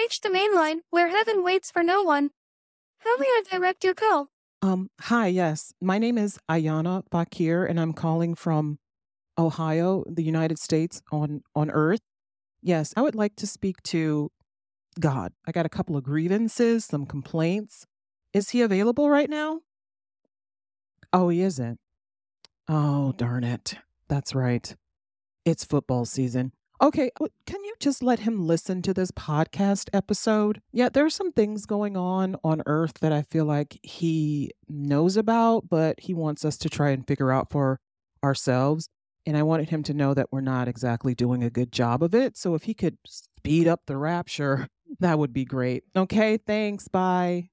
reached 0.00 0.22
the 0.22 0.30
main 0.30 0.54
line, 0.54 0.80
where 0.90 1.08
heaven 1.08 1.44
waits 1.44 1.70
for 1.70 1.82
no 1.82 2.02
one. 2.02 2.30
How 2.98 3.16
may 3.18 3.26
I 3.26 3.42
direct 3.50 3.84
your 3.84 3.94
call? 3.94 4.28
Um, 4.62 4.90
hi, 5.00 5.26
yes. 5.26 5.74
My 5.80 5.98
name 5.98 6.16
is 6.16 6.38
Ayana 6.50 7.02
Fakhir, 7.10 7.68
and 7.68 7.78
I'm 7.78 7.92
calling 7.92 8.34
from 8.34 8.78
Ohio, 9.38 10.04
the 10.08 10.22
United 10.22 10.58
States 10.58 11.02
on, 11.12 11.42
on 11.54 11.70
Earth. 11.70 12.00
Yes, 12.62 12.94
I 12.96 13.02
would 13.02 13.14
like 13.14 13.36
to 13.36 13.46
speak 13.46 13.82
to 13.84 14.30
God. 14.98 15.32
I 15.46 15.52
got 15.52 15.66
a 15.66 15.70
couple 15.70 15.96
of 15.96 16.04
grievances, 16.04 16.84
some 16.84 17.06
complaints. 17.06 17.86
Is 18.32 18.50
he 18.50 18.62
available 18.62 19.10
right 19.10 19.28
now? 19.28 19.60
Oh, 21.12 21.28
he 21.28 21.42
isn't. 21.42 21.78
Oh, 22.68 23.12
darn 23.12 23.44
it. 23.44 23.74
That's 24.08 24.34
right. 24.34 24.74
It's 25.44 25.64
football 25.64 26.04
season. 26.04 26.52
Okay, 26.82 27.10
can 27.46 27.59
just 27.80 28.02
let 28.02 28.20
him 28.20 28.46
listen 28.46 28.82
to 28.82 28.94
this 28.94 29.10
podcast 29.10 29.88
episode? 29.92 30.60
Yeah, 30.72 30.88
there's 30.90 31.14
some 31.14 31.32
things 31.32 31.66
going 31.66 31.96
on 31.96 32.36
on 32.44 32.62
Earth 32.66 32.94
that 33.00 33.12
I 33.12 33.22
feel 33.22 33.44
like 33.44 33.80
he 33.82 34.52
knows 34.68 35.16
about, 35.16 35.68
but 35.68 36.00
he 36.00 36.14
wants 36.14 36.44
us 36.44 36.56
to 36.58 36.68
try 36.68 36.90
and 36.90 37.06
figure 37.06 37.32
out 37.32 37.50
for 37.50 37.80
ourselves. 38.22 38.88
And 39.26 39.36
I 39.36 39.42
wanted 39.42 39.70
him 39.70 39.82
to 39.84 39.94
know 39.94 40.14
that 40.14 40.28
we're 40.30 40.40
not 40.40 40.68
exactly 40.68 41.14
doing 41.14 41.42
a 41.42 41.50
good 41.50 41.72
job 41.72 42.02
of 42.02 42.14
it. 42.14 42.36
So 42.36 42.54
if 42.54 42.64
he 42.64 42.74
could 42.74 42.98
speed 43.06 43.66
up 43.66 43.82
the 43.86 43.96
rapture, 43.96 44.68
that 45.00 45.18
would 45.18 45.32
be 45.32 45.44
great. 45.44 45.84
Okay, 45.96 46.36
thanks. 46.36 46.88
Bye. 46.88 47.49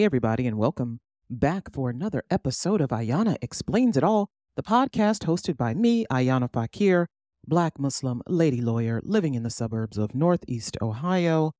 Hey, 0.00 0.06
everybody, 0.06 0.46
and 0.46 0.56
welcome 0.56 1.00
back 1.28 1.74
for 1.74 1.90
another 1.90 2.22
episode 2.30 2.80
of 2.80 2.88
Ayana 2.88 3.36
Explains 3.42 3.98
It 3.98 4.02
All, 4.02 4.30
the 4.56 4.62
podcast 4.62 5.26
hosted 5.26 5.58
by 5.58 5.74
me, 5.74 6.06
Ayana 6.10 6.50
Fakhir, 6.50 7.04
Black 7.46 7.78
Muslim 7.78 8.22
lady 8.26 8.62
lawyer 8.62 9.02
living 9.04 9.34
in 9.34 9.42
the 9.42 9.50
suburbs 9.50 9.98
of 9.98 10.14
Northeast 10.14 10.78
Ohio, 10.80 11.52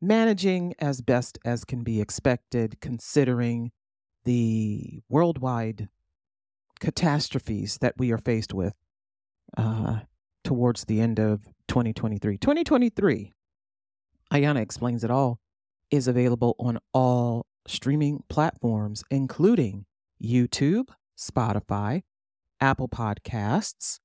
managing 0.00 0.72
as 0.78 1.02
best 1.02 1.38
as 1.44 1.66
can 1.66 1.84
be 1.84 2.00
expected 2.00 2.80
considering 2.80 3.72
the 4.24 5.02
worldwide 5.10 5.90
catastrophes 6.80 7.76
that 7.82 7.92
we 7.98 8.10
are 8.10 8.16
faced 8.16 8.54
with 8.54 8.72
uh, 9.58 9.98
towards 10.42 10.86
the 10.86 10.98
end 10.98 11.18
of 11.18 11.44
2023. 11.68 12.38
2023, 12.38 13.34
Ayana 14.32 14.62
Explains 14.62 15.04
It 15.04 15.10
All 15.10 15.40
is 15.90 16.08
available 16.08 16.56
on 16.58 16.78
all 16.94 17.44
streaming 17.72 18.22
platforms, 18.28 19.02
including 19.10 19.86
YouTube, 20.22 20.90
Spotify, 21.18 22.02
Apple 22.60 22.88
Podcasts, 22.88 23.98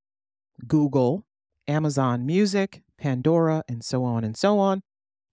Google, 0.66 1.26
Amazon 1.68 2.26
Music, 2.26 2.82
Pandora, 2.98 3.64
and 3.68 3.84
so 3.84 4.04
on 4.04 4.24
and 4.24 4.38
so 4.38 4.58
on. 4.58 4.82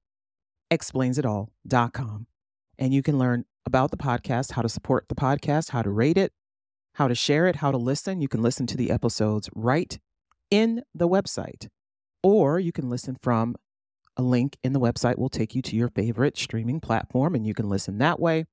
explainsitall.com. 0.73 2.27
And 2.79 2.93
you 2.93 3.03
can 3.03 3.19
learn 3.19 3.47
about 3.65 3.91
the 3.91 3.97
podcast, 3.97 4.53
how 4.53 4.61
to 4.63 4.69
support 4.69 5.09
the 5.09 5.15
podcast, 5.15 5.71
how 5.71 5.81
to 5.83 5.91
rate 5.91 6.19
it, 6.19 6.33
how 6.97 7.09
to 7.09 7.15
share 7.15 7.47
it, 7.47 7.57
how 7.57 7.71
to 7.71 7.77
listen. 7.77 8.21
You 8.21 8.29
can 8.29 8.43
listen 8.43 8.67
to 8.69 8.77
the 8.77 8.91
episodes 8.91 9.49
right 9.55 9.99
in 10.51 10.83
the 10.95 11.09
website, 11.09 11.69
or 12.23 12.59
you 12.59 12.73
can 12.73 12.91
listen 12.91 13.17
from 13.21 13.57
a 14.17 14.23
link 14.23 14.57
in 14.65 14.73
the 14.73 14.81
website 14.81 15.19
will 15.19 15.29
take 15.29 15.55
you 15.55 15.61
to 15.61 15.77
your 15.77 15.91
favorite 15.91 16.39
streaming 16.39 16.81
platform 16.81 17.35
and 17.35 17.47
you 17.47 17.53
can 17.53 17.69
listen 17.69 17.99
that 17.99 18.19
way. 18.19 18.47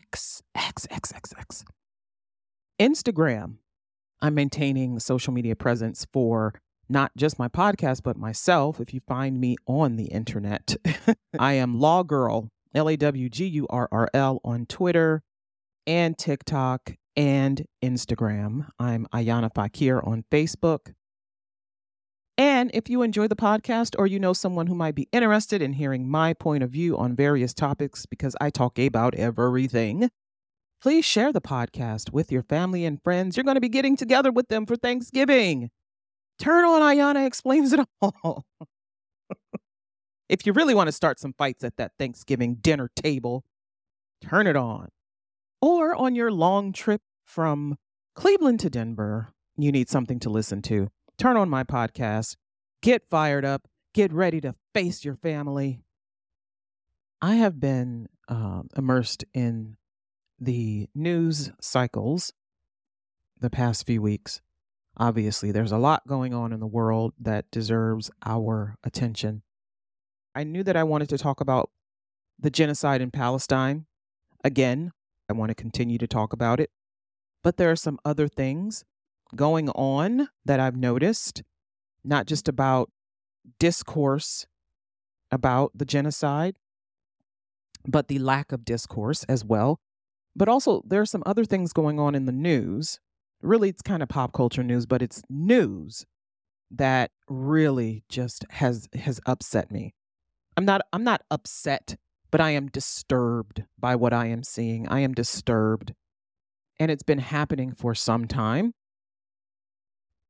X, 0.00 0.42
X, 0.54 0.86
X, 0.90 1.12
X, 1.12 1.34
X, 1.38 1.64
Instagram. 2.80 3.56
I'm 4.20 4.34
maintaining 4.34 4.98
social 5.00 5.32
media 5.32 5.56
presence 5.56 6.06
for 6.12 6.54
not 6.88 7.10
just 7.16 7.38
my 7.38 7.48
podcast, 7.48 8.02
but 8.04 8.16
myself. 8.16 8.80
If 8.80 8.94
you 8.94 9.00
find 9.06 9.40
me 9.40 9.56
on 9.66 9.96
the 9.96 10.06
internet, 10.06 10.76
I 11.38 11.54
am 11.54 11.80
Law 11.80 12.02
Girl, 12.02 12.48
L 12.74 12.88
A 12.88 12.96
W 12.96 13.28
G 13.28 13.46
U 13.46 13.66
R 13.68 13.88
R 13.90 14.08
L 14.14 14.40
on 14.44 14.66
Twitter 14.66 15.22
and 15.86 16.16
TikTok 16.16 16.94
and 17.16 17.66
Instagram. 17.82 18.68
I'm 18.78 19.06
Ayana 19.12 19.52
Fakhir 19.52 20.06
on 20.06 20.24
Facebook. 20.30 20.94
And 22.38 22.70
if 22.72 22.88
you 22.88 23.02
enjoy 23.02 23.28
the 23.28 23.36
podcast 23.36 23.94
or 23.98 24.06
you 24.06 24.18
know 24.18 24.32
someone 24.32 24.66
who 24.66 24.74
might 24.74 24.94
be 24.94 25.08
interested 25.12 25.60
in 25.60 25.74
hearing 25.74 26.08
my 26.08 26.32
point 26.32 26.62
of 26.62 26.70
view 26.70 26.96
on 26.96 27.14
various 27.14 27.52
topics, 27.52 28.06
because 28.06 28.34
I 28.40 28.48
talk 28.48 28.78
about 28.78 29.14
everything, 29.14 30.10
please 30.80 31.04
share 31.04 31.32
the 31.32 31.42
podcast 31.42 32.12
with 32.12 32.32
your 32.32 32.42
family 32.42 32.86
and 32.86 33.02
friends. 33.02 33.36
You're 33.36 33.44
going 33.44 33.56
to 33.56 33.60
be 33.60 33.68
getting 33.68 33.96
together 33.96 34.32
with 34.32 34.48
them 34.48 34.64
for 34.64 34.76
Thanksgiving. 34.76 35.70
Turn 36.38 36.64
on 36.64 36.80
Ayana 36.80 37.26
Explains 37.26 37.72
It 37.74 37.80
All. 38.00 38.46
if 40.30 40.46
you 40.46 40.54
really 40.54 40.74
want 40.74 40.88
to 40.88 40.92
start 40.92 41.20
some 41.20 41.34
fights 41.36 41.62
at 41.62 41.76
that 41.76 41.92
Thanksgiving 41.98 42.54
dinner 42.54 42.90
table, 42.96 43.44
turn 44.22 44.46
it 44.46 44.56
on. 44.56 44.88
Or 45.60 45.94
on 45.94 46.14
your 46.14 46.32
long 46.32 46.72
trip 46.72 47.02
from 47.24 47.76
Cleveland 48.16 48.58
to 48.60 48.70
Denver, 48.70 49.28
you 49.56 49.70
need 49.70 49.90
something 49.90 50.18
to 50.20 50.30
listen 50.30 50.62
to 50.62 50.88
turn 51.18 51.36
on 51.36 51.48
my 51.48 51.64
podcast, 51.64 52.36
get 52.82 53.08
fired 53.08 53.44
up, 53.44 53.68
get 53.94 54.12
ready 54.12 54.40
to 54.40 54.54
face 54.74 55.04
your 55.04 55.16
family. 55.16 55.80
I 57.20 57.36
have 57.36 57.60
been 57.60 58.08
um, 58.28 58.68
immersed 58.76 59.24
in 59.32 59.76
the 60.40 60.88
news 60.94 61.52
cycles 61.60 62.32
the 63.38 63.50
past 63.50 63.86
few 63.86 64.02
weeks. 64.02 64.40
Obviously, 64.96 65.52
there's 65.52 65.72
a 65.72 65.78
lot 65.78 66.06
going 66.06 66.34
on 66.34 66.52
in 66.52 66.60
the 66.60 66.66
world 66.66 67.14
that 67.18 67.50
deserves 67.50 68.10
our 68.24 68.76
attention. 68.84 69.42
I 70.34 70.44
knew 70.44 70.62
that 70.64 70.76
I 70.76 70.84
wanted 70.84 71.08
to 71.10 71.18
talk 71.18 71.40
about 71.40 71.70
the 72.38 72.50
genocide 72.50 73.00
in 73.00 73.10
Palestine. 73.10 73.86
Again, 74.44 74.92
I 75.28 75.32
want 75.32 75.50
to 75.50 75.54
continue 75.54 75.98
to 75.98 76.06
talk 76.06 76.32
about 76.32 76.60
it. 76.60 76.70
But 77.42 77.56
there 77.56 77.70
are 77.70 77.76
some 77.76 77.98
other 78.04 78.28
things 78.28 78.84
going 79.34 79.68
on 79.70 80.28
that 80.44 80.60
I've 80.60 80.76
noticed, 80.76 81.42
not 82.04 82.26
just 82.26 82.48
about 82.48 82.90
discourse 83.58 84.46
about 85.32 85.72
the 85.74 85.86
genocide, 85.86 86.56
but 87.88 88.08
the 88.08 88.18
lack 88.18 88.52
of 88.52 88.64
discourse 88.64 89.24
as 89.24 89.44
well. 89.44 89.80
But 90.36 90.48
also, 90.48 90.82
there 90.86 91.00
are 91.00 91.06
some 91.06 91.22
other 91.26 91.44
things 91.44 91.72
going 91.72 91.98
on 91.98 92.14
in 92.14 92.26
the 92.26 92.32
news. 92.32 93.00
Really, 93.40 93.70
it's 93.70 93.82
kind 93.82 94.02
of 94.02 94.08
pop 94.08 94.32
culture 94.32 94.62
news, 94.62 94.86
but 94.86 95.02
it's 95.02 95.22
news 95.28 96.06
that 96.70 97.10
really 97.28 98.04
just 98.08 98.44
has 98.50 98.88
has 98.94 99.20
upset 99.26 99.70
me. 99.70 99.94
I'm 100.56 100.64
not 100.64 100.82
I'm 100.92 101.04
not 101.04 101.22
upset, 101.30 101.96
but 102.30 102.40
I 102.40 102.50
am 102.50 102.68
disturbed 102.68 103.64
by 103.78 103.96
what 103.96 104.12
I 104.12 104.26
am 104.26 104.42
seeing. 104.42 104.86
I 104.88 105.00
am 105.00 105.12
disturbed. 105.12 105.94
And 106.78 106.90
it's 106.90 107.02
been 107.02 107.18
happening 107.18 107.74
for 107.74 107.94
some 107.94 108.26
time. 108.26 108.74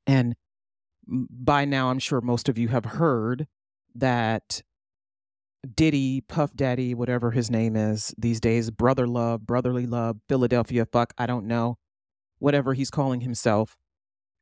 And 0.06 0.34
by 1.06 1.64
now, 1.64 1.90
I'm 1.90 1.98
sure 1.98 2.20
most 2.20 2.48
of 2.48 2.58
you 2.58 2.68
have 2.68 2.84
heard 2.84 3.46
that 3.94 4.62
Diddy, 5.74 6.20
Puff 6.22 6.54
Daddy, 6.54 6.94
whatever 6.94 7.30
his 7.30 7.50
name 7.50 7.76
is 7.76 8.14
these 8.18 8.40
days, 8.40 8.70
Brother 8.70 9.06
Love, 9.06 9.46
Brotherly 9.46 9.86
Love, 9.86 10.16
Philadelphia, 10.28 10.86
fuck, 10.86 11.12
I 11.18 11.26
don't 11.26 11.46
know, 11.46 11.78
whatever 12.38 12.74
he's 12.74 12.90
calling 12.90 13.20
himself. 13.20 13.76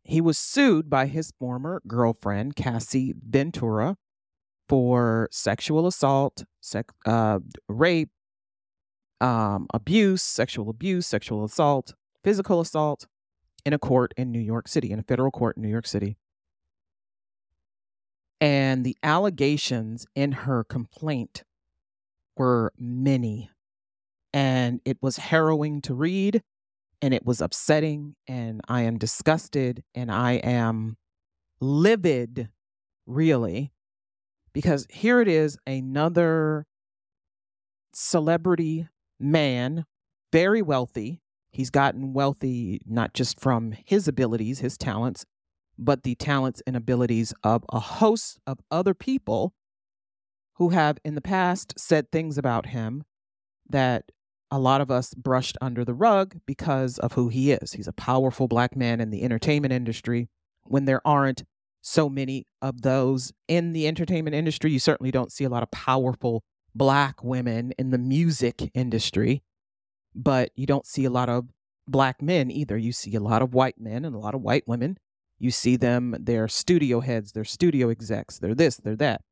He 0.02 0.20
was 0.20 0.38
sued 0.38 0.88
by 0.88 1.06
his 1.06 1.32
former 1.38 1.82
girlfriend, 1.86 2.56
Cassie 2.56 3.14
Ventura, 3.22 3.96
for 4.68 5.28
sexual 5.30 5.86
assault, 5.86 6.44
sex, 6.60 6.94
uh, 7.04 7.40
rape, 7.68 8.10
um, 9.20 9.66
abuse, 9.74 10.22
sexual 10.22 10.70
abuse, 10.70 11.06
sexual 11.06 11.44
assault, 11.44 11.92
physical 12.24 12.60
assault 12.60 13.06
in 13.64 13.72
a 13.72 13.78
court 13.78 14.12
in 14.16 14.30
New 14.32 14.40
York 14.40 14.68
City, 14.68 14.90
in 14.90 14.98
a 14.98 15.02
federal 15.02 15.30
court 15.30 15.56
in 15.56 15.62
New 15.62 15.68
York 15.68 15.86
City. 15.86 16.16
And 18.40 18.84
the 18.84 18.96
allegations 19.02 20.06
in 20.14 20.32
her 20.32 20.64
complaint 20.64 21.44
were 22.36 22.72
many. 22.78 23.50
And 24.32 24.80
it 24.84 24.98
was 25.02 25.18
harrowing 25.18 25.82
to 25.82 25.94
read 25.94 26.42
and 27.02 27.12
it 27.12 27.24
was 27.26 27.40
upsetting. 27.40 28.14
And 28.26 28.60
I 28.68 28.82
am 28.82 28.98
disgusted 28.98 29.82
and 29.94 30.10
I 30.10 30.32
am 30.32 30.96
livid, 31.60 32.48
really, 33.06 33.72
because 34.52 34.86
here 34.90 35.20
it 35.20 35.28
is 35.28 35.58
another 35.66 36.66
celebrity 37.92 38.88
man, 39.18 39.84
very 40.32 40.62
wealthy. 40.62 41.20
He's 41.50 41.70
gotten 41.70 42.12
wealthy 42.12 42.80
not 42.86 43.14
just 43.14 43.40
from 43.40 43.72
his 43.72 44.06
abilities, 44.06 44.60
his 44.60 44.78
talents, 44.78 45.26
but 45.78 46.02
the 46.02 46.14
talents 46.14 46.62
and 46.66 46.76
abilities 46.76 47.32
of 47.42 47.64
a 47.70 47.80
host 47.80 48.38
of 48.46 48.60
other 48.70 48.94
people 48.94 49.54
who 50.54 50.70
have 50.70 50.98
in 51.04 51.14
the 51.14 51.20
past 51.20 51.74
said 51.78 52.12
things 52.12 52.36
about 52.36 52.66
him 52.66 53.02
that 53.68 54.12
a 54.50 54.58
lot 54.58 54.80
of 54.80 54.90
us 54.90 55.14
brushed 55.14 55.56
under 55.60 55.84
the 55.84 55.94
rug 55.94 56.36
because 56.46 56.98
of 56.98 57.12
who 57.12 57.28
he 57.28 57.52
is. 57.52 57.72
He's 57.72 57.88
a 57.88 57.92
powerful 57.92 58.48
black 58.48 58.76
man 58.76 59.00
in 59.00 59.10
the 59.10 59.22
entertainment 59.22 59.72
industry. 59.72 60.28
When 60.64 60.84
there 60.84 61.06
aren't 61.06 61.44
so 61.80 62.08
many 62.08 62.46
of 62.60 62.82
those 62.82 63.32
in 63.48 63.72
the 63.72 63.86
entertainment 63.86 64.34
industry, 64.34 64.70
you 64.70 64.78
certainly 64.78 65.10
don't 65.10 65.32
see 65.32 65.44
a 65.44 65.48
lot 65.48 65.62
of 65.62 65.70
powerful 65.70 66.42
black 66.74 67.24
women 67.24 67.72
in 67.78 67.90
the 67.90 67.98
music 67.98 68.70
industry, 68.74 69.42
but 70.14 70.50
you 70.54 70.66
don't 70.66 70.86
see 70.86 71.04
a 71.04 71.10
lot 71.10 71.28
of 71.28 71.48
black 71.86 72.22
men 72.22 72.50
either. 72.50 72.76
You 72.76 72.92
see 72.92 73.14
a 73.14 73.20
lot 73.20 73.42
of 73.42 73.54
white 73.54 73.80
men 73.80 74.04
and 74.04 74.14
a 74.14 74.18
lot 74.18 74.34
of 74.34 74.42
white 74.42 74.66
women. 74.66 74.98
You 75.38 75.50
see 75.50 75.76
them, 75.76 76.16
they're 76.20 76.48
studio 76.48 77.00
heads, 77.00 77.32
they're 77.32 77.44
studio 77.44 77.90
execs, 77.90 78.38
they're 78.38 78.54
this, 78.54 78.76
they're 78.76 78.96
that. 78.96 79.22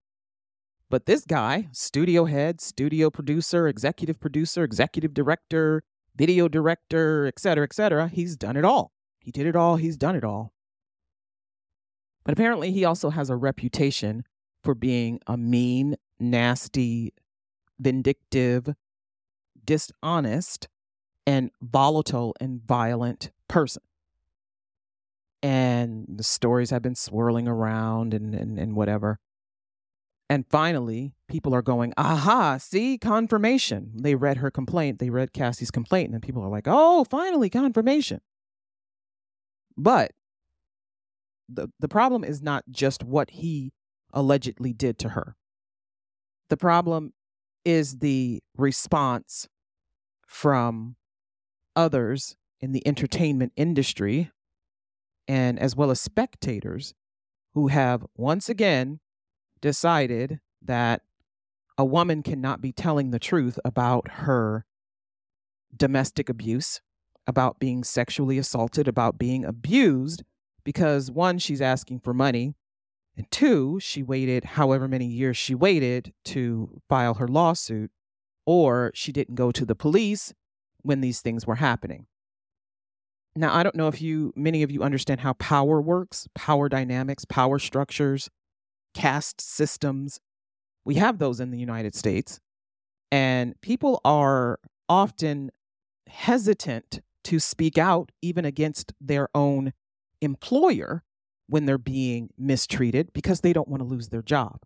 But 0.90 1.04
this 1.04 1.26
guy, 1.26 1.68
studio 1.72 2.24
head, 2.24 2.60
studio 2.62 3.10
producer, 3.10 3.68
executive 3.68 4.18
producer, 4.18 4.64
executive 4.64 5.12
director, 5.12 5.82
video 6.16 6.48
director, 6.48 7.26
et 7.26 7.38
cetera, 7.38 7.64
et 7.64 7.74
cetera, 7.74 8.08
he's 8.08 8.36
done 8.36 8.56
it 8.56 8.64
all. 8.64 8.92
He 9.20 9.30
did 9.30 9.46
it 9.46 9.54
all, 9.54 9.76
he's 9.76 9.98
done 9.98 10.16
it 10.16 10.24
all. 10.24 10.54
But 12.24 12.32
apparently, 12.32 12.72
he 12.72 12.84
also 12.84 13.10
has 13.10 13.28
a 13.28 13.36
reputation 13.36 14.24
for 14.64 14.74
being 14.74 15.20
a 15.26 15.36
mean, 15.36 15.96
nasty, 16.18 17.12
vindictive, 17.78 18.68
dishonest, 19.68 20.66
and 21.26 21.50
volatile 21.60 22.34
and 22.40 22.62
violent 22.66 23.30
person. 23.48 23.82
And 25.42 26.06
the 26.08 26.24
stories 26.24 26.70
have 26.70 26.80
been 26.80 26.94
swirling 26.94 27.46
around 27.46 28.14
and, 28.14 28.34
and, 28.34 28.58
and 28.58 28.74
whatever. 28.74 29.18
And 30.30 30.46
finally, 30.48 31.12
people 31.28 31.54
are 31.54 31.60
going, 31.60 31.92
aha, 31.98 32.56
see, 32.56 32.96
confirmation. 32.96 33.92
They 33.94 34.14
read 34.14 34.38
her 34.38 34.50
complaint, 34.50 35.00
they 35.00 35.10
read 35.10 35.34
Cassie's 35.34 35.70
complaint, 35.70 36.14
and 36.14 36.22
people 36.22 36.42
are 36.42 36.50
like, 36.50 36.66
oh, 36.66 37.04
finally, 37.04 37.50
confirmation. 37.50 38.22
But 39.76 40.12
the, 41.46 41.68
the 41.78 41.88
problem 41.88 42.24
is 42.24 42.40
not 42.40 42.64
just 42.70 43.04
what 43.04 43.30
he 43.30 43.72
allegedly 44.14 44.72
did 44.72 44.98
to 45.00 45.10
her. 45.10 45.36
The 46.48 46.56
problem 46.56 47.12
is 47.66 47.98
the 47.98 48.42
response 48.56 49.46
from 50.28 50.94
others 51.74 52.36
in 52.60 52.72
the 52.72 52.86
entertainment 52.86 53.52
industry 53.56 54.30
and 55.26 55.58
as 55.58 55.74
well 55.74 55.90
as 55.90 56.00
spectators 56.00 56.94
who 57.54 57.68
have 57.68 58.06
once 58.16 58.48
again 58.48 59.00
decided 59.60 60.38
that 60.62 61.02
a 61.76 61.84
woman 61.84 62.22
cannot 62.22 62.60
be 62.60 62.72
telling 62.72 63.10
the 63.10 63.18
truth 63.18 63.58
about 63.64 64.08
her 64.12 64.64
domestic 65.76 66.28
abuse, 66.28 66.80
about 67.26 67.58
being 67.58 67.82
sexually 67.82 68.38
assaulted, 68.38 68.86
about 68.86 69.18
being 69.18 69.44
abused, 69.44 70.22
because 70.64 71.10
one, 71.10 71.38
she's 71.38 71.60
asking 71.60 72.00
for 72.00 72.12
money, 72.12 72.54
and 73.16 73.30
two, 73.30 73.78
she 73.80 74.02
waited 74.02 74.44
however 74.44 74.88
many 74.88 75.06
years 75.06 75.36
she 75.36 75.54
waited 75.54 76.12
to 76.24 76.80
file 76.88 77.14
her 77.14 77.28
lawsuit, 77.28 77.90
or 78.48 78.90
she 78.94 79.12
didn't 79.12 79.34
go 79.34 79.52
to 79.52 79.66
the 79.66 79.74
police 79.74 80.32
when 80.80 81.02
these 81.02 81.20
things 81.20 81.46
were 81.46 81.56
happening. 81.56 82.06
Now, 83.36 83.54
I 83.54 83.62
don't 83.62 83.74
know 83.74 83.88
if 83.88 84.00
you, 84.00 84.32
many 84.34 84.62
of 84.62 84.70
you 84.70 84.82
understand 84.82 85.20
how 85.20 85.34
power 85.34 85.82
works, 85.82 86.26
power 86.34 86.70
dynamics, 86.70 87.26
power 87.26 87.58
structures, 87.58 88.30
caste 88.94 89.42
systems. 89.42 90.18
We 90.86 90.94
have 90.94 91.18
those 91.18 91.40
in 91.40 91.50
the 91.50 91.58
United 91.58 91.94
States. 91.94 92.40
And 93.12 93.54
people 93.60 94.00
are 94.02 94.60
often 94.88 95.50
hesitant 96.06 97.02
to 97.24 97.38
speak 97.38 97.76
out 97.76 98.12
even 98.22 98.46
against 98.46 98.94
their 98.98 99.28
own 99.34 99.74
employer 100.22 101.04
when 101.48 101.66
they're 101.66 101.76
being 101.76 102.30
mistreated 102.38 103.12
because 103.12 103.42
they 103.42 103.52
don't 103.52 103.68
want 103.68 103.82
to 103.82 103.88
lose 103.88 104.08
their 104.08 104.22
job. 104.22 104.62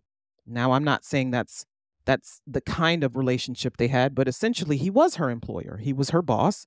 Now, 0.47 0.71
I'm 0.71 0.85
not 0.85 1.03
saying 1.03 1.31
that's 1.31 1.65
that's 2.05 2.41
the 2.45 2.61
kind 2.61 3.03
of 3.03 3.15
relationship 3.15 3.77
they 3.77 3.87
had, 3.87 4.15
but 4.15 4.27
essentially 4.27 4.77
he 4.77 4.89
was 4.89 5.15
her 5.15 5.29
employer. 5.29 5.79
He 5.81 5.93
was 5.93 6.09
her 6.09 6.21
boss. 6.21 6.65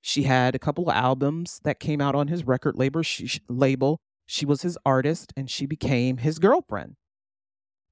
She 0.00 0.22
had 0.22 0.54
a 0.54 0.58
couple 0.58 0.88
of 0.88 0.96
albums 0.96 1.60
that 1.64 1.80
came 1.80 2.00
out 2.00 2.14
on 2.14 2.28
his 2.28 2.44
record 2.46 2.76
label. 2.76 3.02
She, 3.02 3.40
label. 3.48 4.00
She 4.26 4.46
was 4.46 4.62
his 4.62 4.78
artist 4.84 5.32
and 5.36 5.50
she 5.50 5.66
became 5.66 6.18
his 6.18 6.38
girlfriend. 6.38 6.96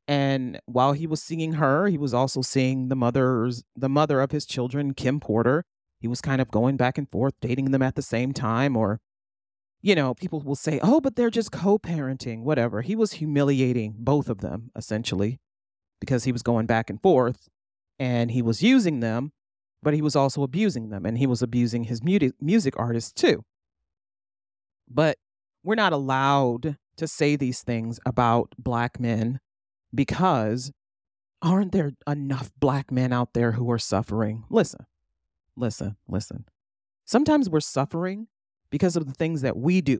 And 0.08 0.60
while 0.66 0.92
he 0.92 1.06
was 1.06 1.22
seeing 1.22 1.54
her, 1.54 1.88
he 1.88 1.98
was 1.98 2.14
also 2.14 2.40
seeing 2.40 2.88
the 2.88 2.96
mother's 2.96 3.64
the 3.74 3.88
mother 3.88 4.20
of 4.20 4.30
his 4.30 4.46
children, 4.46 4.94
Kim 4.94 5.18
Porter. 5.18 5.64
He 5.98 6.06
was 6.06 6.20
kind 6.20 6.40
of 6.40 6.50
going 6.50 6.76
back 6.76 6.96
and 6.96 7.10
forth, 7.10 7.34
dating 7.40 7.72
them 7.72 7.82
at 7.82 7.96
the 7.96 8.02
same 8.02 8.32
time, 8.32 8.76
or 8.76 9.00
you 9.82 9.94
know, 9.94 10.14
people 10.14 10.40
will 10.40 10.54
say, 10.54 10.78
"Oh, 10.82 11.00
but 11.00 11.16
they're 11.16 11.30
just 11.30 11.50
co-parenting, 11.50 12.42
whatever." 12.42 12.82
He 12.82 12.94
was 12.94 13.12
humiliating 13.14 13.94
both 13.98 14.28
of 14.28 14.40
them 14.42 14.70
essentially 14.76 15.40
because 16.00 16.24
he 16.24 16.32
was 16.32 16.42
going 16.42 16.66
back 16.66 16.90
and 16.90 17.00
forth 17.00 17.48
and 17.98 18.30
he 18.30 18.42
was 18.42 18.62
using 18.62 19.00
them, 19.00 19.32
but 19.82 19.94
he 19.94 20.02
was 20.02 20.16
also 20.16 20.42
abusing 20.42 20.90
them 20.90 21.06
and 21.06 21.18
he 21.18 21.26
was 21.26 21.42
abusing 21.42 21.84
his 21.84 22.02
music 22.02 22.32
music 22.40 22.74
artists 22.78 23.12
too. 23.12 23.44
But 24.88 25.18
we're 25.62 25.74
not 25.74 25.92
allowed 25.92 26.76
to 26.96 27.06
say 27.06 27.36
these 27.36 27.62
things 27.62 27.98
about 28.06 28.54
black 28.58 28.98
men 29.00 29.40
because 29.94 30.72
aren't 31.42 31.72
there 31.72 31.92
enough 32.06 32.50
black 32.58 32.90
men 32.90 33.12
out 33.12 33.34
there 33.34 33.52
who 33.52 33.70
are 33.70 33.78
suffering? 33.78 34.44
Listen, 34.50 34.86
listen, 35.56 35.96
listen. 36.08 36.44
Sometimes 37.04 37.48
we're 37.48 37.60
suffering 37.60 38.28
because 38.70 38.96
of 38.96 39.06
the 39.06 39.12
things 39.12 39.42
that 39.42 39.56
we 39.56 39.80
do, 39.80 39.98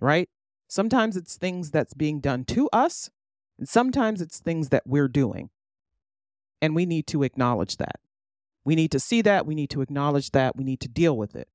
right? 0.00 0.28
Sometimes 0.68 1.16
it's 1.16 1.36
things 1.36 1.70
that's 1.70 1.94
being 1.94 2.20
done 2.20 2.44
to 2.44 2.68
us, 2.72 3.10
and 3.58 3.68
sometimes 3.68 4.20
it's 4.20 4.38
things 4.38 4.68
that 4.70 4.82
we're 4.86 5.08
doing. 5.08 5.50
And 6.60 6.74
we 6.74 6.86
need 6.86 7.06
to 7.08 7.22
acknowledge 7.22 7.76
that. 7.76 8.00
We 8.64 8.74
need 8.74 8.90
to 8.92 9.00
see 9.00 9.22
that. 9.22 9.46
We 9.46 9.54
need 9.54 9.70
to 9.70 9.82
acknowledge 9.82 10.30
that. 10.32 10.56
We 10.56 10.64
need 10.64 10.80
to 10.80 10.88
deal 10.88 11.16
with 11.16 11.36
it. 11.36 11.48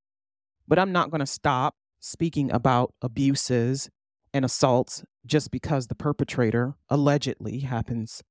But 0.68 0.80
I'm 0.80 0.92
not 0.92 1.12
going 1.12 1.20
to 1.20 1.26
stop 1.26 1.76
speaking 2.00 2.52
about 2.52 2.94
abuses 3.02 3.90
and 4.34 4.46
assaults 4.46 5.04
just 5.26 5.52
because 5.52 5.88
the 5.88 5.96
perpetrator 5.96 6.76
allegedly 6.90 7.60
happens 7.60 8.24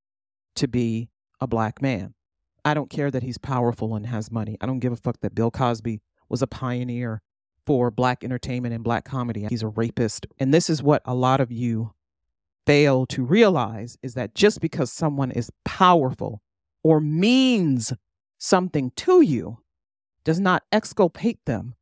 to 0.57 0.67
be 0.67 1.11
a 1.41 1.47
black 1.47 1.83
man. 1.83 2.15
I 2.65 2.75
don't 2.75 2.91
care 2.91 3.11
that 3.11 3.23
he's 3.23 3.39
powerful 3.39 3.95
and 3.95 4.07
has 4.07 4.31
money. 4.31 4.57
I 4.61 4.67
don't 4.67 4.81
give 4.81 4.93
a 4.93 4.97
fuck 4.97 5.21
that 5.21 5.35
Bill 5.35 5.51
Cosby 5.51 6.01
was 6.29 6.43
a 6.43 6.47
pioneer 6.47 7.23
for 7.67 7.91
black 7.91 8.25
entertainment 8.25 8.75
and 8.75 8.83
black 8.83 9.05
comedy. 9.05 9.47
He's 9.49 9.63
a 9.63 9.69
rapist. 9.69 10.27
And 10.39 10.53
this 10.53 10.71
is 10.71 10.83
what 10.83 11.03
a 11.05 11.15
lot 11.15 11.41
of 11.41 11.53
you 11.53 11.93
fail 12.71 13.05
to 13.05 13.25
realize 13.25 13.99
is 14.01 14.15
that 14.15 14.33
just 14.33 14.61
because 14.61 14.93
someone 14.93 15.33
is 15.33 15.51
powerful 15.65 16.41
or 16.85 17.01
means 17.01 17.93
something 18.39 18.93
to 18.95 19.23
you 19.23 19.59
does 20.23 20.39
not 20.39 20.63
exculpate 20.71 21.41
them 21.47 21.75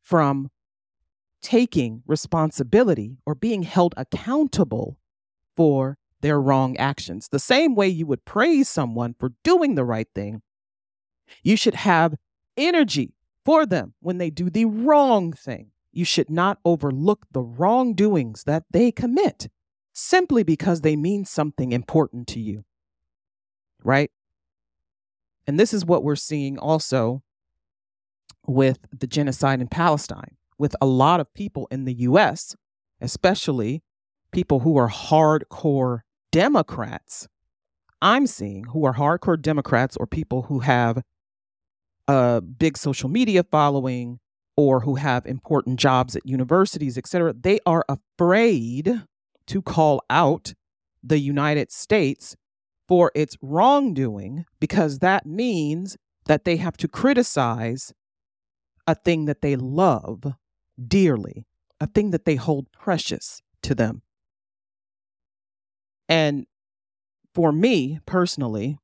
from 0.00 0.48
taking 1.42 2.02
responsibility 2.06 3.18
or 3.26 3.34
being 3.34 3.64
held 3.64 3.92
accountable 3.98 4.96
for 5.54 5.98
their 6.22 6.40
wrong 6.40 6.74
actions. 6.78 7.28
The 7.28 7.38
same 7.38 7.74
way 7.74 7.88
you 7.88 8.06
would 8.06 8.24
praise 8.24 8.66
someone 8.66 9.14
for 9.20 9.34
doing 9.44 9.74
the 9.74 9.84
right 9.84 10.08
thing, 10.14 10.40
you 11.42 11.54
should 11.54 11.74
have 11.74 12.14
energy 12.56 13.12
for 13.44 13.66
them 13.66 13.92
when 14.00 14.16
they 14.16 14.30
do 14.30 14.48
the 14.48 14.64
wrong 14.64 15.34
thing. 15.34 15.72
You 15.92 16.06
should 16.06 16.30
not 16.30 16.60
overlook 16.64 17.26
the 17.30 17.42
wrongdoings 17.42 18.44
that 18.44 18.64
they 18.72 18.90
commit 18.90 19.48
simply 19.98 20.44
because 20.44 20.82
they 20.82 20.94
mean 20.94 21.24
something 21.24 21.72
important 21.72 22.28
to 22.28 22.38
you. 22.38 22.64
Right? 23.82 24.10
And 25.46 25.58
this 25.58 25.74
is 25.74 25.84
what 25.84 26.04
we're 26.04 26.14
seeing 26.14 26.56
also 26.58 27.22
with 28.46 28.78
the 28.96 29.06
genocide 29.08 29.60
in 29.60 29.66
Palestine, 29.66 30.36
with 30.56 30.76
a 30.80 30.86
lot 30.86 31.18
of 31.20 31.34
people 31.34 31.66
in 31.70 31.84
the 31.84 31.94
US, 31.94 32.54
especially 33.00 33.82
people 34.30 34.60
who 34.60 34.76
are 34.76 34.88
hardcore 34.88 36.00
Democrats. 36.30 37.26
I'm 38.00 38.26
seeing 38.26 38.64
who 38.64 38.84
are 38.84 38.94
hardcore 38.94 39.40
Democrats 39.40 39.96
or 39.96 40.06
people 40.06 40.42
who 40.42 40.60
have 40.60 41.02
a 42.06 42.40
big 42.40 42.78
social 42.78 43.08
media 43.08 43.42
following 43.42 44.20
or 44.56 44.80
who 44.80 44.94
have 44.94 45.26
important 45.26 45.80
jobs 45.80 46.14
at 46.14 46.26
universities, 46.26 46.96
et 46.96 47.06
cetera, 47.06 47.32
they 47.32 47.58
are 47.66 47.84
afraid 47.88 49.02
to 49.48 49.62
call 49.62 50.02
out 50.08 50.54
the 51.02 51.18
United 51.18 51.70
States 51.70 52.36
for 52.86 53.12
its 53.14 53.36
wrongdoing 53.42 54.44
because 54.60 55.00
that 55.00 55.26
means 55.26 55.96
that 56.26 56.44
they 56.44 56.56
have 56.56 56.76
to 56.78 56.88
criticize 56.88 57.92
a 58.86 58.94
thing 58.94 59.26
that 59.26 59.42
they 59.42 59.56
love 59.56 60.34
dearly, 60.86 61.46
a 61.80 61.86
thing 61.86 62.10
that 62.10 62.24
they 62.24 62.36
hold 62.36 62.72
precious 62.72 63.42
to 63.62 63.74
them. 63.74 64.02
And 66.08 66.46
for 67.34 67.52
me 67.52 68.00
personally, 68.06 68.78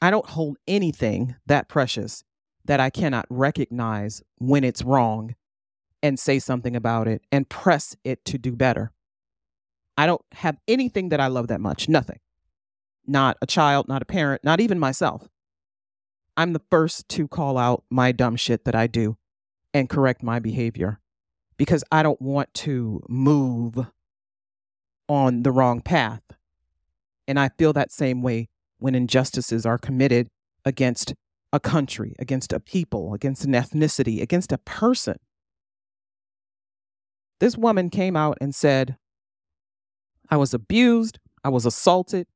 I 0.00 0.10
don't 0.10 0.30
hold 0.30 0.56
anything 0.66 1.36
that 1.46 1.68
precious 1.68 2.24
that 2.64 2.80
I 2.80 2.90
cannot 2.90 3.26
recognize 3.30 4.22
when 4.38 4.64
it's 4.64 4.82
wrong 4.82 5.34
and 6.02 6.18
say 6.18 6.38
something 6.38 6.74
about 6.76 7.08
it 7.08 7.22
and 7.30 7.48
press 7.48 7.96
it 8.04 8.24
to 8.26 8.38
do 8.38 8.56
better. 8.56 8.92
I 9.96 10.06
don't 10.06 10.22
have 10.32 10.58
anything 10.68 11.08
that 11.10 11.20
I 11.20 11.28
love 11.28 11.48
that 11.48 11.60
much, 11.60 11.88
nothing. 11.88 12.20
Not 13.06 13.36
a 13.40 13.46
child, 13.46 13.88
not 13.88 14.02
a 14.02 14.06
parent, 14.06 14.44
not 14.44 14.60
even 14.60 14.78
myself. 14.78 15.28
I'm 16.36 16.52
the 16.52 16.62
first 16.70 17.08
to 17.10 17.28
call 17.28 17.56
out 17.56 17.84
my 17.88 18.12
dumb 18.12 18.36
shit 18.36 18.64
that 18.64 18.74
I 18.74 18.86
do 18.86 19.16
and 19.72 19.88
correct 19.88 20.22
my 20.22 20.38
behavior 20.38 21.00
because 21.56 21.82
I 21.90 22.02
don't 22.02 22.20
want 22.20 22.52
to 22.54 23.02
move 23.08 23.86
on 25.08 25.42
the 25.42 25.52
wrong 25.52 25.80
path. 25.80 26.22
And 27.26 27.38
I 27.38 27.50
feel 27.56 27.72
that 27.72 27.92
same 27.92 28.22
way 28.22 28.48
when 28.78 28.94
injustices 28.94 29.64
are 29.64 29.78
committed 29.78 30.28
against 30.64 31.14
a 31.52 31.60
country, 31.60 32.14
against 32.18 32.52
a 32.52 32.60
people, 32.60 33.14
against 33.14 33.44
an 33.44 33.52
ethnicity, 33.52 34.20
against 34.20 34.52
a 34.52 34.58
person. 34.58 35.16
This 37.40 37.56
woman 37.56 37.88
came 37.90 38.16
out 38.16 38.36
and 38.40 38.54
said, 38.54 38.96
I 40.30 40.36
was 40.36 40.54
abused, 40.54 41.18
I 41.44 41.48
was 41.48 41.66
assaulted 41.66 42.26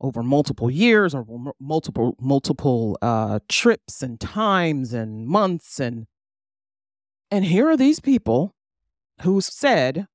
over 0.00 0.22
multiple 0.22 0.70
years 0.70 1.14
or 1.14 1.24
multiple 1.60 2.16
multiple 2.20 2.98
uh, 3.00 3.40
trips 3.48 4.02
and 4.02 4.20
times 4.20 4.92
and 4.92 5.26
months 5.26 5.80
and 5.80 6.06
and 7.30 7.44
here 7.44 7.68
are 7.68 7.76
these 7.76 8.00
people 8.00 8.54
who 9.22 9.40
said, 9.40 10.06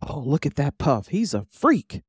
"Oh, 0.00 0.20
look 0.20 0.46
at 0.46 0.56
that 0.56 0.78
puff. 0.78 1.08
He's 1.08 1.34
a 1.34 1.46
freak." 1.50 2.02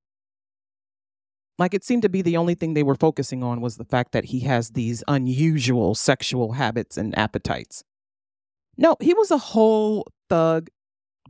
Like 1.57 1.73
it 1.73 1.83
seemed 1.83 2.03
to 2.03 2.09
be 2.09 2.21
the 2.21 2.37
only 2.37 2.55
thing 2.55 2.73
they 2.73 2.83
were 2.83 2.95
focusing 2.95 3.43
on 3.43 3.61
was 3.61 3.77
the 3.77 3.85
fact 3.85 4.11
that 4.13 4.25
he 4.25 4.41
has 4.41 4.71
these 4.71 5.03
unusual 5.07 5.93
sexual 5.95 6.53
habits 6.53 6.97
and 6.97 7.17
appetites. 7.17 7.83
No, 8.77 8.95
he 9.01 9.13
was 9.13 9.29
a 9.29 9.37
whole 9.37 10.07
thug, 10.29 10.69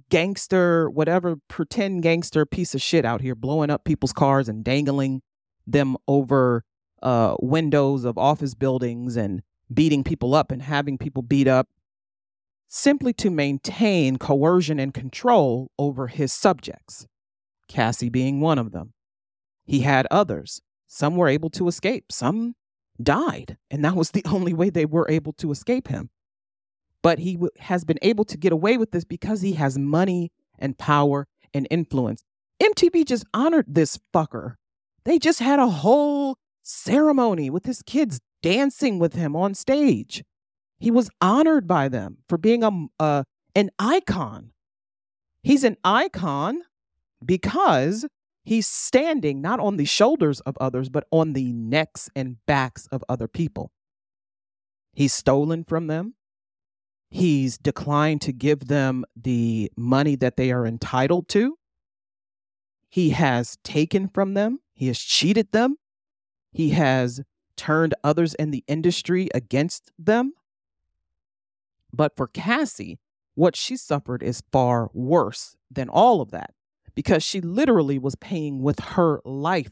gangster, 0.10 0.90
whatever, 0.90 1.38
pretend 1.48 2.04
gangster 2.04 2.46
piece 2.46 2.76
of 2.76 2.82
shit 2.82 3.06
out 3.06 3.22
here 3.22 3.36
blowing 3.36 3.70
up 3.70 3.84
people's 3.84 4.14
cars 4.14 4.50
and 4.50 4.64
dangling 4.64 5.22
them 5.66 5.98
over 6.08 6.64
uh, 7.02 7.36
windows 7.40 8.04
of 8.04 8.18
office 8.18 8.56
buildings 8.56 9.16
and 9.16 9.42
beating 9.74 10.04
people 10.04 10.34
up 10.34 10.52
and 10.52 10.64
having 10.64 10.98
people 10.98 11.22
beat 11.22 11.48
up 11.48 11.68
simply 12.68 13.14
to 13.14 13.30
maintain 13.30 14.18
coercion 14.18 14.80
and 14.80 14.94
control 14.94 15.72
over 15.78 16.08
his 16.08 16.32
subjects, 16.32 17.08
Cassie 17.68 18.10
being 18.10 18.40
one 18.40 18.60
of 18.60 18.72
them. 18.72 18.94
He 19.66 19.82
had 19.82 20.08
others. 20.12 20.62
Some 20.88 21.16
were 21.16 21.28
able 21.28 21.50
to 21.52 21.68
escape, 21.68 22.12
some 22.12 22.56
died, 23.02 23.58
and 23.70 23.84
that 23.86 23.96
was 23.96 24.12
the 24.12 24.24
only 24.32 24.54
way 24.54 24.70
they 24.70 24.86
were 24.86 25.08
able 25.10 25.34
to 25.34 25.52
escape 25.52 25.88
him. 25.88 26.10
But 27.02 27.20
he 27.20 27.34
w- 27.34 27.52
has 27.60 27.84
been 27.84 28.00
able 28.02 28.26
to 28.26 28.38
get 28.38 28.52
away 28.52 28.78
with 28.78 28.92
this 28.92 29.06
because 29.06 29.42
he 29.42 29.54
has 29.54 29.78
money 29.78 30.32
and 30.58 30.78
power 30.78 31.28
and 31.54 31.68
influence. 31.72 32.24
MTV 32.62 33.06
just 33.06 33.26
honored 33.34 33.66
this 33.68 33.98
fucker. 34.14 34.56
They 35.06 35.18
just 35.18 35.40
had 35.40 35.60
a 35.60 35.68
whole 35.68 36.38
ceremony 36.62 37.50
with 37.50 37.66
his 37.66 37.82
kids 37.82 38.20
dancing 38.44 39.00
with 39.00 39.14
him 39.14 39.36
on 39.36 39.54
stage. 39.54 40.24
He 40.78 40.92
was 40.92 41.10
honored 41.22 41.68
by 41.68 41.88
them 41.88 42.18
for 42.28 42.38
being 42.38 42.64
a, 42.64 42.72
a 43.00 43.26
an 43.56 43.70
icon. 43.80 44.52
He's 45.42 45.64
an 45.64 45.78
icon 45.84 46.62
because 47.26 48.06
He's 48.50 48.66
standing 48.66 49.42
not 49.42 49.60
on 49.60 49.78
the 49.78 49.86
shoulders 49.86 50.40
of 50.40 50.58
others, 50.60 50.90
but 50.90 51.06
on 51.12 51.34
the 51.34 51.54
necks 51.54 52.10
and 52.16 52.38
backs 52.48 52.88
of 52.88 53.04
other 53.08 53.28
people. 53.28 53.72
He's 54.94 55.14
stolen 55.14 55.64
from 55.64 55.86
them. 55.86 56.16
He's 57.10 57.58
declined 57.58 58.22
to 58.22 58.32
give 58.32 58.68
them 58.68 59.04
the 59.16 59.72
money 59.76 60.16
that 60.16 60.38
they 60.38 60.52
are 60.52 60.66
entitled 60.66 61.28
to. 61.30 61.58
He 62.88 63.12
has 63.12 63.58
taken 63.64 64.08
from 64.08 64.36
them. 64.36 64.60
He 64.74 64.88
has 64.88 65.00
cheated 65.00 65.52
them. 65.52 65.78
He 66.52 66.70
has 66.70 67.22
turned 67.56 67.94
others 68.04 68.34
in 68.36 68.52
the 68.52 68.64
industry 68.68 69.30
against 69.34 69.92
them. 69.98 70.34
But 71.92 72.16
for 72.16 72.28
Cassie, 72.28 73.00
what 73.36 73.56
she 73.56 73.76
suffered 73.76 74.22
is 74.24 74.44
far 74.52 74.90
worse 74.94 75.56
than 75.72 75.90
all 75.90 76.22
of 76.22 76.32
that 76.32 76.54
because 76.96 77.24
she 77.24 77.42
literally 77.42 77.98
was 77.98 78.16
paying 78.16 78.62
with 78.62 78.80
her 78.80 79.22
life 79.24 79.72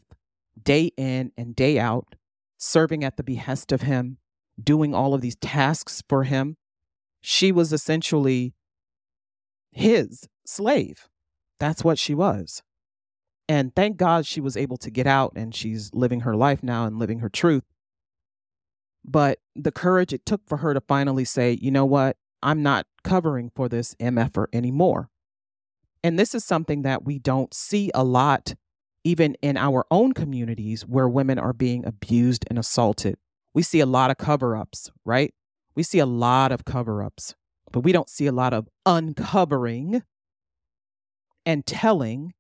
day 0.62 0.92
in 0.98 1.32
and 1.38 1.56
day 1.56 1.78
out, 1.78 2.16
serving 2.58 3.04
at 3.04 3.18
the 3.18 3.24
behest 3.24 3.72
of 3.72 3.82
him, 3.82 4.18
doing 4.62 4.94
all 4.94 5.14
of 5.14 5.22
these 5.22 5.36
tasks 5.36 6.04
for 6.08 6.24
him. 6.24 6.58
She 7.30 7.52
was 7.52 7.74
essentially 7.74 8.54
his 9.74 10.30
slave. 10.46 11.10
That's 11.60 11.84
what 11.84 12.00
she 12.00 12.16
was. 12.16 12.64
And 13.50 13.76
thank 13.76 13.98
God 13.98 14.26
she 14.26 14.40
was 14.40 14.56
able 14.56 14.78
to 14.78 14.90
get 14.90 15.08
out 15.08 15.34
and 15.36 15.54
she's 15.54 15.94
living 15.94 16.22
her 16.22 16.38
life 16.38 16.64
now 16.64 16.86
and 16.86 16.98
living 16.98 17.20
her 17.20 17.28
truth. 17.28 17.66
But 19.04 19.40
the 19.58 19.74
courage 19.74 20.14
it 20.14 20.26
took 20.26 20.40
for 20.48 20.56
her 20.60 20.74
to 20.74 20.80
finally 20.80 21.26
say, 21.26 21.58
you 21.62 21.70
know 21.70 21.84
what? 21.84 22.16
I'm 22.42 22.64
not 22.64 22.88
covering 23.04 23.52
for 23.54 23.68
this 23.68 23.94
MFer 23.96 24.46
anymore. 24.54 25.10
And 26.06 26.18
this 26.18 26.34
is 26.34 26.46
something 26.46 26.84
that 26.84 27.04
we 27.04 27.20
don't 27.20 27.54
see 27.54 27.92
a 27.94 28.06
lot, 28.06 28.56
even 29.04 29.36
in 29.42 29.58
our 29.58 29.86
own 29.92 30.14
communities 30.14 30.84
where 30.86 31.10
women 31.10 31.40
are 31.40 31.52
being 31.52 31.86
abused 31.86 32.46
and 32.50 32.58
assaulted. 32.58 33.18
We 33.54 33.64
see 33.64 33.82
a 33.82 33.86
lot 33.86 34.12
of 34.12 34.18
cover 34.18 34.56
ups, 34.56 34.92
right? 35.04 35.34
We 35.78 35.84
see 35.84 36.00
a 36.00 36.08
lot 36.08 36.52
of 36.52 36.66
cover 36.66 37.04
ups, 37.04 37.36
but 37.72 37.82
we 37.82 37.92
don't 37.92 38.10
see 38.10 38.26
a 38.26 38.32
lot 38.32 38.52
of 38.52 38.68
uncovering 38.88 40.02
and 41.46 41.68
telling 41.68 42.34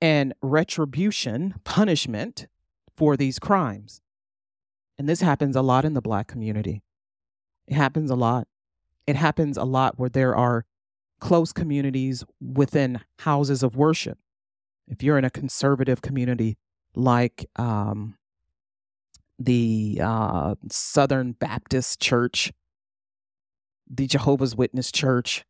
and 0.00 0.34
retribution, 0.42 1.54
punishment 1.62 2.48
for 2.96 3.16
these 3.16 3.38
crimes. 3.38 4.00
And 4.98 5.08
this 5.08 5.20
happens 5.20 5.54
a 5.54 5.62
lot 5.62 5.84
in 5.84 5.94
the 5.94 6.02
Black 6.02 6.26
community. 6.26 6.82
It 7.68 7.74
happens 7.74 8.10
a 8.10 8.16
lot. 8.16 8.48
It 9.06 9.14
happens 9.14 9.56
a 9.56 9.62
lot 9.62 9.96
where 9.96 10.10
there 10.10 10.34
are 10.34 10.64
close 11.20 11.52
communities 11.52 12.24
within 12.40 12.98
houses 13.20 13.62
of 13.62 13.76
worship. 13.76 14.18
If 14.88 15.04
you're 15.04 15.18
in 15.18 15.24
a 15.24 15.30
conservative 15.30 16.02
community 16.02 16.58
like 16.96 17.48
um, 17.54 18.16
the 19.44 20.00
uh, 20.02 20.54
Southern 20.70 21.32
Baptist 21.32 22.00
Church, 22.00 22.52
the 23.88 24.06
Jehovah's 24.06 24.56
Witness 24.56 24.92
Church, 24.92 25.44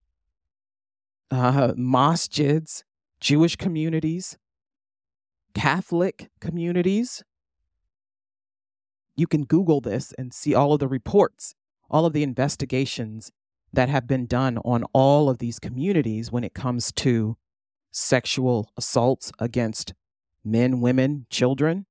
uh, 1.30 1.72
masjids, 1.72 2.84
Jewish 3.20 3.56
communities, 3.56 4.36
Catholic 5.54 6.30
communities. 6.40 7.22
You 9.16 9.26
can 9.26 9.44
Google 9.44 9.80
this 9.80 10.12
and 10.18 10.32
see 10.32 10.54
all 10.54 10.72
of 10.72 10.80
the 10.80 10.88
reports, 10.88 11.54
all 11.90 12.06
of 12.06 12.12
the 12.12 12.22
investigations 12.22 13.30
that 13.72 13.88
have 13.88 14.06
been 14.06 14.26
done 14.26 14.58
on 14.64 14.84
all 14.92 15.30
of 15.30 15.38
these 15.38 15.58
communities 15.58 16.30
when 16.30 16.44
it 16.44 16.54
comes 16.54 16.92
to 16.92 17.36
sexual 17.90 18.70
assaults 18.76 19.32
against 19.38 19.94
men, 20.44 20.80
women, 20.80 21.26
children. 21.30 21.86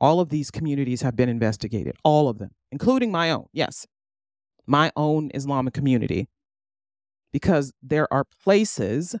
All 0.00 0.20
of 0.20 0.28
these 0.28 0.50
communities 0.50 1.02
have 1.02 1.16
been 1.16 1.28
investigated, 1.28 1.96
all 2.02 2.28
of 2.28 2.38
them, 2.38 2.50
including 2.72 3.10
my 3.10 3.30
own. 3.30 3.46
Yes, 3.52 3.86
my 4.66 4.90
own 4.96 5.30
Islamic 5.34 5.74
community. 5.74 6.28
Because 7.32 7.72
there 7.82 8.12
are 8.12 8.24
places 8.24 9.16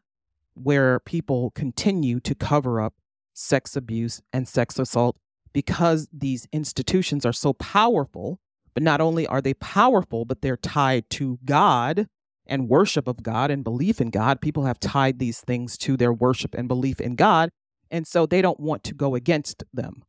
where 0.54 1.00
people 1.00 1.50
continue 1.50 2.20
to 2.20 2.34
cover 2.34 2.80
up 2.80 2.94
sex 3.32 3.74
abuse 3.74 4.22
and 4.32 4.46
sex 4.46 4.78
assault 4.78 5.16
because 5.52 6.08
these 6.12 6.46
institutions 6.52 7.26
are 7.26 7.32
so 7.32 7.52
powerful, 7.54 8.38
but 8.72 8.82
not 8.82 9.00
only 9.00 9.26
are 9.26 9.40
they 9.40 9.54
powerful, 9.54 10.24
but 10.24 10.42
they're 10.42 10.56
tied 10.56 11.08
to 11.10 11.38
God 11.44 12.08
and 12.46 12.68
worship 12.68 13.08
of 13.08 13.22
God 13.22 13.50
and 13.50 13.64
belief 13.64 14.00
in 14.00 14.10
God. 14.10 14.40
People 14.40 14.64
have 14.66 14.78
tied 14.78 15.18
these 15.18 15.40
things 15.40 15.78
to 15.78 15.96
their 15.96 16.12
worship 16.12 16.54
and 16.54 16.68
belief 16.68 17.00
in 17.00 17.14
God. 17.14 17.50
And 17.90 18.06
so 18.06 18.26
they 18.26 18.42
don't 18.42 18.60
want 18.60 18.84
to 18.84 18.94
go 18.94 19.14
against 19.14 19.64
them. 19.72 20.02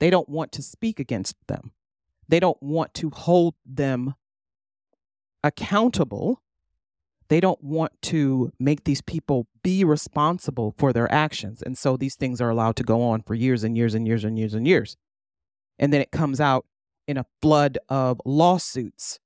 They 0.00 0.10
don't 0.10 0.28
want 0.28 0.50
to 0.52 0.62
speak 0.62 0.98
against 0.98 1.36
them. 1.46 1.72
They 2.28 2.40
don't 2.40 2.60
want 2.62 2.94
to 2.94 3.10
hold 3.10 3.54
them 3.66 4.14
accountable. 5.44 6.42
They 7.28 7.38
don't 7.38 7.62
want 7.62 7.92
to 8.02 8.52
make 8.58 8.84
these 8.84 9.02
people 9.02 9.46
be 9.62 9.84
responsible 9.84 10.74
for 10.78 10.92
their 10.92 11.10
actions. 11.12 11.62
And 11.62 11.76
so 11.76 11.96
these 11.96 12.16
things 12.16 12.40
are 12.40 12.50
allowed 12.50 12.76
to 12.76 12.82
go 12.82 13.02
on 13.02 13.22
for 13.22 13.34
years 13.34 13.62
and 13.62 13.76
years 13.76 13.94
and 13.94 14.06
years 14.06 14.24
and 14.24 14.38
years 14.38 14.54
and 14.54 14.66
years. 14.66 14.96
And 15.78 15.92
then 15.92 16.00
it 16.00 16.10
comes 16.10 16.40
out 16.40 16.66
in 17.06 17.16
a 17.16 17.26
flood 17.42 17.78
of 17.88 18.20
lawsuits. 18.24 19.18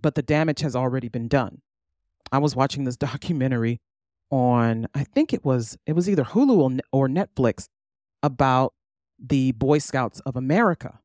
But 0.00 0.14
the 0.14 0.22
damage 0.22 0.60
has 0.60 0.76
already 0.76 1.08
been 1.08 1.28
done. 1.28 1.62
I 2.30 2.38
was 2.38 2.54
watching 2.54 2.84
this 2.84 2.96
documentary 3.10 3.80
on 4.30 4.86
I 4.94 5.04
think 5.04 5.32
it 5.32 5.44
was 5.44 5.76
it 5.86 5.92
was 5.92 6.08
either 6.08 6.24
Hulu 6.24 6.80
or 6.90 7.06
Netflix 7.06 7.68
about 8.22 8.74
the 9.18 9.52
Boy 9.52 9.78
Scouts 9.78 10.20
of 10.20 10.36
America 10.36 11.00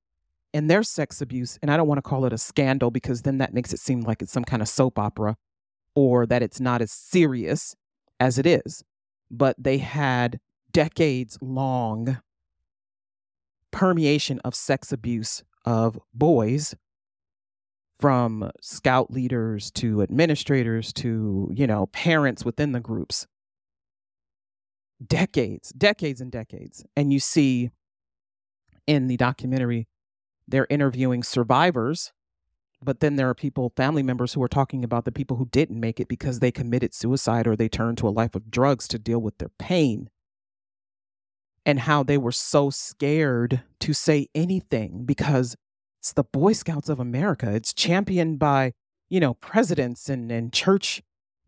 and 0.53 0.69
their 0.69 0.83
sex 0.83 1.21
abuse 1.21 1.59
and 1.62 1.69
I 1.69 1.77
don't 1.77 1.88
want 1.88 1.97
to 2.00 2.09
call 2.09 2.25
it 2.25 2.33
a 2.33 2.38
scandal 2.38 2.89
because 2.91 3.21
then 3.21 3.38
that 3.39 3.53
makes 3.53 3.74
it 3.74 3.79
seem 3.79 4.01
like 4.01 4.21
it's 4.21 4.31
some 4.31 4.45
kind 4.45 4.62
of 4.62 4.67
soap 4.67 4.97
opera 4.97 5.36
or 5.95 6.25
that 6.25 6.41
it's 6.41 6.59
not 6.59 6.81
as 6.81 6.91
serious 6.91 7.75
as 8.19 8.38
it 8.38 8.45
is 8.45 8.83
but 9.29 9.55
they 9.59 9.77
had 9.77 10.39
decades 10.71 11.38
long 11.41 12.19
permeation 13.71 14.39
of 14.39 14.55
sex 14.55 14.91
abuse 14.91 15.43
of 15.65 16.00
boys 16.13 16.75
from 18.00 18.50
scout 18.62 19.12
leaders 19.12 19.71
to 19.71 20.01
administrators 20.01 20.93
to, 20.93 21.51
you 21.53 21.65
know, 21.65 21.88
parents 21.88 22.45
within 22.45 22.71
the 22.71 22.79
groups. 22.79 23.27
Decades, 25.06 25.70
decades 25.70 26.22
and 26.22 26.32
decades. 26.32 26.84
And 26.96 27.13
you 27.13 27.20
see 27.20 27.72
in 28.88 29.08
the 29.08 29.18
documentary, 29.18 29.88
they're 30.48 30.68
interviewing 30.70 31.24
survivors, 31.24 32.13
but 32.82 33.00
then 33.00 33.16
there 33.16 33.30
are 33.30 33.36
people, 33.36 33.72
family 33.75 34.04
members, 34.04 34.34
who 34.34 34.42
are 34.44 34.48
talking 34.48 34.84
about 34.84 35.06
the 35.06 35.12
people 35.12 35.38
who 35.38 35.46
didn't 35.46 35.80
make 35.80 36.00
it 36.00 36.08
because 36.08 36.39
they 36.39 36.51
committed 36.51 36.94
suicide 36.94 37.48
or 37.48 37.56
they 37.56 37.70
turned 37.70 37.98
to 38.00 38.08
a 38.08 38.10
life 38.10 38.36
of 38.36 38.50
drugs 38.50 38.88
to 38.89 39.00
deal 39.00 39.20
with 39.20 39.38
their 39.39 39.51
pain. 39.60 40.10
And 41.66 41.82
how 41.82 42.01
they 42.01 42.18
were 42.18 42.32
so 42.32 42.70
scared 42.70 43.62
to 43.82 43.94
say 43.94 44.27
anything 44.34 45.04
because 45.06 45.58
it's 46.00 46.13
the 46.13 46.24
Boy 46.24 46.54
Scouts 46.54 46.88
of 46.88 47.00
America. 47.00 47.54
It's 47.54 47.74
championed 47.74 48.39
by, 48.39 48.72
you 49.10 49.20
know, 49.20 49.34
presidents 49.34 50.08
and, 50.08 50.32
and 50.32 50.54
church 50.54 51.01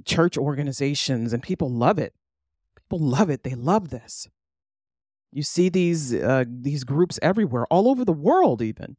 church 0.06 0.38
organizations 0.38 1.34
and 1.34 1.44
people 1.44 1.70
love 1.70 2.00
it. 2.00 2.14
People 2.90 3.06
love 3.06 3.30
it. 3.30 3.44
They 3.44 3.54
love 3.54 3.90
this. 3.90 4.28
You 5.32 5.44
see 5.44 5.70
these 5.70 6.14
uh, 6.14 6.46
these 6.48 6.84
groups 6.84 7.20
everywhere, 7.22 7.68
all 7.68 7.88
over 7.88 8.04
the 8.04 8.12
world 8.12 8.62
even. 8.64 8.98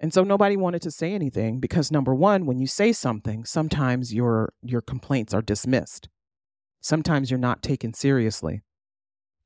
And 0.00 0.12
so 0.12 0.24
nobody 0.24 0.56
wanted 0.56 0.82
to 0.82 0.90
say 0.90 1.12
anything 1.12 1.60
because 1.60 1.92
number 1.92 2.14
1, 2.14 2.46
when 2.46 2.58
you 2.58 2.66
say 2.66 2.92
something, 2.92 3.44
sometimes 3.44 4.14
your 4.14 4.54
your 4.62 4.80
complaints 4.80 5.34
are 5.34 5.42
dismissed. 5.42 6.08
Sometimes 6.80 7.30
you're 7.30 7.38
not 7.38 7.62
taken 7.62 7.92
seriously. 7.92 8.62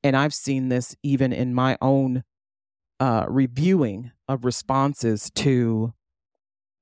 And 0.03 0.15
I've 0.15 0.33
seen 0.33 0.69
this 0.69 0.95
even 1.03 1.33
in 1.33 1.53
my 1.53 1.77
own 1.81 2.23
uh, 3.01 3.25
reviewing 3.27 4.11
of 4.29 4.45
responses 4.45 5.29
to 5.35 5.93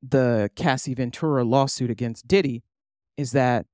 the 0.08 0.52
Cassie 0.56 0.94
Ventura 0.94 1.44
lawsuit 1.44 1.90
against 1.90 2.28
Diddy 2.28 2.64
is 3.18 3.32
that 3.32 3.66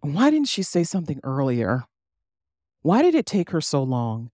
why 0.00 0.30
didn't 0.30 0.48
she 0.48 0.64
say 0.64 0.82
something 0.82 1.20
earlier? 1.22 1.84
Why 2.82 3.02
did 3.02 3.14
it 3.14 3.26
take 3.26 3.50
her 3.50 3.60
so 3.60 3.82
long? 3.82 4.30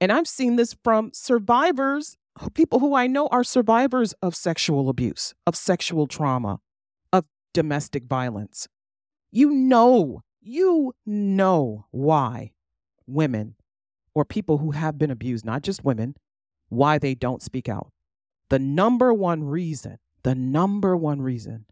And 0.00 0.12
I've 0.12 0.28
seen 0.28 0.56
this 0.56 0.76
from 0.84 1.10
survivors, 1.14 2.16
people 2.54 2.78
who 2.78 2.94
I 2.94 3.06
know 3.06 3.28
are 3.28 3.42
survivors 3.42 4.12
of 4.20 4.36
sexual 4.36 4.90
abuse, 4.90 5.34
of 5.46 5.56
sexual 5.56 6.06
trauma, 6.06 6.60
of 7.12 7.24
domestic 7.54 8.04
violence. 8.04 8.68
You 9.32 9.50
know, 9.50 10.22
you 10.42 10.94
know 11.06 11.86
why 11.90 12.52
women 13.06 13.54
or 14.14 14.24
people 14.24 14.58
who 14.58 14.72
have 14.72 14.98
been 14.98 15.10
abused, 15.10 15.44
not 15.44 15.62
just 15.62 15.84
women, 15.84 16.14
why 16.68 16.98
they 16.98 17.14
don't 17.14 17.42
speak 17.42 17.68
out. 17.68 17.90
The 18.50 18.58
number 18.58 19.12
one 19.12 19.44
reason, 19.44 19.98
the 20.22 20.34
number 20.34 20.96
one 20.96 21.22
reason 21.22 21.64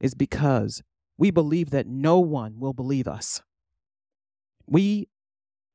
is 0.00 0.14
because 0.14 0.82
we 1.18 1.30
believe 1.30 1.70
that 1.70 1.86
no 1.86 2.20
one 2.20 2.58
will 2.58 2.72
believe 2.72 3.06
us. 3.06 3.42
We 4.66 5.08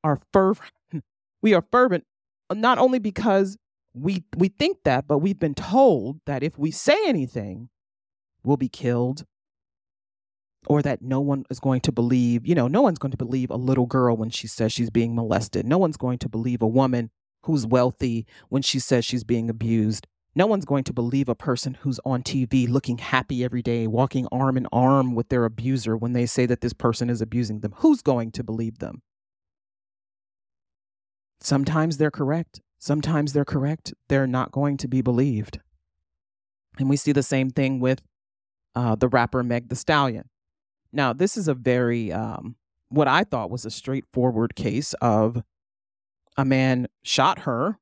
are 0.03 0.19
fervent. 0.33 0.71
We 1.39 1.53
are 1.53 1.63
fervent 1.71 2.03
uh, 2.49 2.55
not 2.55 2.79
only 2.79 2.97
because 2.97 3.57
we 3.93 4.23
we 4.35 4.47
think 4.47 4.79
that, 4.85 5.07
but 5.07 5.19
we've 5.19 5.39
been 5.39 5.53
told 5.55 6.19
that 6.25 6.43
if 6.43 6.57
we 6.57 6.71
say 6.71 6.97
anything, 7.07 7.69
we'll 8.43 8.57
be 8.57 8.69
killed 8.69 9.25
or 10.65 10.81
that 10.81 11.01
no 11.01 11.19
one 11.19 11.45
is 11.49 11.59
going 11.59 11.81
to 11.81 11.91
believe, 11.91 12.45
you 12.45 12.55
know, 12.55 12.67
no 12.67 12.81
one's 12.81 12.99
going 12.99 13.11
to 13.11 13.17
believe 13.17 13.49
a 13.49 13.55
little 13.55 13.85
girl 13.85 14.17
when 14.17 14.29
she 14.29 14.47
says 14.47 14.73
she's 14.73 14.89
being 14.89 15.15
molested. 15.15 15.65
No 15.65 15.77
one's 15.77 15.97
going 15.97 16.17
to 16.19 16.29
believe 16.29 16.61
a 16.61 16.67
woman 16.67 17.09
who's 17.43 17.65
wealthy 17.65 18.25
when 18.49 18.61
she 18.61 18.79
says 18.79 19.05
she's 19.05 19.23
being 19.23 19.49
abused. 19.49 20.07
No 20.35 20.45
one's 20.45 20.65
going 20.65 20.83
to 20.83 20.93
believe 20.93 21.29
a 21.29 21.35
person 21.35 21.75
who's 21.75 21.99
on 22.05 22.21
TV 22.21 22.67
looking 22.69 22.97
happy 22.97 23.43
every 23.43 23.61
day, 23.61 23.87
walking 23.87 24.27
arm 24.31 24.57
in 24.57 24.67
arm 24.71 25.15
with 25.15 25.29
their 25.29 25.45
abuser 25.45 25.95
when 25.95 26.13
they 26.13 26.25
say 26.25 26.45
that 26.45 26.61
this 26.61 26.73
person 26.73 27.09
is 27.09 27.21
abusing 27.21 27.61
them. 27.61 27.73
Who's 27.77 28.01
going 28.01 28.31
to 28.33 28.43
believe 28.43 28.79
them? 28.79 29.01
Sometimes 31.47 31.95
they're 31.95 32.11
correct. 32.11 32.59
Sometimes 32.77 33.31
they're 33.31 33.45
correct. 33.45 33.93
They're 34.09 34.27
not 34.27 34.51
going 34.51 34.75
to 34.79 34.87
be 34.89 35.01
believed. 35.01 35.61
And 36.77 36.89
we 36.89 36.97
see 36.97 37.13
the 37.13 37.23
same 37.23 37.51
thing 37.51 37.79
with 37.79 38.01
uh, 38.75 38.95
the 38.95 39.07
rapper 39.07 39.41
Meg 39.43 39.69
the 39.69 39.77
Stallion. 39.77 40.27
Now, 40.91 41.13
this 41.13 41.37
is 41.37 41.47
a 41.47 41.53
very, 41.53 42.11
um, 42.11 42.57
what 42.89 43.07
I 43.07 43.23
thought 43.23 43.49
was 43.49 43.63
a 43.63 43.71
straightforward 43.71 44.55
case 44.57 44.93
of 44.95 45.41
a 46.35 46.43
man 46.43 46.89
shot 47.01 47.39
her 47.43 47.79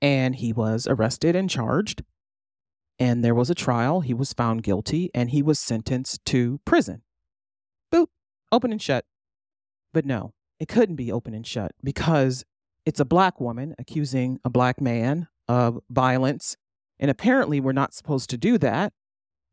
and 0.00 0.36
he 0.36 0.54
was 0.54 0.86
arrested 0.88 1.36
and 1.36 1.50
charged. 1.50 2.02
And 2.98 3.22
there 3.22 3.34
was 3.34 3.50
a 3.50 3.54
trial. 3.54 4.00
He 4.00 4.14
was 4.14 4.32
found 4.32 4.62
guilty 4.62 5.10
and 5.14 5.28
he 5.28 5.42
was 5.42 5.58
sentenced 5.58 6.24
to 6.24 6.58
prison. 6.64 7.02
Boop, 7.92 8.06
open 8.50 8.72
and 8.72 8.80
shut. 8.80 9.04
But 9.92 10.06
no, 10.06 10.32
it 10.58 10.68
couldn't 10.68 10.96
be 10.96 11.12
open 11.12 11.34
and 11.34 11.46
shut 11.46 11.72
because 11.84 12.46
it's 12.84 13.00
a 13.00 13.04
black 13.04 13.40
woman 13.40 13.74
accusing 13.78 14.38
a 14.44 14.50
black 14.50 14.80
man 14.80 15.28
of 15.48 15.80
violence. 15.90 16.56
And 16.98 17.10
apparently, 17.10 17.60
we're 17.60 17.72
not 17.72 17.94
supposed 17.94 18.30
to 18.30 18.36
do 18.36 18.58
that, 18.58 18.92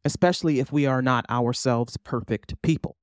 especially 0.05 0.59
if 0.59 0.71
we 0.71 0.85
are 0.85 1.01
not 1.01 1.29
ourselves 1.29 1.97
perfect 1.97 2.61
people. 2.61 2.95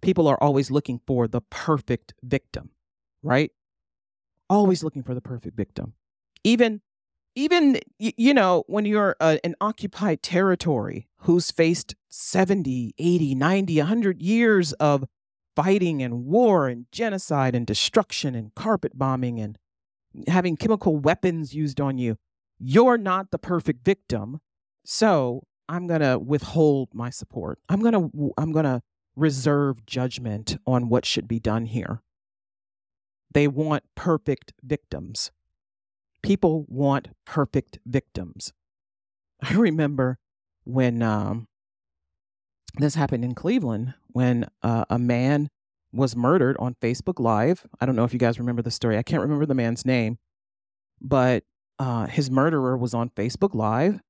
People 0.00 0.28
are 0.28 0.42
always 0.42 0.70
looking 0.70 1.00
for 1.06 1.26
the 1.28 1.40
perfect 1.40 2.14
victim, 2.22 2.70
right? 3.22 3.50
always 4.52 4.84
looking 4.84 5.02
for 5.02 5.14
the 5.14 5.20
perfect 5.20 5.56
victim. 5.56 5.94
Even 6.44 6.82
even 7.34 7.78
you 7.98 8.34
know 8.34 8.64
when 8.66 8.84
you're 8.84 9.16
uh, 9.18 9.38
an 9.42 9.54
occupied 9.60 10.22
territory 10.22 11.08
who's 11.20 11.50
faced 11.50 11.94
70 12.10 12.94
80 12.98 13.34
90 13.34 13.78
100 13.78 14.22
years 14.22 14.72
of 14.74 15.04
fighting 15.54 16.02
and 16.02 16.24
war 16.24 16.68
and 16.68 16.86
genocide 16.92 17.54
and 17.54 17.66
destruction 17.66 18.34
and 18.34 18.54
carpet 18.54 18.98
bombing 18.98 19.38
and 19.38 19.58
having 20.28 20.56
chemical 20.56 20.96
weapons 20.96 21.54
used 21.54 21.80
on 21.80 21.98
you 21.98 22.16
you're 22.58 22.98
not 22.98 23.30
the 23.30 23.38
perfect 23.38 23.84
victim 23.84 24.40
so 24.84 25.42
i'm 25.68 25.86
going 25.86 26.00
to 26.00 26.18
withhold 26.18 26.88
my 26.92 27.10
support 27.10 27.58
i'm 27.68 27.80
going 27.80 27.94
to 27.94 28.32
i'm 28.38 28.52
going 28.52 28.64
to 28.64 28.80
reserve 29.16 29.84
judgment 29.86 30.56
on 30.66 30.88
what 30.88 31.04
should 31.04 31.28
be 31.28 31.38
done 31.38 31.66
here 31.66 32.00
they 33.32 33.48
want 33.48 33.84
perfect 33.94 34.52
victims. 34.62 35.30
People 36.22 36.64
want 36.68 37.08
perfect 37.24 37.78
victims. 37.86 38.52
I 39.42 39.54
remember 39.54 40.18
when 40.64 41.02
um, 41.02 41.48
this 42.78 42.94
happened 42.94 43.24
in 43.24 43.34
Cleveland 43.34 43.94
when 44.08 44.48
uh, 44.62 44.84
a 44.88 44.98
man 44.98 45.48
was 45.92 46.16
murdered 46.16 46.56
on 46.58 46.74
Facebook 46.80 47.20
Live. 47.20 47.66
I 47.80 47.86
don't 47.86 47.96
know 47.96 48.04
if 48.04 48.12
you 48.12 48.18
guys 48.18 48.38
remember 48.38 48.62
the 48.62 48.70
story. 48.70 48.96
I 48.96 49.02
can't 49.02 49.22
remember 49.22 49.46
the 49.46 49.54
man's 49.54 49.84
name, 49.84 50.18
but 51.00 51.44
uh, 51.78 52.06
his 52.06 52.30
murderer 52.30 52.76
was 52.76 52.94
on 52.94 53.10
Facebook 53.10 53.54
Live, 53.54 54.00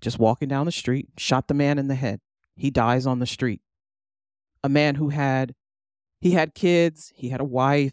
just 0.00 0.18
walking 0.18 0.48
down 0.48 0.66
the 0.66 0.72
street, 0.72 1.08
shot 1.16 1.48
the 1.48 1.54
man 1.54 1.78
in 1.78 1.88
the 1.88 1.94
head. 1.94 2.20
He 2.56 2.70
dies 2.70 3.06
on 3.06 3.20
the 3.20 3.26
street. 3.26 3.60
A 4.64 4.68
man 4.68 4.96
who 4.96 5.10
had 5.10 5.54
he 6.20 6.32
had 6.32 6.54
kids, 6.54 7.12
he 7.14 7.30
had 7.30 7.40
a 7.40 7.44
wife, 7.44 7.92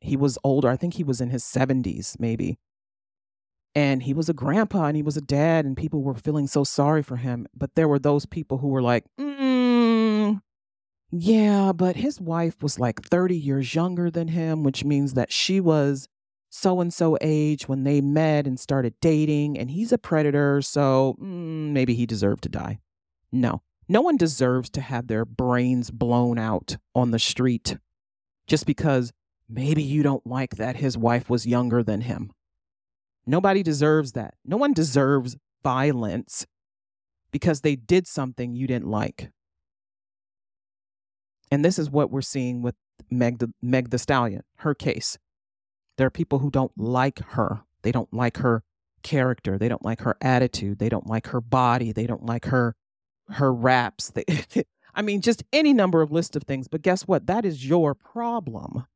he 0.00 0.16
was 0.16 0.38
older. 0.44 0.68
I 0.68 0.76
think 0.76 0.94
he 0.94 1.04
was 1.04 1.20
in 1.20 1.30
his 1.30 1.44
70s, 1.44 2.18
maybe. 2.18 2.58
And 3.74 4.02
he 4.02 4.14
was 4.14 4.28
a 4.28 4.34
grandpa 4.34 4.86
and 4.86 4.96
he 4.96 5.02
was 5.02 5.16
a 5.16 5.20
dad, 5.20 5.64
and 5.64 5.76
people 5.76 6.02
were 6.02 6.14
feeling 6.14 6.46
so 6.46 6.64
sorry 6.64 7.02
for 7.02 7.16
him. 7.16 7.46
But 7.54 7.74
there 7.76 7.88
were 7.88 7.98
those 7.98 8.26
people 8.26 8.58
who 8.58 8.68
were 8.68 8.82
like, 8.82 9.04
mm, 9.18 10.40
yeah, 11.12 11.72
but 11.72 11.96
his 11.96 12.20
wife 12.20 12.62
was 12.62 12.78
like 12.78 13.02
30 13.02 13.36
years 13.36 13.74
younger 13.74 14.10
than 14.10 14.28
him, 14.28 14.62
which 14.62 14.84
means 14.84 15.14
that 15.14 15.32
she 15.32 15.60
was 15.60 16.08
so 16.50 16.80
and 16.80 16.92
so 16.92 17.16
age 17.20 17.68
when 17.68 17.84
they 17.84 18.00
met 18.00 18.46
and 18.46 18.58
started 18.58 18.94
dating, 19.00 19.56
and 19.56 19.70
he's 19.70 19.92
a 19.92 19.98
predator, 19.98 20.60
so 20.60 21.16
mm, 21.20 21.70
maybe 21.70 21.94
he 21.94 22.06
deserved 22.06 22.42
to 22.42 22.48
die. 22.48 22.80
No, 23.30 23.62
no 23.88 24.00
one 24.00 24.16
deserves 24.16 24.70
to 24.70 24.80
have 24.80 25.06
their 25.06 25.24
brains 25.24 25.90
blown 25.90 26.38
out 26.38 26.76
on 26.94 27.12
the 27.12 27.18
street 27.18 27.76
just 28.46 28.66
because 28.66 29.12
maybe 29.48 29.82
you 29.82 30.02
don't 30.02 30.26
like 30.26 30.56
that 30.56 30.76
his 30.76 30.98
wife 30.98 31.30
was 31.30 31.46
younger 31.46 31.82
than 31.82 32.00
him. 32.02 32.32
Nobody 33.26 33.62
deserves 33.62 34.12
that. 34.12 34.34
No 34.44 34.56
one 34.56 34.72
deserves 34.72 35.36
violence 35.62 36.46
because 37.30 37.60
they 37.60 37.76
did 37.76 38.06
something 38.06 38.54
you 38.54 38.66
didn't 38.66 38.88
like. 38.88 39.30
And 41.50 41.64
this 41.64 41.78
is 41.78 41.90
what 41.90 42.10
we're 42.10 42.22
seeing 42.22 42.62
with 42.62 42.74
Meg 43.10 43.38
the, 43.38 43.52
Meg 43.60 43.90
the 43.90 43.98
Stallion, 43.98 44.42
her 44.56 44.74
case. 44.74 45.18
There 45.96 46.06
are 46.06 46.10
people 46.10 46.38
who 46.38 46.50
don't 46.50 46.72
like 46.76 47.20
her. 47.30 47.62
They 47.82 47.92
don't 47.92 48.12
like 48.12 48.38
her 48.38 48.62
character. 49.02 49.58
They 49.58 49.68
don't 49.68 49.84
like 49.84 50.00
her 50.00 50.16
attitude. 50.20 50.78
They 50.78 50.88
don't 50.88 51.06
like 51.06 51.28
her 51.28 51.40
body. 51.40 51.92
They 51.92 52.06
don't 52.06 52.24
like 52.24 52.46
her 52.46 52.74
her 53.30 53.52
raps. 53.52 54.10
They, 54.10 54.24
I 54.94 55.02
mean, 55.02 55.20
just 55.20 55.44
any 55.52 55.72
number 55.72 56.02
of 56.02 56.10
list 56.10 56.36
of 56.36 56.42
things. 56.42 56.68
But 56.68 56.82
guess 56.82 57.02
what? 57.02 57.26
That 57.26 57.44
is 57.44 57.66
your 57.66 57.94
problem. 57.94 58.86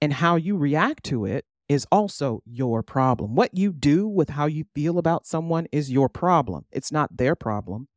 And 0.00 0.12
how 0.12 0.36
you 0.36 0.56
react 0.56 1.04
to 1.04 1.24
it 1.24 1.44
is 1.68 1.86
also 1.92 2.42
your 2.46 2.82
problem. 2.82 3.34
What 3.34 3.56
you 3.56 3.72
do 3.72 4.08
with 4.08 4.30
how 4.30 4.46
you 4.46 4.64
feel 4.74 4.98
about 4.98 5.26
someone 5.26 5.66
is 5.70 5.90
your 5.90 6.08
problem. 6.08 6.64
It's 6.72 6.90
not 6.90 7.16
their 7.16 7.34
problem. 7.34 7.88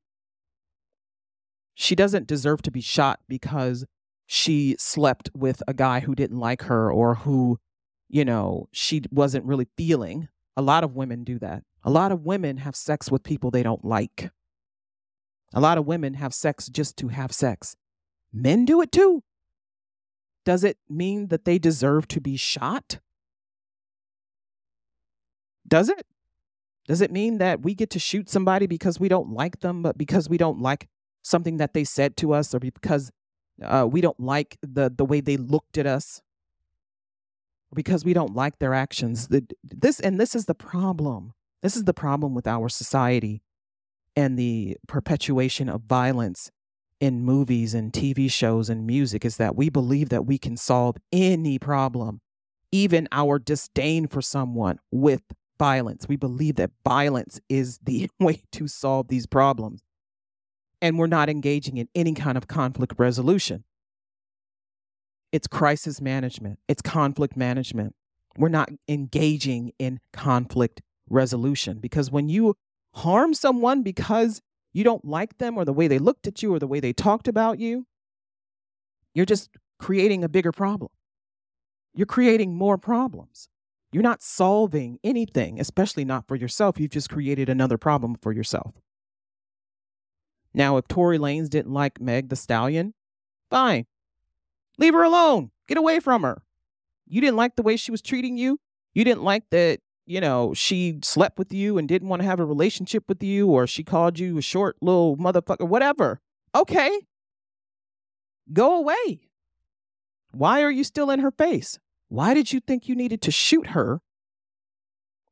She 1.74 1.96
doesn't 1.96 2.28
deserve 2.28 2.62
to 2.64 2.72
be 2.72 2.82
shot 2.82 3.20
because 3.30 3.86
she 4.28 4.76
slept 4.78 5.30
with 5.34 5.64
a 5.68 5.74
guy 5.74 6.02
who 6.02 6.16
didn't 6.16 6.40
like 6.40 6.64
her 6.64 6.92
or 6.92 7.16
who, 7.16 7.60
you 8.10 8.26
know, 8.26 8.68
she 8.72 9.02
wasn't 9.10 9.46
really 9.46 9.68
feeling. 9.78 10.28
A 10.58 10.62
lot 10.62 10.84
of 10.84 10.96
women 10.96 11.24
do 11.24 11.40
that. 11.40 11.64
A 11.84 11.90
lot 11.90 12.12
of 12.12 12.24
women 12.24 12.58
have 12.58 12.76
sex 12.76 13.10
with 13.10 13.24
people 13.24 13.52
they 13.52 13.64
don't 13.64 13.86
like. 13.86 14.30
A 15.54 15.60
lot 15.60 15.78
of 15.78 15.86
women 15.86 16.14
have 16.16 16.34
sex 16.34 16.68
just 16.68 16.98
to 16.98 17.08
have 17.08 17.32
sex. 17.32 17.76
Men 18.32 18.66
do 18.66 18.82
it 18.82 18.92
too. 18.92 19.24
Does 20.46 20.64
it 20.64 20.78
mean 20.90 21.28
that 21.28 21.46
they 21.46 21.60
deserve 21.60 22.08
to 22.10 22.22
be 22.22 22.38
shot? 22.38 23.00
Does 25.72 25.88
it? 25.88 26.06
Does 26.88 27.02
it 27.02 27.12
mean 27.12 27.38
that 27.38 27.62
we 27.62 27.74
get 27.74 27.90
to 27.92 28.00
shoot 28.00 28.30
somebody 28.30 28.68
because 28.68 29.00
we 29.00 29.08
don't 29.08 29.32
like 29.32 29.62
them, 29.62 29.82
but 29.82 29.98
because 29.98 30.28
we 30.30 30.38
don't 30.38 30.62
like 30.62 30.90
something 31.22 31.58
that 31.58 31.74
they 31.74 31.86
said 31.86 32.18
to 32.18 32.34
us, 32.34 32.54
or 32.54 32.60
because 32.60 33.10
uh, 33.64 33.88
we 33.90 34.02
don't 34.02 34.20
like 34.20 34.58
the 34.62 34.92
the 34.96 35.06
way 35.06 35.22
they 35.22 35.38
looked 35.38 35.78
at 35.78 35.88
us, 35.88 36.22
or 37.72 37.76
because 37.76 38.04
we 38.04 38.14
don't 38.14 38.36
like 38.36 38.60
their 38.60 38.74
actions? 38.74 39.30
The, 39.30 39.48
this 39.64 40.02
and 40.02 40.20
this 40.20 40.36
is 40.36 40.46
the 40.46 40.56
problem. 40.56 41.34
This 41.62 41.78
is 41.78 41.86
the 41.86 41.94
problem 41.94 42.36
with 42.36 42.48
our 42.48 42.68
society 42.68 43.42
and 44.16 44.38
the 44.38 44.76
perpetuation 44.88 45.70
of 45.70 45.84
violence 45.84 46.52
in 47.00 47.24
movies 47.24 47.74
and 47.74 47.94
TV 47.94 48.30
shows 48.30 48.70
and 48.70 48.86
music 48.86 49.24
is 49.24 49.38
that 49.38 49.56
we 49.56 49.70
believe 49.70 50.10
that 50.10 50.26
we 50.26 50.38
can 50.38 50.58
solve 50.58 50.98
any 51.14 51.58
problem, 51.58 52.20
even 52.74 53.08
our 53.12 53.40
disdain 53.40 54.08
for 54.08 54.22
someone, 54.22 54.80
with 54.92 55.22
violence. 55.62 56.08
We 56.10 56.16
believe 56.16 56.56
that 56.56 56.72
violence 56.84 57.40
is 57.48 57.78
the 57.84 58.10
way 58.20 58.42
to 58.54 58.68
solve 58.68 59.10
these 59.10 59.28
problems. 59.28 59.84
And 60.82 60.98
we're 60.98 61.06
not 61.06 61.30
engaging 61.30 61.78
in 61.78 61.88
any 61.94 62.16
kind 62.16 62.36
of 62.36 62.48
conflict 62.48 62.96
resolution. 62.98 63.64
It's 65.32 65.46
crisis 65.46 66.02
management, 66.02 66.58
it's 66.68 66.82
conflict 66.82 67.38
management. 67.38 67.94
We're 68.38 68.50
not 68.50 68.70
engaging 68.88 69.74
in 69.78 70.00
conflict 70.14 70.82
resolution 71.08 71.78
because 71.80 72.10
when 72.10 72.28
you 72.28 72.56
harm 72.96 73.36
someone 73.36 73.84
because 73.84 74.42
you 74.74 74.84
don't 74.84 75.06
like 75.06 75.38
them 75.38 75.58
or 75.58 75.66
the 75.66 75.74
way 75.74 75.88
they 75.88 76.00
looked 76.00 76.26
at 76.26 76.42
you 76.42 76.56
or 76.56 76.58
the 76.58 76.68
way 76.68 76.80
they 76.80 76.94
talked 76.94 77.28
about 77.28 77.60
you, 77.60 77.86
you're 79.14 79.28
just 79.28 79.50
creating 79.78 80.24
a 80.24 80.30
bigger 80.30 80.52
problem. 80.52 80.90
You're 81.94 82.08
creating 82.08 82.56
more 82.56 82.80
problems. 82.80 83.50
You're 83.92 84.04
not 84.04 84.22
solving 84.22 85.00
anything, 85.04 85.60
especially 85.60 86.06
not 86.06 86.28
for 86.28 86.36
yourself. 86.36 86.80
You've 86.80 86.92
just 86.92 87.10
created 87.10 87.50
another 87.50 87.78
problem 87.78 88.16
for 88.22 88.32
yourself. 88.32 88.76
Now, 90.54 90.78
if 90.78 90.88
Tory 90.88 91.18
Lanez 91.18 91.50
didn't 91.50 91.74
like 91.74 92.00
Meg 92.00 92.30
the 92.30 92.36
Stallion, 92.36 92.94
fine. 93.50 93.86
Leave 94.78 94.94
her 94.94 95.04
alone. 95.04 95.52
Get 95.68 95.78
away 95.78 96.00
from 96.00 96.24
her. 96.24 96.44
You 97.08 97.22
didn't 97.22 97.36
like 97.36 97.56
the 97.56 97.64
way 97.64 97.76
she 97.76 97.92
was 97.92 98.02
treating 98.02 98.38
you. 98.38 98.60
You 98.94 99.04
didn't 99.04 99.24
like 99.24 99.50
that, 99.52 99.80
you 100.06 100.22
know, 100.22 100.54
she 100.54 101.00
slept 101.04 101.38
with 101.38 101.54
you 101.54 101.78
and 101.78 101.88
didn't 101.88 102.10
want 102.10 102.22
to 102.22 102.28
have 102.28 102.40
a 102.40 102.46
relationship 102.46 103.04
with 103.08 103.22
you, 103.22 103.48
or 103.48 103.68
she 103.68 103.84
called 103.84 104.20
you 104.20 104.38
a 104.38 104.42
short 104.42 104.78
little 104.82 105.18
motherfucker, 105.18 105.68
whatever. 105.68 106.22
Okay. 106.56 107.02
Go 108.52 108.78
away. 108.78 109.30
Why 110.32 110.62
are 110.62 110.72
you 110.72 110.84
still 110.84 111.10
in 111.10 111.20
her 111.20 111.32
face? 111.32 111.80
Why 112.12 112.34
did 112.34 112.52
you 112.52 112.60
think 112.60 112.90
you 112.90 112.96
needed 112.96 113.22
to 113.22 113.32
shoot 113.32 113.68
her 113.68 114.02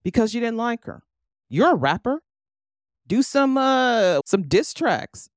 because 0.01 0.33
you 0.33 0.39
didn't 0.39 0.55
like 0.55 0.85
her? 0.85 1.03
You're 1.49 1.73
a 1.73 1.75
rapper. 1.75 2.21
Do 3.05 3.21
some 3.21 3.57
uh 3.57 4.21
some 4.25 4.43
diss 4.43 4.73
tracks. 4.73 5.29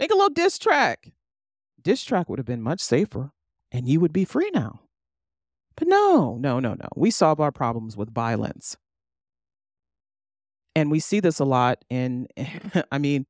Make 0.00 0.10
a 0.10 0.14
little 0.14 0.30
diss 0.30 0.58
track. 0.58 1.12
Diss 1.80 2.02
track 2.02 2.28
would 2.28 2.40
have 2.40 2.46
been 2.46 2.60
much 2.60 2.80
safer 2.80 3.30
and 3.70 3.88
you 3.88 4.00
would 4.00 4.12
be 4.12 4.24
free 4.24 4.50
now. 4.52 4.80
But 5.76 5.86
no, 5.86 6.36
no, 6.40 6.58
no, 6.58 6.74
no. 6.74 6.88
We 6.96 7.12
solve 7.12 7.38
our 7.38 7.52
problems 7.52 7.96
with 7.96 8.12
violence. 8.12 8.76
And 10.74 10.90
we 10.90 10.98
see 10.98 11.20
this 11.20 11.38
a 11.38 11.44
lot 11.44 11.84
in 11.88 12.26
I 12.90 12.98
mean, 12.98 13.26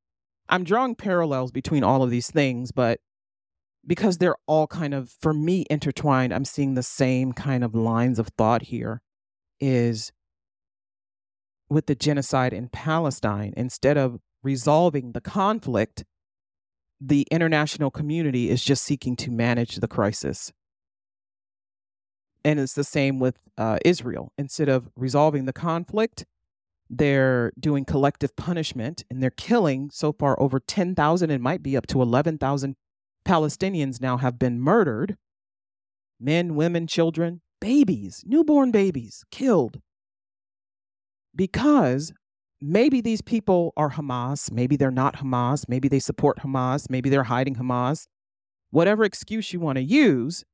I'm 0.49 0.65
drawing 0.65 0.95
parallels 0.95 1.53
between 1.53 1.85
all 1.85 2.03
of 2.03 2.09
these 2.09 2.31
things, 2.31 2.73
but 2.73 3.01
because 3.87 4.19
they're 4.19 4.37
all 4.47 4.67
kind 4.67 4.95
of 4.95 5.15
for 5.21 5.33
me 5.33 5.65
intertwined 5.71 6.33
i'm 6.33 6.45
seeing 6.45 6.75
the 6.75 6.83
same 6.83 7.33
kind 7.33 7.63
of 7.63 7.75
lines 7.75 8.19
of 8.19 8.29
thought 8.39 8.63
here 8.63 9.01
is 9.61 10.13
with 11.69 11.87
the 11.87 11.95
genocide 11.95 12.53
in 12.53 12.69
palestine 12.69 13.53
instead 13.57 13.97
of 13.97 14.19
resolving 14.43 15.13
the 15.13 15.21
conflict 15.21 16.05
the 17.01 17.27
international 17.31 17.91
community 17.91 18.49
is 18.51 18.63
just 18.65 18.83
seeking 18.83 19.17
to 19.17 19.31
manage 19.31 19.77
the 19.77 19.89
crisis. 19.89 20.53
And 22.45 22.61
it's 22.61 22.75
the 22.75 22.85
same 22.85 23.19
with 23.19 23.39
uh, 23.59 23.79
israel. 23.85 24.33
Instead 24.39 24.69
of 24.69 24.89
resolving 24.97 25.45
the 25.45 25.53
conflict 25.53 26.25
they're 26.89 27.53
doing 27.59 27.85
collective 27.85 28.37
punishment 28.37 29.05
and 29.11 29.21
they're 29.21 29.29
killing 29.29 29.91
so 29.91 30.13
far 30.13 30.41
over 30.41 30.61
10,000 30.61 31.31
it 31.31 31.41
might 31.41 31.61
be 31.61 31.77
up 31.77 31.85
to 31.85 32.01
11,000 32.01 32.77
Palestinians 33.27 34.01
now 34.01 34.17
have 34.17 34.39
been 34.39 34.61
murdered 34.61 35.17
men, 36.19 36.55
women, 36.55 36.87
children, 36.87 37.43
babies, 37.61 38.23
newborn 38.27 38.71
babies 38.71 39.25
killed 39.31 39.81
because 41.35 42.13
maybe 42.61 43.01
these 43.01 43.21
people 43.21 43.73
are 43.77 43.91
Hamas, 43.91 44.51
maybe 44.51 44.77
they're 44.77 44.91
not 44.91 45.17
Hamas, 45.17 45.69
maybe 45.69 45.89
they 45.89 45.99
support 45.99 46.39
Hamas, 46.39 46.89
maybe 46.89 47.11
they're 47.11 47.25
hiding 47.25 47.57
Hamas, 47.57 48.07
whatever 48.71 49.05
excuse 49.05 49.53
you 49.53 49.61
want 49.61 49.77
to 49.77 49.83
use. 49.83 50.45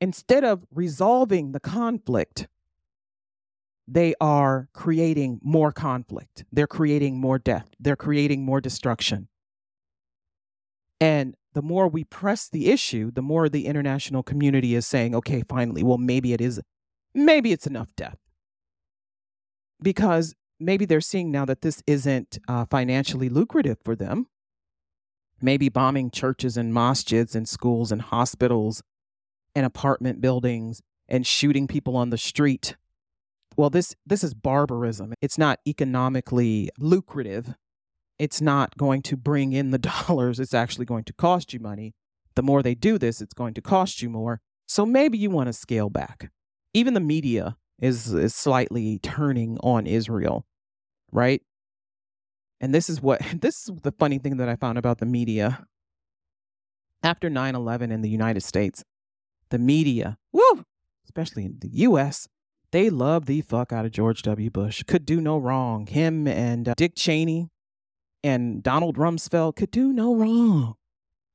Instead 0.00 0.44
of 0.44 0.64
resolving 0.74 1.52
the 1.52 1.60
conflict, 1.60 2.48
they 3.88 4.14
are 4.20 4.68
creating 4.72 5.38
more 5.42 5.70
conflict. 5.70 6.44
They're 6.50 6.66
creating 6.66 7.20
more 7.20 7.38
death. 7.38 7.68
They're 7.78 7.96
creating 7.96 8.44
more 8.44 8.60
destruction. 8.60 9.28
And 11.00 11.34
the 11.52 11.62
more 11.62 11.88
we 11.88 12.04
press 12.04 12.48
the 12.48 12.70
issue, 12.70 13.10
the 13.10 13.22
more 13.22 13.48
the 13.48 13.66
international 13.66 14.22
community 14.22 14.74
is 14.74 14.86
saying, 14.86 15.14
okay, 15.14 15.42
finally, 15.48 15.82
well, 15.82 15.98
maybe 15.98 16.32
it 16.32 16.40
is, 16.40 16.60
maybe 17.14 17.52
it's 17.52 17.66
enough 17.66 17.88
death. 17.96 18.18
Because 19.80 20.34
maybe 20.58 20.84
they're 20.84 21.00
seeing 21.00 21.30
now 21.30 21.44
that 21.44 21.60
this 21.60 21.82
isn't 21.86 22.38
uh, 22.48 22.64
financially 22.70 23.28
lucrative 23.28 23.78
for 23.84 23.94
them. 23.94 24.26
Maybe 25.40 25.68
bombing 25.68 26.10
churches 26.10 26.56
and 26.56 26.72
masjids 26.72 27.34
and 27.34 27.46
schools 27.46 27.92
and 27.92 28.00
hospitals 28.00 28.82
and 29.54 29.66
apartment 29.66 30.20
buildings 30.20 30.80
and 31.08 31.26
shooting 31.26 31.66
people 31.66 31.96
on 31.96 32.10
the 32.10 32.18
street. 32.18 32.76
Well, 33.56 33.70
this 33.70 33.94
this 34.04 34.22
is 34.24 34.34
barbarism. 34.34 35.14
It's 35.20 35.38
not 35.38 35.60
economically 35.66 36.70
lucrative 36.78 37.54
it's 38.18 38.40
not 38.40 38.76
going 38.76 39.02
to 39.02 39.16
bring 39.16 39.52
in 39.52 39.70
the 39.70 39.78
dollars. 40.06 40.40
It's 40.40 40.54
actually 40.54 40.86
going 40.86 41.04
to 41.04 41.12
cost 41.12 41.52
you 41.52 41.60
money 41.60 41.94
the 42.36 42.42
more 42.42 42.62
they 42.62 42.74
do 42.74 42.98
this, 42.98 43.20
it's 43.20 43.34
going 43.34 43.54
to 43.54 43.60
cost 43.60 44.00
you 44.00 44.08
more. 44.08 44.40
So 44.66 44.86
maybe 44.86 45.18
you 45.18 45.30
want 45.30 45.48
to 45.48 45.52
scale 45.52 45.90
back. 45.90 46.30
Even 46.72 46.94
the 46.94 47.00
media 47.00 47.56
is, 47.80 48.12
is 48.12 48.34
slightly 48.34 48.98
turning 49.00 49.58
on 49.62 49.86
Israel, 49.86 50.46
right? 51.10 51.42
And 52.60 52.74
this 52.74 52.88
is 52.88 53.02
what 53.02 53.20
this 53.40 53.68
is 53.68 53.74
the 53.82 53.92
funny 53.92 54.18
thing 54.18 54.36
that 54.36 54.48
I 54.48 54.56
found 54.56 54.78
about 54.78 54.98
the 54.98 55.06
media. 55.06 55.66
After 57.02 57.28
9 57.28 57.54
11 57.54 57.92
in 57.92 58.02
the 58.02 58.08
United 58.08 58.42
States, 58.42 58.84
the 59.50 59.58
media, 59.58 60.18
woo, 60.32 60.64
especially 61.04 61.44
in 61.44 61.58
the 61.60 61.68
US, 61.68 62.28
they 62.72 62.90
love 62.90 63.26
the 63.26 63.42
fuck 63.42 63.72
out 63.72 63.84
of 63.84 63.92
George 63.92 64.22
W. 64.22 64.50
Bush. 64.50 64.82
Could 64.86 65.06
do 65.06 65.20
no 65.20 65.38
wrong. 65.38 65.86
Him 65.86 66.26
and 66.26 66.68
uh, 66.68 66.74
Dick 66.76 66.94
Cheney 66.96 67.48
and 68.26 68.60
Donald 68.60 68.96
Rumsfeld 68.96 69.54
could 69.54 69.70
do 69.70 69.92
no 69.92 70.12
wrong. 70.12 70.74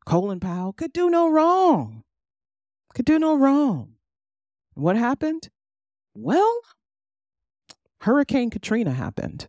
Colin 0.06 0.42
Powell 0.42 0.74
could 0.74 0.92
do 0.92 1.10
no 1.10 1.30
wrong. 1.30 2.04
Could 2.94 3.06
do 3.06 3.18
no 3.18 3.38
wrong. 3.38 3.94
What 4.74 4.98
happened? 4.98 5.50
Well, 6.14 6.60
Hurricane 8.02 8.50
Katrina 8.50 8.92
happened. 8.92 9.48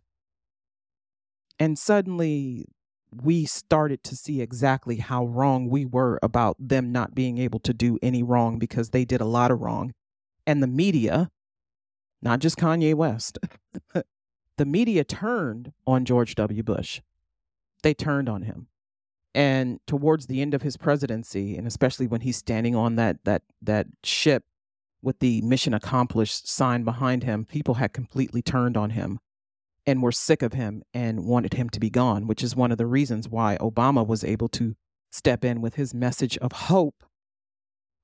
And 1.59 1.77
suddenly 1.77 2.67
we 3.11 3.43
started 3.43 4.05
to 4.05 4.15
see 4.15 4.41
exactly 4.41 4.95
how 4.97 5.25
wrong 5.25 5.69
we 5.69 5.83
were 5.83 6.19
about 6.23 6.55
them 6.57 6.93
not 6.93 7.13
being 7.13 7.39
able 7.39 7.59
to 7.59 7.73
do 7.73 7.99
any 8.01 8.23
wrong 8.23 8.57
because 8.57 8.91
they 8.91 9.03
did 9.03 9.19
a 9.19 9.25
lot 9.25 9.51
of 9.51 9.59
wrong. 9.59 9.93
And 10.47 10.63
the 10.63 10.67
media, 10.67 11.29
not 12.21 12.39
just 12.39 12.57
Kanye 12.57 12.95
West, 12.95 13.37
the 14.57 14.65
media 14.65 15.03
turned 15.03 15.73
on 15.85 16.05
George 16.05 16.35
W. 16.35 16.63
Bush. 16.63 17.01
They 17.83 17.93
turned 17.93 18.27
on 18.27 18.43
him. 18.43 18.67
And 19.35 19.79
towards 19.87 20.27
the 20.27 20.41
end 20.41 20.53
of 20.53 20.61
his 20.61 20.77
presidency, 20.77 21.57
and 21.57 21.67
especially 21.67 22.07
when 22.07 22.21
he's 22.21 22.37
standing 22.37 22.75
on 22.75 22.95
that 22.95 23.23
that 23.25 23.43
that 23.61 23.87
ship 24.03 24.43
with 25.01 25.19
the 25.19 25.41
mission 25.41 25.73
accomplished 25.73 26.47
sign 26.47 26.83
behind 26.83 27.23
him, 27.23 27.45
people 27.45 27.75
had 27.75 27.93
completely 27.93 28.41
turned 28.41 28.77
on 28.77 28.91
him 28.91 29.19
and 29.85 30.01
were 30.01 30.11
sick 30.11 30.41
of 30.41 30.53
him 30.53 30.83
and 30.93 31.25
wanted 31.25 31.55
him 31.55 31.69
to 31.69 31.79
be 31.79 31.89
gone, 31.89 32.25
which 32.25 32.41
is 32.41 32.55
one 32.55 32.71
of 32.71 32.77
the 32.77 32.85
reasons 32.85 33.27
why 33.27 33.57
Obama 33.59 34.05
was 34.05 34.23
able 34.23 34.47
to 34.47 34.75
step 35.11 35.43
in 35.43 35.61
with 35.61 35.75
his 35.75 35.93
message 35.93 36.37
of 36.37 36.51
hope, 36.53 37.03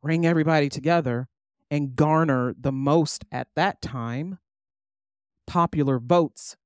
bring 0.01 0.25
everybody 0.25 0.67
together, 0.67 1.29
and 1.71 1.95
garner 1.95 2.53
the 2.59 2.71
most 2.71 3.23
at 3.31 3.47
that 3.55 3.81
time 3.81 4.39
popular 5.47 5.99
votes 5.99 6.57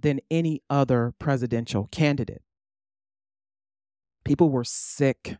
than 0.00 0.20
any 0.30 0.62
other 0.68 1.14
presidential 1.18 1.88
candidate. 1.92 2.42
People 4.28 4.50
were 4.50 4.62
sick 4.62 5.38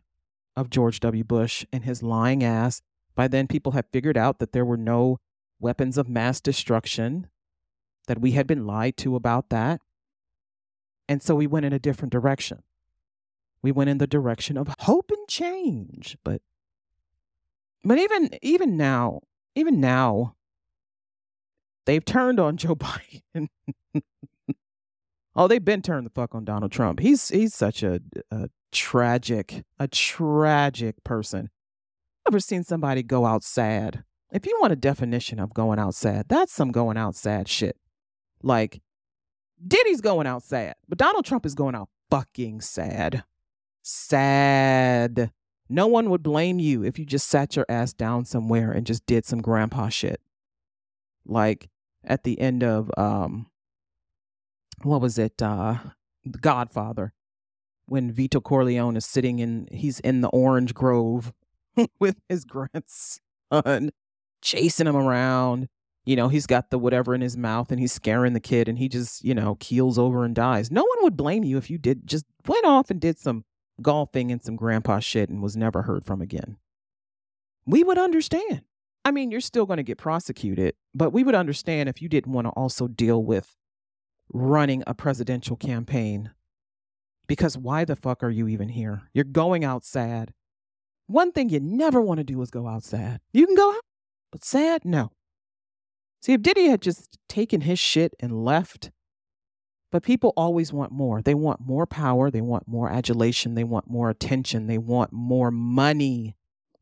of 0.55 0.71
George 0.71 0.99
W. 1.01 1.23
Bush 1.23 1.63
and 1.71 1.83
his 1.83 2.01
lying 2.01 2.43
ass. 2.43 2.81
By 3.13 3.27
then, 3.27 3.45
people 3.45 3.73
had 3.73 3.85
figured 3.93 4.17
out 4.17 4.39
that 4.39 4.51
there 4.51 4.65
were 4.65 4.77
no 4.77 5.19
weapons 5.59 5.95
of 5.95 6.09
mass 6.09 6.41
destruction, 6.41 7.27
that 8.07 8.19
we 8.19 8.31
had 8.31 8.47
been 8.47 8.65
lied 8.65 8.97
to 8.97 9.15
about 9.15 9.49
that. 9.49 9.79
And 11.07 11.21
so 11.21 11.35
we 11.35 11.45
went 11.45 11.67
in 11.67 11.73
a 11.73 11.77
different 11.77 12.11
direction. 12.11 12.63
We 13.61 13.71
went 13.71 13.91
in 13.91 13.99
the 13.99 14.07
direction 14.07 14.57
of 14.57 14.73
hope 14.79 15.11
and 15.11 15.27
change. 15.27 16.17
But 16.23 16.41
but 17.83 17.99
even 17.99 18.31
even 18.41 18.75
now, 18.75 19.21
even 19.53 19.79
now, 19.79 20.33
they've 21.85 22.03
turned 22.03 22.39
on 22.39 22.57
Joe 22.57 22.75
Biden. 23.35 23.49
Oh, 25.35 25.47
they've 25.47 25.63
been 25.63 25.81
turned 25.81 26.05
the 26.05 26.11
fuck 26.11 26.35
on 26.35 26.45
Donald 26.45 26.71
Trump. 26.71 26.99
He's 26.99 27.29
he's 27.29 27.53
such 27.53 27.83
a, 27.83 27.99
a 28.31 28.49
tragic, 28.71 29.63
a 29.79 29.87
tragic 29.87 31.03
person. 31.03 31.49
Ever 32.27 32.39
seen 32.39 32.63
somebody 32.63 33.03
go 33.03 33.25
out 33.25 33.43
sad? 33.43 34.03
If 34.31 34.45
you 34.45 34.57
want 34.61 34.73
a 34.73 34.77
definition 34.77 35.39
of 35.39 35.53
going 35.53 35.79
out 35.79 35.95
sad, 35.95 36.27
that's 36.29 36.53
some 36.53 36.71
going 36.71 36.97
out 36.97 37.15
sad 37.15 37.47
shit. 37.47 37.77
Like, 38.43 38.81
Diddy's 39.65 40.01
going 40.01 40.27
out 40.27 40.43
sad, 40.43 40.75
but 40.87 40.99
Donald 40.99 41.25
Trump 41.25 41.45
is 41.45 41.55
going 41.55 41.75
out 41.75 41.89
fucking 42.11 42.61
sad. 42.61 43.23
Sad. 43.81 45.31
No 45.67 45.87
one 45.87 46.09
would 46.09 46.23
blame 46.23 46.59
you 46.59 46.83
if 46.83 46.97
you 46.97 47.05
just 47.05 47.27
sat 47.27 47.55
your 47.55 47.65
ass 47.69 47.93
down 47.93 48.25
somewhere 48.25 48.71
and 48.71 48.85
just 48.85 49.05
did 49.05 49.25
some 49.25 49.41
grandpa 49.41 49.89
shit. 49.89 50.21
Like 51.25 51.69
at 52.03 52.23
the 52.23 52.39
end 52.39 52.63
of 52.63 52.91
um 52.97 53.47
what 54.83 55.01
was 55.01 55.17
it? 55.17 55.41
Uh 55.41 55.77
Godfather 56.41 57.13
when 57.89 58.11
Vito 58.11 58.39
Corleone 58.39 58.95
is 58.95 59.05
sitting 59.05 59.39
in 59.39 59.67
he's 59.71 59.99
in 60.01 60.21
the 60.21 60.29
orange 60.29 60.73
grove 60.73 61.33
with 61.99 62.17
his 62.29 62.45
grandson 62.45 63.91
chasing 64.41 64.87
him 64.87 64.95
around. 64.95 65.67
You 66.05 66.15
know 66.15 66.29
he's 66.29 66.47
got 66.47 66.69
the 66.69 66.79
whatever 66.79 67.13
in 67.13 67.21
his 67.21 67.37
mouth 67.37 67.71
and 67.71 67.79
he's 67.79 67.91
scaring 67.91 68.33
the 68.33 68.39
kid 68.39 68.67
and 68.67 68.79
he 68.79 68.89
just 68.89 69.23
you 69.23 69.35
know 69.35 69.55
keels 69.59 69.99
over 69.99 70.23
and 70.23 70.33
dies. 70.33 70.71
No 70.71 70.83
one 70.83 71.03
would 71.03 71.17
blame 71.17 71.43
you 71.43 71.57
if 71.57 71.69
you 71.69 71.77
did 71.77 72.07
just 72.07 72.25
went 72.47 72.65
off 72.65 72.89
and 72.89 72.99
did 72.99 73.19
some 73.19 73.43
golfing 73.81 74.31
and 74.31 74.43
some 74.43 74.55
grandpa 74.55 74.99
shit 74.99 75.29
and 75.29 75.41
was 75.41 75.55
never 75.55 75.83
heard 75.83 76.05
from 76.05 76.21
again. 76.21 76.57
We 77.65 77.83
would 77.83 77.97
understand. 77.97 78.61
I 79.05 79.11
mean 79.11 79.31
you're 79.31 79.41
still 79.41 79.65
going 79.65 79.77
to 79.77 79.83
get 79.83 79.97
prosecuted 79.97 80.75
but 80.93 81.11
we 81.11 81.23
would 81.23 81.35
understand 81.35 81.89
if 81.89 82.01
you 82.01 82.09
didn't 82.09 82.33
want 82.33 82.45
to 82.45 82.51
also 82.51 82.87
deal 82.87 83.23
with 83.23 83.55
running 84.31 84.83
a 84.85 84.93
presidential 84.93 85.55
campaign 85.55 86.31
because 87.27 87.57
why 87.57 87.85
the 87.85 87.95
fuck 87.95 88.23
are 88.23 88.29
you 88.29 88.47
even 88.47 88.69
here? 88.69 89.03
You're 89.13 89.23
going 89.23 89.63
out 89.63 89.85
sad. 89.85 90.33
One 91.05 91.31
thing 91.31 91.49
you 91.49 91.59
never 91.59 92.01
want 92.01 92.17
to 92.17 92.23
do 92.23 92.41
is 92.41 92.49
go 92.49 92.67
out 92.67 92.83
sad. 92.83 93.21
You 93.31 93.45
can 93.45 93.55
go 93.55 93.71
out, 93.71 93.81
but 94.31 94.43
sad, 94.43 94.83
no. 94.83 95.11
See, 96.21 96.33
if 96.33 96.41
Diddy 96.41 96.67
had 96.67 96.81
just 96.81 97.17
taken 97.29 97.61
his 97.61 97.79
shit 97.79 98.13
and 98.19 98.43
left, 98.43 98.91
but 99.91 100.03
people 100.03 100.33
always 100.35 100.73
want 100.73 100.91
more. 100.91 101.21
They 101.21 101.33
want 101.33 101.61
more 101.61 101.85
power. 101.85 102.29
They 102.29 102.41
want 102.41 102.67
more 102.67 102.91
adulation. 102.91 103.55
They 103.55 103.63
want 103.63 103.89
more 103.89 104.09
attention. 104.09 104.67
They 104.67 104.77
want 104.77 105.13
more 105.13 105.51
money. 105.51 106.35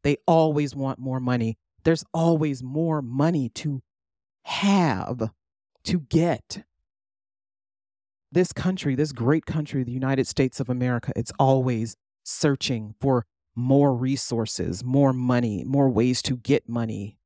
They 0.04 0.18
always 0.26 0.76
want 0.76 1.00
more 1.00 1.20
money. 1.20 1.58
There's 1.84 2.04
always 2.14 2.64
more 2.64 3.02
money 3.02 3.50
to 3.56 3.82
have, 4.44 5.32
to 5.86 6.00
get 6.00 6.64
this 8.32 8.52
country, 8.54 8.96
this 8.96 9.12
great 9.12 9.46
country, 9.46 9.84
the 9.84 9.92
United 9.92 10.28
States 10.28 10.60
of 10.60 10.70
America, 10.70 11.12
it's 11.16 11.32
always 11.40 11.96
searching 12.24 12.94
for 13.00 13.26
more 13.56 13.96
resources, 13.96 14.84
more 14.84 15.14
money, 15.14 15.64
more 15.66 15.90
ways 15.90 16.22
to 16.22 16.38
get 16.38 16.70
money, 16.70 17.18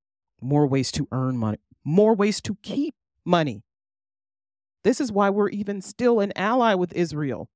more 0.42 0.66
ways 0.68 0.92
to 0.94 1.08
earn 1.12 1.38
money, 1.38 1.58
more 1.84 2.14
ways 2.16 2.42
to 2.42 2.56
keep 2.62 2.96
money. 3.26 3.64
This 4.84 5.02
is 5.02 5.12
why 5.12 5.30
we're 5.30 5.50
even 5.50 5.82
still 5.82 6.20
an 6.20 6.32
ally 6.36 6.74
with 6.74 6.94
Israel. 6.94 7.50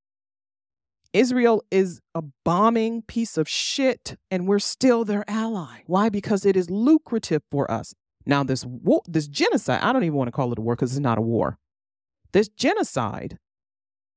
Israel 1.12 1.64
is 1.70 2.00
a 2.14 2.22
bombing 2.44 3.02
piece 3.02 3.38
of 3.38 3.48
shit, 3.48 4.16
and 4.30 4.46
we're 4.46 4.58
still 4.58 5.04
their 5.04 5.24
ally. 5.28 5.82
Why? 5.86 6.08
Because 6.08 6.44
it 6.44 6.56
is 6.56 6.68
lucrative 6.68 7.42
for 7.50 7.70
us. 7.70 7.94
Now, 8.26 8.42
this 8.42 8.64
war, 8.64 9.02
this 9.06 9.26
genocide, 9.28 9.80
I 9.82 9.92
don't 9.92 10.04
even 10.04 10.16
want 10.16 10.28
to 10.28 10.32
call 10.32 10.52
it 10.52 10.58
a 10.58 10.60
war 10.60 10.74
because 10.74 10.92
it's 10.92 11.00
not 11.00 11.16
a 11.16 11.22
war. 11.22 11.58
This 12.32 12.48
genocide 12.48 13.38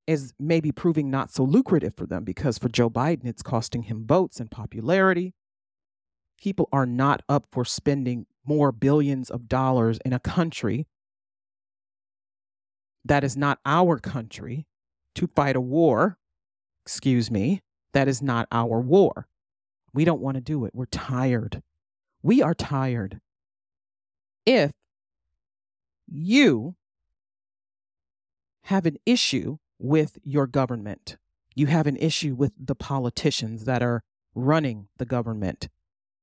is 0.06 0.32
maybe 0.38 0.72
proving 0.72 1.10
not 1.10 1.30
so 1.30 1.44
lucrative 1.44 1.94
for 1.96 2.06
them 2.06 2.24
because 2.24 2.58
for 2.58 2.68
Joe 2.68 2.90
Biden, 2.90 3.26
it's 3.26 3.42
costing 3.42 3.84
him 3.84 4.06
votes 4.06 4.40
and 4.40 4.50
popularity. 4.50 5.34
People 6.40 6.68
are 6.72 6.86
not 6.86 7.22
up 7.28 7.46
for 7.52 7.64
spending 7.64 8.26
more 8.44 8.72
billions 8.72 9.30
of 9.30 9.48
dollars 9.48 9.98
in 10.04 10.12
a 10.12 10.18
country 10.18 10.86
that 13.04 13.24
is 13.24 13.36
not 13.36 13.58
our 13.64 13.98
country 13.98 14.66
to 15.14 15.26
fight 15.28 15.56
a 15.56 15.60
war. 15.60 16.18
Excuse 16.84 17.30
me, 17.30 17.60
that 17.92 18.08
is 18.08 18.20
not 18.22 18.48
our 18.50 18.80
war. 18.80 19.28
We 19.92 20.04
don't 20.04 20.20
want 20.20 20.36
to 20.36 20.40
do 20.40 20.64
it. 20.64 20.72
We're 20.74 20.86
tired. 20.86 21.62
We 22.22 22.42
are 22.42 22.54
tired. 22.54 23.20
If 24.46 24.72
you 26.06 26.76
have 28.70 28.86
an 28.86 28.96
issue 29.04 29.58
with 29.80 30.16
your 30.22 30.46
government. 30.46 31.16
You 31.56 31.66
have 31.66 31.88
an 31.88 31.96
issue 31.96 32.36
with 32.36 32.52
the 32.56 32.76
politicians 32.76 33.64
that 33.64 33.82
are 33.82 34.04
running 34.32 34.86
the 34.96 35.04
government. 35.04 35.68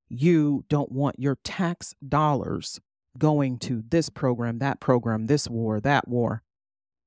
You 0.08 0.64
don't 0.70 0.90
want 0.90 1.20
your 1.20 1.38
tax 1.44 1.94
dollars 2.08 2.80
going 3.18 3.58
to 3.60 3.84
this 3.90 4.10
program, 4.10 4.60
that 4.60 4.80
program, 4.80 5.28
this 5.28 5.50
war, 5.50 5.82
that 5.82 6.08
war. 6.08 6.42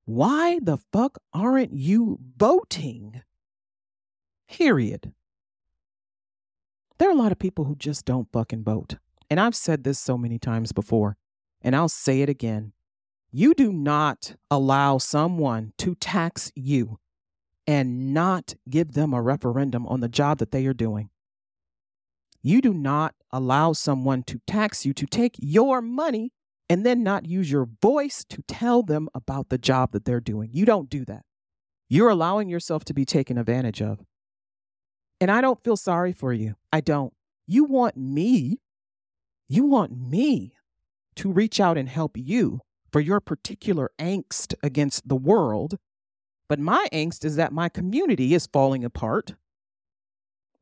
Why 0.05 0.59
the 0.61 0.77
fuck 0.77 1.17
aren't 1.33 1.73
you 1.73 2.19
voting? 2.37 3.23
Period. 4.47 5.11
There 6.99 7.09
are 7.09 7.13
a 7.13 7.15
lot 7.15 7.31
of 7.31 7.39
people 7.39 7.65
who 7.65 7.75
just 7.75 8.05
don't 8.05 8.31
fucking 8.31 8.63
vote. 8.63 8.97
And 9.27 9.39
I've 9.39 9.55
said 9.55 9.85
this 9.85 9.97
so 9.97 10.19
many 10.19 10.37
times 10.37 10.71
before, 10.71 11.17
and 11.63 11.75
I'll 11.75 11.89
say 11.89 12.21
it 12.21 12.29
again. 12.29 12.73
You 13.31 13.53
do 13.53 13.71
not 13.71 14.35
allow 14.49 14.97
someone 14.97 15.71
to 15.77 15.95
tax 15.95 16.51
you 16.53 16.99
and 17.65 18.13
not 18.13 18.55
give 18.69 18.91
them 18.91 19.13
a 19.13 19.21
referendum 19.21 19.87
on 19.87 20.01
the 20.01 20.09
job 20.09 20.39
that 20.39 20.51
they 20.51 20.65
are 20.65 20.73
doing. 20.73 21.09
You 22.41 22.59
do 22.61 22.73
not 22.73 23.15
allow 23.31 23.71
someone 23.71 24.23
to 24.23 24.41
tax 24.45 24.85
you 24.85 24.93
to 24.95 25.05
take 25.05 25.35
your 25.39 25.81
money 25.81 26.33
and 26.67 26.85
then 26.85 27.03
not 27.03 27.25
use 27.25 27.49
your 27.49 27.69
voice 27.81 28.25
to 28.29 28.41
tell 28.47 28.83
them 28.83 29.07
about 29.13 29.49
the 29.49 29.57
job 29.57 29.91
that 29.91 30.03
they're 30.03 30.19
doing. 30.19 30.49
You 30.51 30.65
don't 30.65 30.89
do 30.89 31.05
that. 31.05 31.23
You're 31.87 32.09
allowing 32.09 32.49
yourself 32.49 32.83
to 32.85 32.93
be 32.93 33.05
taken 33.05 33.37
advantage 33.37 33.81
of. 33.81 33.99
And 35.21 35.29
I 35.29 35.39
don't 35.39 35.63
feel 35.63 35.77
sorry 35.77 36.11
for 36.11 36.33
you. 36.33 36.55
I 36.73 36.81
don't. 36.81 37.13
You 37.45 37.63
want 37.65 37.95
me, 37.95 38.59
you 39.47 39.65
want 39.65 39.91
me 39.95 40.53
to 41.17 41.31
reach 41.31 41.59
out 41.59 41.77
and 41.77 41.87
help 41.87 42.17
you 42.17 42.61
for 42.91 42.99
your 42.99 43.19
particular 43.19 43.91
angst 43.99 44.53
against 44.63 45.07
the 45.07 45.15
world. 45.15 45.77
But 46.47 46.59
my 46.59 46.87
angst 46.91 47.23
is 47.23 47.35
that 47.37 47.53
my 47.53 47.69
community 47.69 48.33
is 48.33 48.47
falling 48.47 48.83
apart. 48.83 49.35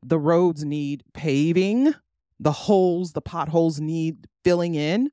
The 0.02 0.18
roads 0.18 0.64
need 0.64 1.02
paving, 1.12 1.94
the 2.38 2.52
holes, 2.52 3.12
the 3.12 3.20
potholes 3.20 3.80
need 3.80 4.28
filling 4.44 4.74
in. 4.74 5.10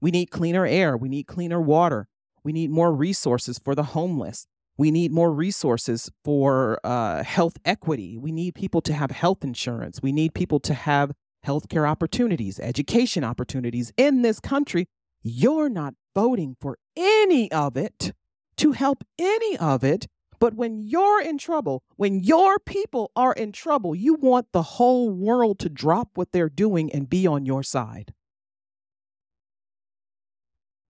We 0.00 0.10
need 0.10 0.26
cleaner 0.26 0.66
air, 0.66 0.96
we 0.96 1.08
need 1.08 1.26
cleaner 1.26 1.60
water, 1.60 2.08
we 2.42 2.52
need 2.52 2.70
more 2.70 2.92
resources 2.92 3.58
for 3.58 3.74
the 3.74 3.84
homeless. 3.84 4.46
We 4.76 4.90
need 4.90 5.12
more 5.12 5.32
resources 5.32 6.10
for 6.24 6.80
uh, 6.82 7.22
health 7.22 7.56
equity. 7.64 8.18
We 8.18 8.32
need 8.32 8.56
people 8.56 8.80
to 8.82 8.92
have 8.92 9.12
health 9.12 9.44
insurance. 9.44 10.00
We 10.02 10.10
need 10.10 10.34
people 10.34 10.58
to 10.60 10.74
have 10.74 11.12
healthcare 11.46 11.88
opportunities, 11.88 12.58
education 12.58 13.22
opportunities 13.22 13.92
in 13.96 14.22
this 14.22 14.40
country. 14.40 14.86
You're 15.26 15.70
not 15.70 15.94
voting 16.14 16.54
for 16.60 16.78
any 16.94 17.50
of 17.50 17.78
it 17.78 18.12
to 18.56 18.72
help 18.72 19.04
any 19.18 19.56
of 19.56 19.82
it. 19.82 20.06
But 20.38 20.52
when 20.52 20.82
you're 20.82 21.22
in 21.22 21.38
trouble, 21.38 21.82
when 21.96 22.22
your 22.22 22.58
people 22.58 23.10
are 23.16 23.32
in 23.32 23.50
trouble, 23.50 23.94
you 23.94 24.14
want 24.14 24.52
the 24.52 24.62
whole 24.62 25.10
world 25.10 25.58
to 25.60 25.70
drop 25.70 26.10
what 26.14 26.32
they're 26.32 26.50
doing 26.50 26.92
and 26.92 27.08
be 27.08 27.26
on 27.26 27.46
your 27.46 27.62
side. 27.62 28.12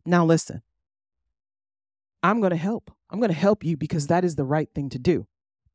Now, 0.04 0.24
listen, 0.24 0.62
I'm 2.20 2.40
going 2.40 2.50
to 2.50 2.56
help. 2.56 2.90
I'm 3.10 3.20
going 3.20 3.30
to 3.30 3.38
help 3.38 3.62
you 3.62 3.76
because 3.76 4.08
that 4.08 4.24
is 4.24 4.34
the 4.34 4.44
right 4.44 4.68
thing 4.74 4.90
to 4.90 4.98
do. 4.98 5.28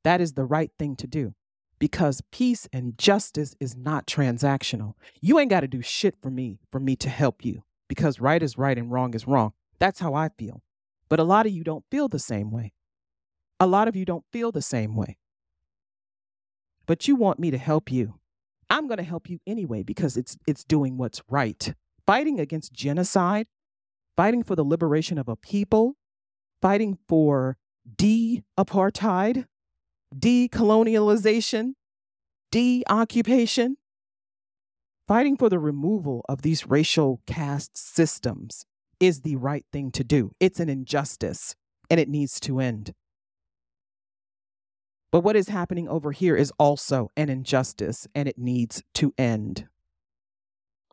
That 0.03 0.19
is 0.19 0.33
the 0.33 0.45
right 0.45 0.71
thing 0.77 0.97
to 0.97 1.07
do 1.07 1.33
because 1.79 2.21
peace 2.31 2.67
and 2.73 2.97
justice 2.97 3.55
is 3.61 3.77
not 3.77 4.05
transactional. 4.05 4.95
You 5.21 5.39
ain't 5.39 5.49
got 5.49 5.61
to 5.61 5.67
do 5.67 5.81
shit 5.81 6.15
for 6.21 6.29
me 6.29 6.59
for 6.69 6.81
me 6.81 6.97
to 6.97 7.09
help 7.09 7.45
you 7.45 7.63
because 7.89 8.21
right 8.21 8.41
is 8.41 8.57
right 8.57 8.77
and 8.77 8.89
wrong 8.89 9.13
is 9.13 9.27
wrong. 9.27 9.51
That's 9.79 9.99
how 9.99 10.13
I 10.13 10.29
feel. 10.29 10.61
But 11.09 11.19
a 11.19 11.23
lot 11.23 11.45
of 11.45 11.51
you 11.51 11.63
don't 11.65 11.83
feel 11.91 12.07
the 12.07 12.19
same 12.19 12.51
way. 12.51 12.71
A 13.59 13.67
lot 13.67 13.89
of 13.89 13.95
you 13.95 14.05
don't 14.05 14.23
feel 14.31 14.53
the 14.53 14.61
same 14.61 14.95
way. 14.95 15.17
But 16.85 17.07
you 17.07 17.15
want 17.15 17.39
me 17.39 17.51
to 17.51 17.57
help 17.57 17.91
you. 17.91 18.19
I'm 18.69 18.87
going 18.87 18.97
to 18.97 19.03
help 19.03 19.29
you 19.29 19.39
anyway 19.45 19.83
because 19.83 20.15
it's 20.15 20.37
it's 20.47 20.63
doing 20.63 20.97
what's 20.97 21.21
right. 21.27 21.73
Fighting 22.05 22.39
against 22.39 22.71
genocide, 22.71 23.47
fighting 24.15 24.43
for 24.43 24.55
the 24.55 24.63
liberation 24.63 25.17
of 25.17 25.27
a 25.27 25.35
people, 25.35 25.95
fighting 26.61 26.97
for 27.07 27.57
de 27.97 28.43
apartheid, 28.57 29.45
decolonialization, 30.15 31.73
de 32.51 32.83
occupation, 32.89 33.77
fighting 35.09 35.35
for 35.35 35.49
the 35.49 35.57
removal 35.57 36.23
of 36.29 36.43
these 36.43 36.67
racial 36.67 37.19
caste 37.25 37.75
systems 37.75 38.67
is 38.99 39.21
the 39.21 39.35
right 39.37 39.65
thing 39.73 39.89
to 39.89 40.03
do. 40.03 40.31
It's 40.39 40.59
an 40.59 40.69
injustice 40.69 41.55
and 41.89 41.99
it 41.99 42.07
needs 42.07 42.39
to 42.41 42.59
end. 42.59 42.93
But 45.11 45.21
what 45.21 45.35
is 45.35 45.49
happening 45.49 45.89
over 45.89 46.11
here 46.11 46.35
is 46.35 46.53
also 46.59 47.09
an 47.17 47.27
injustice 47.27 48.07
and 48.13 48.29
it 48.29 48.37
needs 48.37 48.83
to 48.93 49.11
end. 49.17 49.67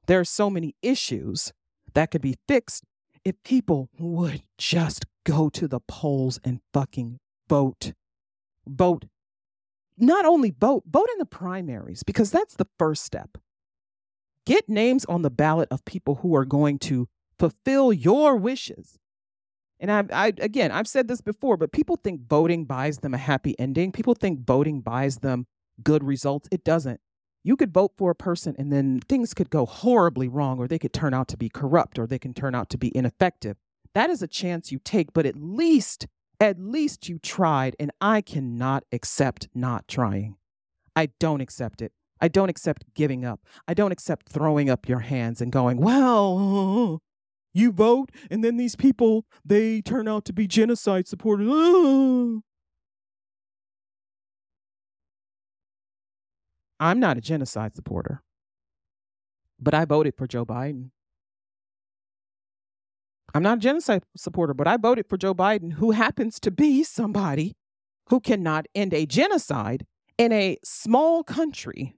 There 0.07 0.19
are 0.19 0.25
so 0.25 0.49
many 0.49 0.75
issues 0.81 1.53
that 1.93 2.11
could 2.11 2.23
be 2.23 2.37
fixed 2.49 2.85
if 3.23 3.35
people 3.43 3.91
would 3.99 4.45
just 4.57 5.05
go 5.25 5.51
to 5.51 5.69
the 5.69 5.81
polls 5.81 6.41
and 6.43 6.61
fucking 6.73 7.19
vote. 7.51 7.93
Vote. 8.67 9.05
Not 9.99 10.25
only 10.25 10.55
vote, 10.59 10.85
vote 10.91 11.11
in 11.13 11.19
the 11.19 11.27
primaries 11.27 12.03
because 12.03 12.31
that's 12.31 12.55
the 12.55 12.69
first 12.79 13.05
step. 13.05 13.37
Get 14.47 14.69
names 14.69 15.05
on 15.07 15.23
the 15.23 15.31
ballot 15.31 15.69
of 15.71 15.85
people 15.85 16.17
who 16.17 16.35
are 16.35 16.45
going 16.45 16.79
to 16.81 17.09
fulfill 17.39 17.93
your 17.93 18.37
wishes. 18.37 18.99
And 19.79 19.93
I, 19.93 20.05
I 20.13 20.33
again, 20.39 20.71
I've 20.71 20.89
said 20.89 21.09
this 21.09 21.21
before, 21.21 21.57
but 21.57 21.73
people 21.73 21.97
think 21.97 22.27
voting 22.27 22.65
buys 22.65 22.99
them 22.99 23.13
a 23.13 23.19
happy 23.19 23.59
ending. 23.59 23.93
People 23.93 24.15
think 24.15 24.47
voting 24.47 24.81
buys 24.81 25.19
them 25.19 25.47
good 25.83 26.03
results. 26.03 26.49
It 26.51 26.65
doesn't 26.65 27.01
you 27.47 27.55
could 27.55 27.73
vote 27.73 27.93
for 27.97 28.11
a 28.11 28.15
person 28.17 28.57
and 28.59 28.73
then 28.73 28.99
things 29.09 29.33
could 29.33 29.51
go 29.51 29.67
horribly 29.67 30.27
wrong, 30.27 30.59
or 30.59 30.67
they 30.67 30.81
could 30.81 30.93
turn 30.93 31.15
out 31.15 31.29
to 31.29 31.37
be 31.37 31.49
corrupt, 31.49 31.97
or 31.97 32.05
they 32.05 32.19
can 32.19 32.35
turn 32.35 32.57
out 32.57 32.69
to 32.71 32.77
be 32.77 32.91
ineffective. 32.93 33.57
That 33.95 34.11
is 34.11 34.21
a 34.21 34.27
chance 34.27 34.73
you 34.73 34.81
take, 34.81 35.13
but 35.13 35.27
at 35.27 35.37
least, 35.37 36.09
at 36.41 36.59
least 36.59 37.09
you 37.09 37.21
tried, 37.21 37.77
and 37.79 37.93
I 38.01 38.21
cannot 38.21 38.83
accept 38.91 39.47
not 39.55 39.87
trying. 39.87 40.35
I 40.97 41.11
don't 41.21 41.41
accept 41.41 41.83
it. 41.83 41.93
I 42.21 42.29
don't 42.29 42.49
accept 42.49 42.85
giving 42.95 43.25
up. 43.25 43.41
I 43.69 43.75
don't 43.75 43.93
accept 43.93 44.29
throwing 44.29 44.71
up 44.71 44.89
your 44.89 45.01
hands 45.01 45.41
and 45.41 45.53
going, 45.53 45.79
well, 45.79 47.01
you 47.55 47.73
vote, 47.73 48.11
and 48.31 48.43
then 48.45 48.57
these 48.57 48.77
people, 48.77 49.27
they 49.45 49.83
turn 49.83 50.09
out 50.09 50.25
to 50.27 50.33
be 50.33 50.47
genocide 50.47 51.09
supporters. 51.09 51.49
I'm 56.79 57.01
not 57.01 57.17
a 57.17 57.23
genocide 57.23 57.75
supporter, 57.75 58.23
but 59.59 59.73
I 59.73 59.87
voted 59.87 60.15
for 60.17 60.27
Joe 60.27 60.45
Biden. 60.45 60.91
I'm 63.35 63.43
not 63.43 63.59
a 63.59 63.61
genocide 63.61 64.03
supporter, 64.17 64.55
but 64.55 64.67
I 64.67 64.77
voted 64.77 65.07
for 65.09 65.17
Joe 65.17 65.35
Biden, 65.35 65.75
who 65.75 65.91
happens 65.93 66.39
to 66.41 66.51
be 66.51 66.83
somebody 66.85 67.57
who 68.09 68.21
cannot 68.21 68.67
end 68.75 68.95
a 68.95 69.05
genocide 69.07 69.87
in 70.17 70.33
a 70.33 70.59
small 70.65 71.23
country 71.23 71.97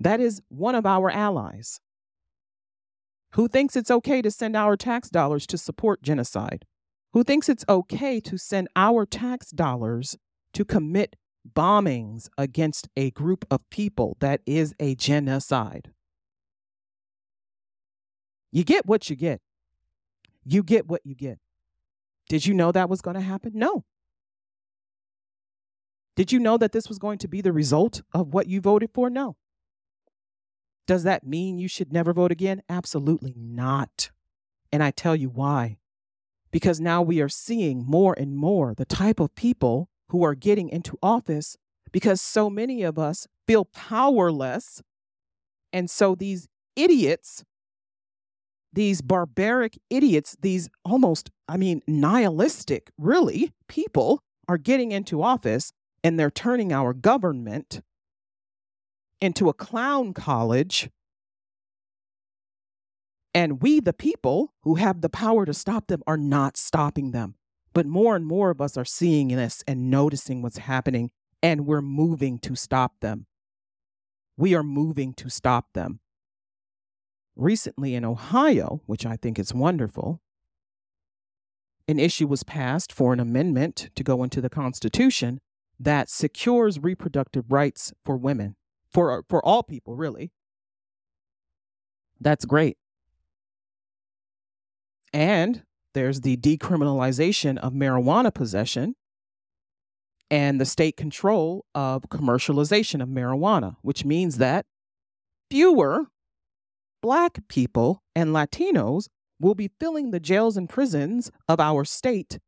that 0.00 0.20
is 0.20 0.40
one 0.48 0.74
of 0.74 0.86
our 0.86 1.10
allies, 1.10 1.80
who 3.32 3.48
thinks 3.48 3.76
it's 3.76 3.90
okay 3.90 4.22
to 4.22 4.30
send 4.30 4.56
our 4.56 4.76
tax 4.76 5.10
dollars 5.10 5.46
to 5.48 5.58
support 5.58 6.02
genocide, 6.02 6.64
who 7.12 7.24
thinks 7.24 7.48
it's 7.48 7.64
okay 7.68 8.20
to 8.20 8.38
send 8.38 8.68
our 8.76 9.04
tax 9.04 9.50
dollars 9.50 10.16
to 10.54 10.64
commit 10.64 11.16
bombings 11.54 12.28
against 12.36 12.88
a 12.96 13.10
group 13.10 13.44
of 13.50 13.60
people 13.70 14.16
that 14.20 14.40
is 14.46 14.74
a 14.78 14.94
genocide. 14.94 15.90
You 18.50 18.64
get 18.64 18.86
what 18.86 19.10
you 19.10 19.16
get. 19.16 19.40
You 20.44 20.62
get 20.62 20.86
what 20.86 21.02
you 21.04 21.14
get. 21.14 21.38
Did 22.28 22.46
you 22.46 22.54
know 22.54 22.72
that 22.72 22.88
was 22.88 23.00
going 23.00 23.14
to 23.14 23.20
happen? 23.20 23.52
No. 23.54 23.84
Did 26.16 26.32
you 26.32 26.38
know 26.38 26.56
that 26.58 26.72
this 26.72 26.88
was 26.88 26.98
going 26.98 27.18
to 27.18 27.28
be 27.28 27.40
the 27.40 27.52
result 27.52 28.02
of 28.12 28.34
what 28.34 28.46
you 28.46 28.60
voted 28.60 28.90
for? 28.92 29.08
No. 29.08 29.36
Does 30.88 31.02
that 31.02 31.24
mean 31.24 31.58
you 31.58 31.68
should 31.68 31.92
never 31.92 32.14
vote 32.14 32.32
again? 32.32 32.62
Absolutely 32.66 33.34
not. 33.36 34.10
And 34.72 34.82
I 34.82 34.90
tell 34.90 35.14
you 35.14 35.28
why. 35.28 35.76
Because 36.50 36.80
now 36.80 37.02
we 37.02 37.20
are 37.20 37.28
seeing 37.28 37.84
more 37.84 38.14
and 38.18 38.34
more 38.34 38.74
the 38.74 38.86
type 38.86 39.20
of 39.20 39.34
people 39.34 39.90
who 40.08 40.24
are 40.24 40.34
getting 40.34 40.70
into 40.70 40.98
office 41.02 41.58
because 41.92 42.22
so 42.22 42.48
many 42.48 42.82
of 42.82 42.98
us 42.98 43.26
feel 43.46 43.66
powerless. 43.66 44.82
And 45.74 45.90
so 45.90 46.14
these 46.14 46.48
idiots, 46.74 47.44
these 48.72 49.02
barbaric 49.02 49.78
idiots, 49.90 50.38
these 50.40 50.70
almost, 50.86 51.30
I 51.46 51.58
mean, 51.58 51.82
nihilistic, 51.86 52.90
really, 52.96 53.52
people 53.68 54.22
are 54.48 54.56
getting 54.56 54.92
into 54.92 55.22
office 55.22 55.70
and 56.02 56.18
they're 56.18 56.30
turning 56.30 56.72
our 56.72 56.94
government 56.94 57.82
into 59.20 59.48
a 59.48 59.54
clown 59.54 60.12
college. 60.14 60.90
And 63.34 63.62
we, 63.62 63.80
the 63.80 63.92
people 63.92 64.54
who 64.62 64.76
have 64.76 65.00
the 65.00 65.08
power 65.08 65.44
to 65.44 65.54
stop 65.54 65.86
them, 65.86 66.02
are 66.06 66.16
not 66.16 66.56
stopping 66.56 67.10
them. 67.12 67.34
But 67.74 67.86
more 67.86 68.16
and 68.16 68.26
more 68.26 68.50
of 68.50 68.60
us 68.60 68.76
are 68.76 68.84
seeing 68.84 69.28
this 69.28 69.62
and 69.68 69.90
noticing 69.90 70.42
what's 70.42 70.58
happening, 70.58 71.10
and 71.42 71.66
we're 71.66 71.82
moving 71.82 72.38
to 72.40 72.56
stop 72.56 72.94
them. 73.00 73.26
We 74.36 74.54
are 74.54 74.62
moving 74.62 75.14
to 75.14 75.28
stop 75.28 75.72
them. 75.74 76.00
Recently 77.36 77.94
in 77.94 78.04
Ohio, 78.04 78.82
which 78.86 79.06
I 79.06 79.16
think 79.16 79.38
is 79.38 79.54
wonderful, 79.54 80.20
an 81.86 81.98
issue 81.98 82.26
was 82.26 82.42
passed 82.42 82.92
for 82.92 83.12
an 83.12 83.20
amendment 83.20 83.90
to 83.94 84.04
go 84.04 84.22
into 84.22 84.40
the 84.40 84.50
Constitution 84.50 85.40
that 85.78 86.10
secures 86.10 86.78
reproductive 86.80 87.50
rights 87.50 87.92
for 88.04 88.16
women, 88.16 88.56
for, 88.92 89.24
for 89.28 89.44
all 89.44 89.62
people, 89.62 89.96
really. 89.96 90.32
That's 92.20 92.44
great. 92.44 92.76
And 95.12 95.62
there's 95.94 96.20
the 96.20 96.36
decriminalization 96.36 97.58
of 97.58 97.72
marijuana 97.72 98.32
possession 98.32 98.94
and 100.30 100.60
the 100.60 100.66
state 100.66 100.96
control 100.96 101.64
of 101.74 102.02
commercialization 102.10 103.02
of 103.02 103.08
marijuana, 103.08 103.76
which 103.82 104.04
means 104.04 104.38
that 104.38 104.66
fewer 105.50 106.06
Black 107.00 107.38
people 107.48 108.02
and 108.14 108.30
Latinos 108.30 109.08
will 109.40 109.54
be 109.54 109.70
filling 109.80 110.10
the 110.10 110.20
jails 110.20 110.56
and 110.56 110.68
prisons 110.68 111.30
of 111.48 111.60
our 111.60 111.84
state 111.84 112.38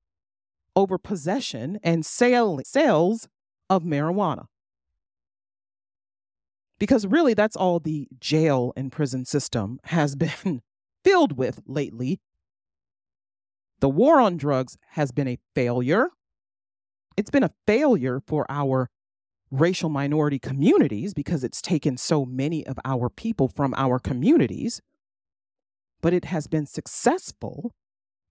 over 0.75 0.99
possession 0.99 1.79
and 1.83 2.05
sale, 2.05 2.61
sales 2.65 3.29
of 3.69 3.85
marijuana. 3.85 4.47
Because 6.81 7.07
really, 7.07 7.35
that's 7.35 7.57
all 7.57 7.79
the 7.79 8.09
jail 8.19 8.73
and 8.75 8.91
prison 8.91 9.25
system 9.25 9.79
has 9.85 10.17
been 10.17 10.63
filled 11.05 11.37
with 11.39 11.61
lately. 11.67 12.19
The 13.79 13.89
war 13.89 14.21
on 14.21 14.37
drugs 14.37 14.77
has 14.91 15.13
been 15.13 15.29
a 15.29 15.39
failure. 15.55 16.09
It's 17.17 17.31
been 17.31 17.45
a 17.45 17.53
failure 17.67 18.21
for 18.27 18.47
our 18.49 18.89
racial 19.51 19.91
minority 19.91 20.39
communities 20.39 21.13
because 21.13 21.45
it's 21.45 21.63
taken 21.63 21.97
so 21.97 22.25
many 22.25 22.67
of 22.67 22.79
our 22.85 23.09
people 23.09 23.49
from 23.49 23.75
our 23.77 23.99
communities. 23.99 24.81
But 26.01 26.15
it 26.15 26.27
has 26.27 26.47
been 26.47 26.67
successful 26.67 27.73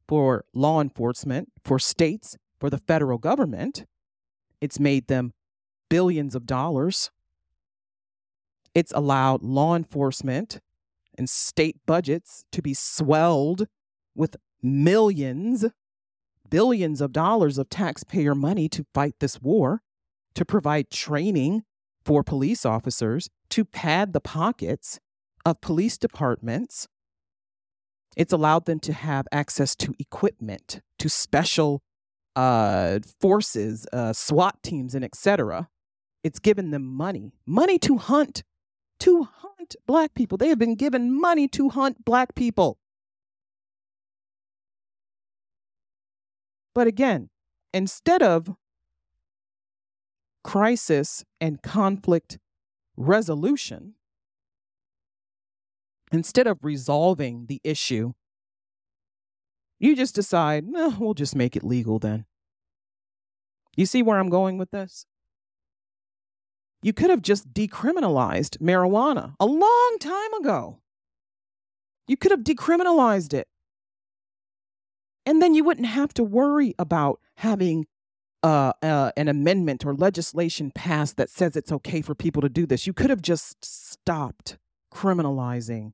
for 0.07 0.45
law 0.55 0.81
enforcement, 0.81 1.49
for 1.63 1.77
states, 1.77 2.35
for 2.59 2.69
the 2.69 2.79
federal 2.79 3.19
government. 3.19 3.85
It's 4.59 4.79
made 4.79 5.07
them 5.07 5.33
billions 5.89 6.33
of 6.35 6.45
dollars. 6.45 7.11
It's 8.73 8.91
allowed 8.93 9.43
law 9.43 9.75
enforcement 9.75 10.59
and 11.17 11.29
state 11.29 11.77
budgets 11.85 12.45
to 12.51 12.61
be 12.61 12.73
swelled 12.73 13.67
with 14.15 14.37
millions, 14.61 15.65
billions 16.49 17.01
of 17.01 17.11
dollars 17.11 17.57
of 17.57 17.69
taxpayer 17.69 18.35
money 18.35 18.69
to 18.69 18.85
fight 18.93 19.15
this 19.19 19.41
war, 19.41 19.81
to 20.35 20.45
provide 20.45 20.89
training 20.89 21.63
for 22.05 22.23
police 22.23 22.65
officers, 22.65 23.29
to 23.49 23.65
pad 23.65 24.13
the 24.13 24.21
pockets 24.21 24.99
of 25.45 25.61
police 25.61 25.97
departments. 25.97 26.87
It's 28.15 28.33
allowed 28.33 28.65
them 28.65 28.79
to 28.81 28.93
have 28.93 29.27
access 29.31 29.75
to 29.77 29.93
equipment, 29.99 30.81
to 30.99 31.09
special 31.09 31.81
uh, 32.35 32.99
forces, 33.19 33.85
uh, 33.91 34.13
SWAT 34.13 34.61
teams, 34.63 34.95
and 34.95 35.03
etc. 35.03 35.69
It's 36.23 36.39
given 36.39 36.71
them 36.71 36.85
money, 36.85 37.33
money 37.45 37.79
to 37.79 37.97
hunt, 37.97 38.43
to 38.99 39.23
hunt 39.23 39.75
black 39.85 40.13
people. 40.13 40.37
They 40.37 40.49
have 40.49 40.59
been 40.59 40.75
given 40.75 41.19
money 41.19 41.47
to 41.49 41.69
hunt 41.69 42.05
black 42.05 42.35
people. 42.35 42.77
But 46.75 46.87
again, 46.87 47.29
instead 47.73 48.21
of 48.21 48.55
crisis 50.43 51.25
and 51.41 51.61
conflict 51.61 52.37
resolution, 52.95 53.95
instead 56.11 56.47
of 56.47 56.59
resolving 56.63 57.47
the 57.47 57.59
issue, 57.63 58.13
you 59.79 59.95
just 59.95 60.15
decide, 60.15 60.65
no, 60.65 60.95
we'll 60.99 61.13
just 61.13 61.35
make 61.35 61.55
it 61.55 61.63
legal 61.63 61.99
then. 61.99 62.25
You 63.75 63.85
see 63.85 64.03
where 64.03 64.19
I'm 64.19 64.29
going 64.29 64.57
with 64.57 64.71
this? 64.71 65.05
You 66.81 66.93
could 66.93 67.09
have 67.09 67.21
just 67.21 67.53
decriminalized 67.53 68.57
marijuana 68.59 69.35
a 69.39 69.45
long 69.45 69.97
time 69.99 70.33
ago. 70.39 70.79
You 72.07 72.17
could 72.17 72.31
have 72.31 72.41
decriminalized 72.41 73.33
it. 73.33 73.47
And 75.25 75.41
then 75.41 75.53
you 75.53 75.63
wouldn't 75.63 75.87
have 75.87 76.13
to 76.15 76.23
worry 76.23 76.73
about 76.79 77.19
having 77.35 77.85
uh, 78.41 78.73
uh, 78.81 79.11
an 79.17 79.27
amendment 79.27 79.85
or 79.85 79.93
legislation 79.93 80.71
passed 80.73 81.17
that 81.17 81.29
says 81.29 81.55
it's 81.55 81.71
okay 81.71 82.01
for 82.01 82.15
people 82.15 82.41
to 82.41 82.49
do 82.49 82.65
this. 82.65 82.87
You 82.87 82.93
could 82.93 83.09
have 83.09 83.21
just 83.21 83.63
stopped 83.63 84.57
criminalizing 84.93 85.91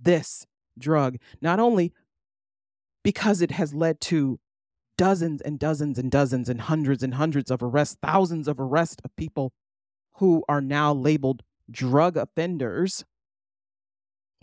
this 0.00 0.46
drug, 0.78 1.18
not 1.40 1.60
only 1.60 1.92
because 3.04 3.42
it 3.42 3.52
has 3.52 3.74
led 3.74 4.00
to 4.00 4.40
dozens 4.96 5.40
and 5.42 5.58
dozens 5.58 5.98
and 5.98 6.10
dozens 6.10 6.48
and 6.48 6.62
hundreds 6.62 7.02
and 7.02 7.14
hundreds 7.14 7.50
of 7.50 7.62
arrests, 7.62 7.96
thousands 8.02 8.48
of 8.48 8.58
arrests 8.58 8.96
of 9.04 9.14
people 9.16 9.52
who 10.22 10.44
are 10.48 10.60
now 10.60 10.92
labeled 10.92 11.42
drug 11.68 12.16
offenders 12.16 13.04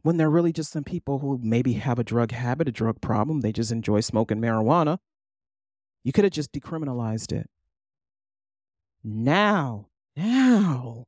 when 0.04 0.18
they're 0.18 0.30
really 0.30 0.52
just 0.52 0.74
some 0.74 0.84
people 0.84 1.20
who 1.20 1.40
maybe 1.42 1.72
have 1.72 1.98
a 1.98 2.04
drug 2.04 2.34
habit, 2.34 2.68
a 2.68 2.72
drug 2.74 3.00
problem. 3.00 3.40
They 3.40 3.54
just 3.54 3.72
enjoy 3.72 4.02
smoking 4.02 4.42
marijuana. 4.42 4.98
You 6.04 6.12
could 6.12 6.26
have 6.26 6.34
just 6.34 6.52
decriminalized 6.52 7.32
it. 7.32 7.50
Now, 9.06 9.88
now, 10.18 11.06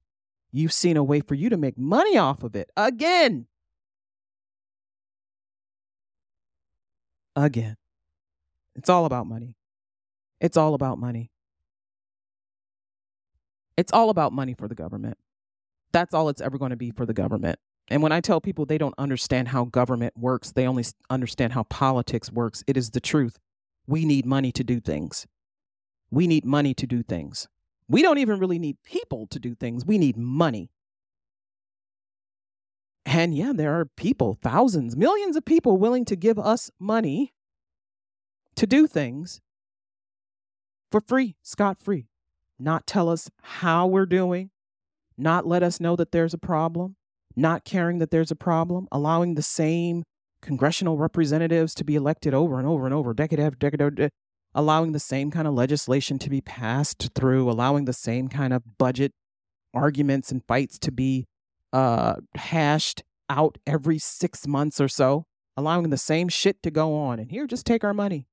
you've 0.53 0.71
seen 0.71 0.95
a 0.95 1.03
way 1.03 1.19
for 1.19 1.35
you 1.35 1.49
to 1.49 1.57
make 1.57 1.77
money 1.77 2.17
off 2.17 2.41
of 2.41 2.55
it 2.55 2.69
again. 2.77 3.47
Again. 7.35 7.75
It's 8.77 8.87
all 8.87 9.03
about 9.03 9.27
money. 9.27 9.57
It's 10.39 10.55
all 10.55 10.75
about 10.75 10.97
money. 10.97 11.30
It's 13.77 13.91
all 13.91 14.09
about 14.09 14.33
money 14.33 14.53
for 14.53 14.67
the 14.67 14.75
government. 14.75 15.17
That's 15.91 16.13
all 16.13 16.29
it's 16.29 16.41
ever 16.41 16.57
going 16.57 16.71
to 16.71 16.77
be 16.77 16.91
for 16.91 17.05
the 17.05 17.13
government. 17.13 17.59
And 17.89 18.01
when 18.01 18.11
I 18.11 18.21
tell 18.21 18.39
people 18.39 18.65
they 18.65 18.77
don't 18.77 18.95
understand 18.97 19.49
how 19.49 19.65
government 19.65 20.13
works, 20.17 20.51
they 20.51 20.65
only 20.65 20.85
understand 21.09 21.53
how 21.53 21.63
politics 21.63 22.31
works, 22.31 22.63
it 22.67 22.77
is 22.77 22.91
the 22.91 23.01
truth. 23.01 23.37
We 23.87 24.05
need 24.05 24.25
money 24.25 24.51
to 24.53 24.63
do 24.63 24.79
things. 24.79 25.27
We 26.09 26.27
need 26.27 26.45
money 26.45 26.73
to 26.75 26.87
do 26.87 27.03
things. 27.03 27.47
We 27.87 28.01
don't 28.01 28.17
even 28.19 28.39
really 28.39 28.59
need 28.59 28.77
people 28.83 29.27
to 29.27 29.39
do 29.39 29.55
things. 29.55 29.85
We 29.85 29.97
need 29.97 30.15
money. 30.15 30.71
And 33.05 33.35
yeah, 33.35 33.51
there 33.53 33.77
are 33.77 33.85
people, 33.85 34.37
thousands, 34.41 34.95
millions 34.95 35.35
of 35.35 35.43
people 35.43 35.77
willing 35.77 36.05
to 36.05 36.15
give 36.15 36.39
us 36.39 36.69
money 36.79 37.33
to 38.55 38.67
do 38.67 38.87
things 38.87 39.41
for 40.91 41.01
free, 41.01 41.35
scot 41.41 41.81
free, 41.81 42.07
not 42.61 42.87
tell 42.87 43.09
us 43.09 43.29
how 43.41 43.87
we're 43.87 44.05
doing, 44.05 44.49
not 45.17 45.47
let 45.47 45.63
us 45.63 45.79
know 45.79 45.95
that 45.95 46.11
there's 46.11 46.33
a 46.33 46.37
problem, 46.37 46.95
not 47.35 47.65
caring 47.65 47.99
that 47.99 48.11
there's 48.11 48.31
a 48.31 48.35
problem, 48.35 48.87
allowing 48.91 49.35
the 49.35 49.41
same 49.41 50.03
congressional 50.41 50.97
representatives 50.97 51.73
to 51.75 51.83
be 51.83 51.95
elected 51.95 52.33
over 52.33 52.57
and 52.57 52.67
over 52.67 52.85
and 52.85 52.93
over, 52.93 53.13
decade 53.13 53.39
after 53.39 53.57
decade, 53.57 53.81
after 53.81 54.09
allowing 54.53 54.91
the 54.91 54.99
same 54.99 55.31
kind 55.31 55.47
of 55.47 55.53
legislation 55.53 56.19
to 56.19 56.29
be 56.29 56.41
passed 56.41 57.09
through, 57.15 57.49
allowing 57.49 57.85
the 57.85 57.93
same 57.93 58.27
kind 58.27 58.53
of 58.53 58.77
budget 58.77 59.13
arguments 59.73 60.31
and 60.31 60.43
fights 60.47 60.77
to 60.79 60.91
be 60.91 61.25
uh, 61.71 62.15
hashed 62.35 63.03
out 63.29 63.57
every 63.65 63.97
six 63.97 64.45
months 64.45 64.81
or 64.81 64.87
so, 64.87 65.25
allowing 65.55 65.89
the 65.89 65.97
same 65.97 66.27
shit 66.27 66.61
to 66.63 66.71
go 66.71 66.95
on. 66.95 67.19
And 67.19 67.31
here, 67.31 67.47
just 67.47 67.65
take 67.65 67.83
our 67.83 67.93
money. 67.93 68.27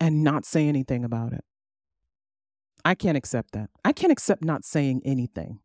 And 0.00 0.22
not 0.22 0.44
say 0.44 0.68
anything 0.68 1.04
about 1.04 1.32
it. 1.32 1.44
I 2.84 2.94
can't 2.94 3.16
accept 3.16 3.52
that. 3.52 3.70
I 3.84 3.92
can't 3.92 4.12
accept 4.12 4.44
not 4.44 4.64
saying 4.64 5.02
anything. 5.04 5.60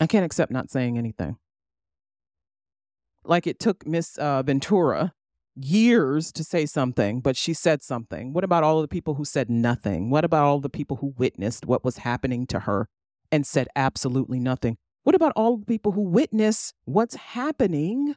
I 0.00 0.06
can't 0.06 0.24
accept 0.24 0.50
not 0.50 0.70
saying 0.70 0.98
anything. 0.98 1.36
Like 3.24 3.46
it 3.46 3.60
took 3.60 3.86
Miss 3.86 4.18
uh, 4.18 4.42
Ventura 4.42 5.12
years 5.56 6.32
to 6.32 6.44
say 6.44 6.66
something, 6.66 7.20
but 7.20 7.36
she 7.36 7.52
said 7.52 7.82
something. 7.82 8.32
What 8.32 8.44
about 8.44 8.64
all 8.64 8.80
the 8.80 8.88
people 8.88 9.14
who 9.14 9.24
said 9.24 9.50
nothing? 9.50 10.10
What 10.10 10.24
about 10.24 10.44
all 10.44 10.60
the 10.60 10.70
people 10.70 10.98
who 10.98 11.14
witnessed 11.16 11.66
what 11.66 11.84
was 11.84 11.98
happening 11.98 12.46
to 12.48 12.60
her 12.60 12.88
and 13.30 13.46
said 13.46 13.68
absolutely 13.76 14.38
nothing? 14.38 14.78
What 15.02 15.14
about 15.14 15.32
all 15.36 15.58
the 15.58 15.66
people 15.66 15.92
who 15.92 16.02
witness 16.02 16.72
what's 16.84 17.14
happening 17.14 18.14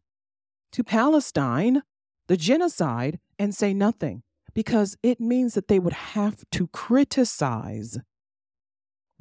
to 0.72 0.84
Palestine, 0.84 1.82
the 2.28 2.38
genocide, 2.38 3.20
and 3.44 3.54
say 3.54 3.74
nothing? 3.74 4.24
Because 4.54 4.96
it 5.04 5.20
means 5.20 5.54
that 5.54 5.68
they 5.68 5.80
would 5.80 5.94
have 5.94 6.44
to 6.52 6.68
criticize 6.68 8.00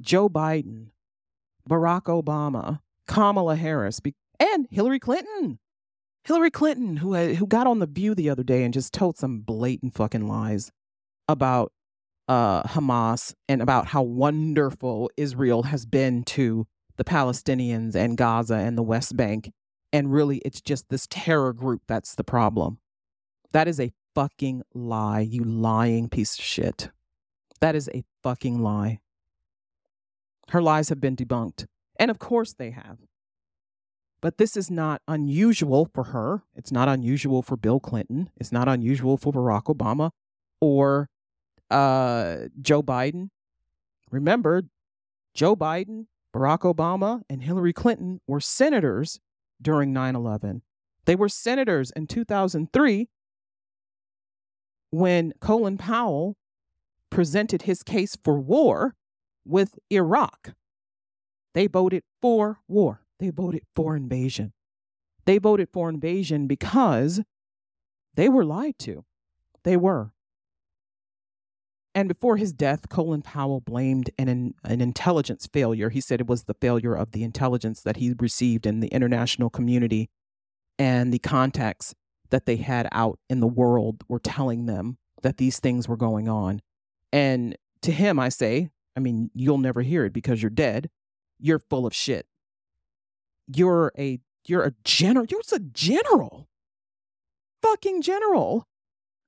Joe 0.01 0.29
Biden, 0.29 0.89
Barack 1.69 2.05
Obama, 2.05 2.81
Kamala 3.09 3.57
Harris, 3.57 4.01
and 4.39 4.69
Hillary 4.71 5.01
Clinton. 5.01 5.59
Hillary 6.25 6.51
Clinton, 6.51 6.99
who 6.99 7.15
had, 7.15 7.37
who 7.37 7.47
got 7.47 7.67
on 7.67 7.81
the 7.81 7.87
View 7.87 8.15
the 8.15 8.31
other 8.31 8.45
day 8.45 8.63
and 8.63 8.73
just 8.73 8.95
told 8.95 9.19
some 9.19 9.41
blatant 9.41 9.95
fucking 9.95 10.29
lies 10.29 10.71
about 11.29 11.73
uh, 12.29 12.63
Hamas 12.63 13.35
and 13.49 13.61
about 13.61 13.89
how 13.89 14.03
wonderful 14.03 15.11
Israel 15.17 15.65
has 15.65 15.85
been 15.85 16.23
to 16.25 16.67
the 16.97 17.05
Palestinians 17.05 17.97
and 17.97 18.17
Gaza 18.17 18.55
and 18.55 18.79
the 18.79 18.83
West 18.83 19.17
Bank, 19.17 19.51
and 19.93 20.13
really 20.13 20.39
it's 20.39 20.61
just 20.61 20.89
this 20.91 21.09
terror 21.11 21.53
group 21.53 21.83
that's 21.89 22.15
the 22.15 22.23
problem. 22.23 22.79
That 23.53 23.67
is 23.67 23.81
a 23.81 23.93
fucking 24.15 24.63
lie, 24.75 25.21
you 25.21 25.45
lying 25.45 26.09
piece 26.09 26.39
of 26.39 26.45
shit. 26.45 26.91
That 27.61 27.75
is 27.75 27.89
a 27.95 28.05
fucking 28.23 28.63
lie. 28.63 29.01
Her 30.49 30.63
lies 30.63 30.89
have 30.89 31.01
been 31.01 31.17
debunked. 31.17 31.67
And 31.99 32.11
of 32.11 32.19
course 32.19 32.53
they 32.53 32.71
have. 32.71 32.99
But 34.21 34.39
this 34.39 34.57
is 34.57 34.71
not 34.71 35.03
unusual 35.09 35.89
for 35.93 36.05
her. 36.05 36.43
It's 36.55 36.71
not 36.71 36.89
unusual 36.89 37.43
for 37.43 37.57
Bill 37.57 37.81
Clinton. 37.81 38.31
It's 38.37 38.53
not 38.53 38.69
unusual 38.69 39.17
for 39.17 39.33
Barack 39.33 39.65
Obama 39.65 40.11
or 40.61 41.09
uh, 41.71 42.49
Joe 42.61 42.83
Biden. 42.83 43.31
Remember, 44.11 44.63
Joe 45.35 45.57
Biden, 45.57 46.07
Barack 46.35 46.61
Obama, 46.61 47.23
and 47.29 47.43
Hillary 47.43 47.73
Clinton 47.73 48.21
were 48.27 48.41
senators 48.41 49.19
during 49.61 49.93
9 49.93 50.15
11. 50.15 50.63
They 51.05 51.17
were 51.17 51.29
senators 51.29 51.91
in 51.91 52.07
2003 52.07 53.09
when 54.93 55.33
Colin 55.41 55.79
Powell 55.79 56.37
presented 57.11 57.63
his 57.63 57.83
case 57.83 58.17
for 58.23 58.39
war 58.39 58.95
with 59.45 59.79
Iraq. 59.91 60.53
They 61.55 61.67
voted 61.67 62.05
for 62.21 62.61
war. 62.69 63.01
They 63.19 63.31
voted 63.31 63.63
for 63.75 63.97
invasion. 63.97 64.53
They 65.25 65.39
voted 65.39 65.69
for 65.73 65.89
invasion 65.89 66.47
because 66.47 67.23
they 68.15 68.29
were 68.29 68.45
lied 68.45 68.79
to. 68.81 69.05
They 69.65 69.77
were. 69.77 70.13
And 71.95 72.09
before 72.09 72.37
his 72.37 72.53
death, 72.53 72.89
Colin 72.89 73.23
Powell 73.23 73.61
blamed 73.61 74.11
an, 74.19 74.55
an 74.65 74.81
intelligence 74.81 75.49
failure. 75.53 75.91
He 75.91 76.01
said 76.01 76.21
it 76.21 76.27
was 76.27 76.45
the 76.45 76.55
failure 76.55 76.95
of 76.95 77.13
the 77.13 77.23
intelligence 77.23 77.83
that 77.83 77.97
he 77.97 78.15
received 78.19 78.67
in 78.67 78.81
the 78.81 78.89
international 78.89 79.51
community 79.51 80.11
and 80.79 81.13
the 81.13 81.19
contacts 81.19 81.95
that 82.33 82.47
they 82.47 82.57
had 82.57 82.89
out 82.91 83.21
in 83.31 83.39
the 83.39 83.47
world 83.47 84.03
were 84.09 84.19
telling 84.19 84.67
them 84.67 84.99
that 85.23 85.37
these 85.37 85.61
things 85.61 85.87
were 85.87 85.97
going 85.97 86.29
on. 86.29 86.61
And 87.13 87.57
to 87.83 87.93
him, 87.93 88.19
I 88.19 88.31
say, 88.31 88.71
I 88.97 89.01
mean, 89.01 89.31
you'll 89.35 89.59
never 89.59 89.83
hear 89.83 90.05
it 90.05 90.13
because 90.13 90.43
you're 90.43 90.51
dead. 90.51 90.91
You're 91.39 91.61
full 91.61 91.87
of 91.87 91.95
shit. 91.95 92.27
You're 93.55 93.93
a 93.99 94.19
you're 94.47 94.65
a 94.65 94.73
general. 94.83 95.27
You're 95.29 95.43
a 95.53 95.59
general. 95.61 96.49
Fucking 97.63 98.03
general. 98.03 98.67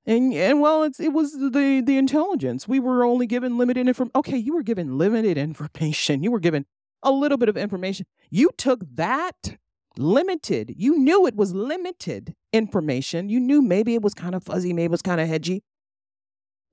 And 0.05 0.33
and 0.33 0.59
well, 0.59 0.83
it's 0.83 0.99
it 0.99 1.13
was 1.13 1.33
the 1.33 1.81
the 1.85 1.97
intelligence. 1.97 2.67
We 2.67 2.79
were 2.79 3.03
only 3.03 3.27
given 3.27 3.57
limited 3.57 3.87
information. 3.87 4.11
Okay, 4.15 4.37
you 4.37 4.53
were 4.53 4.63
given 4.63 4.97
limited 4.97 5.37
information. 5.37 6.23
You 6.23 6.31
were 6.31 6.39
given 6.39 6.65
a 7.03 7.11
little 7.11 7.37
bit 7.37 7.49
of 7.49 7.57
information. 7.57 8.05
You 8.29 8.49
took 8.57 8.81
that 8.95 9.57
limited. 9.97 10.73
You 10.77 10.97
knew 10.97 11.25
it 11.25 11.35
was 11.35 11.53
limited 11.53 12.35
information. 12.53 13.29
You 13.29 13.39
knew 13.39 13.61
maybe 13.61 13.95
it 13.95 14.01
was 14.01 14.13
kind 14.13 14.35
of 14.35 14.43
fuzzy, 14.43 14.73
maybe 14.73 14.85
it 14.85 14.91
was 14.91 15.01
kind 15.01 15.21
of 15.21 15.27
hedgy. 15.27 15.63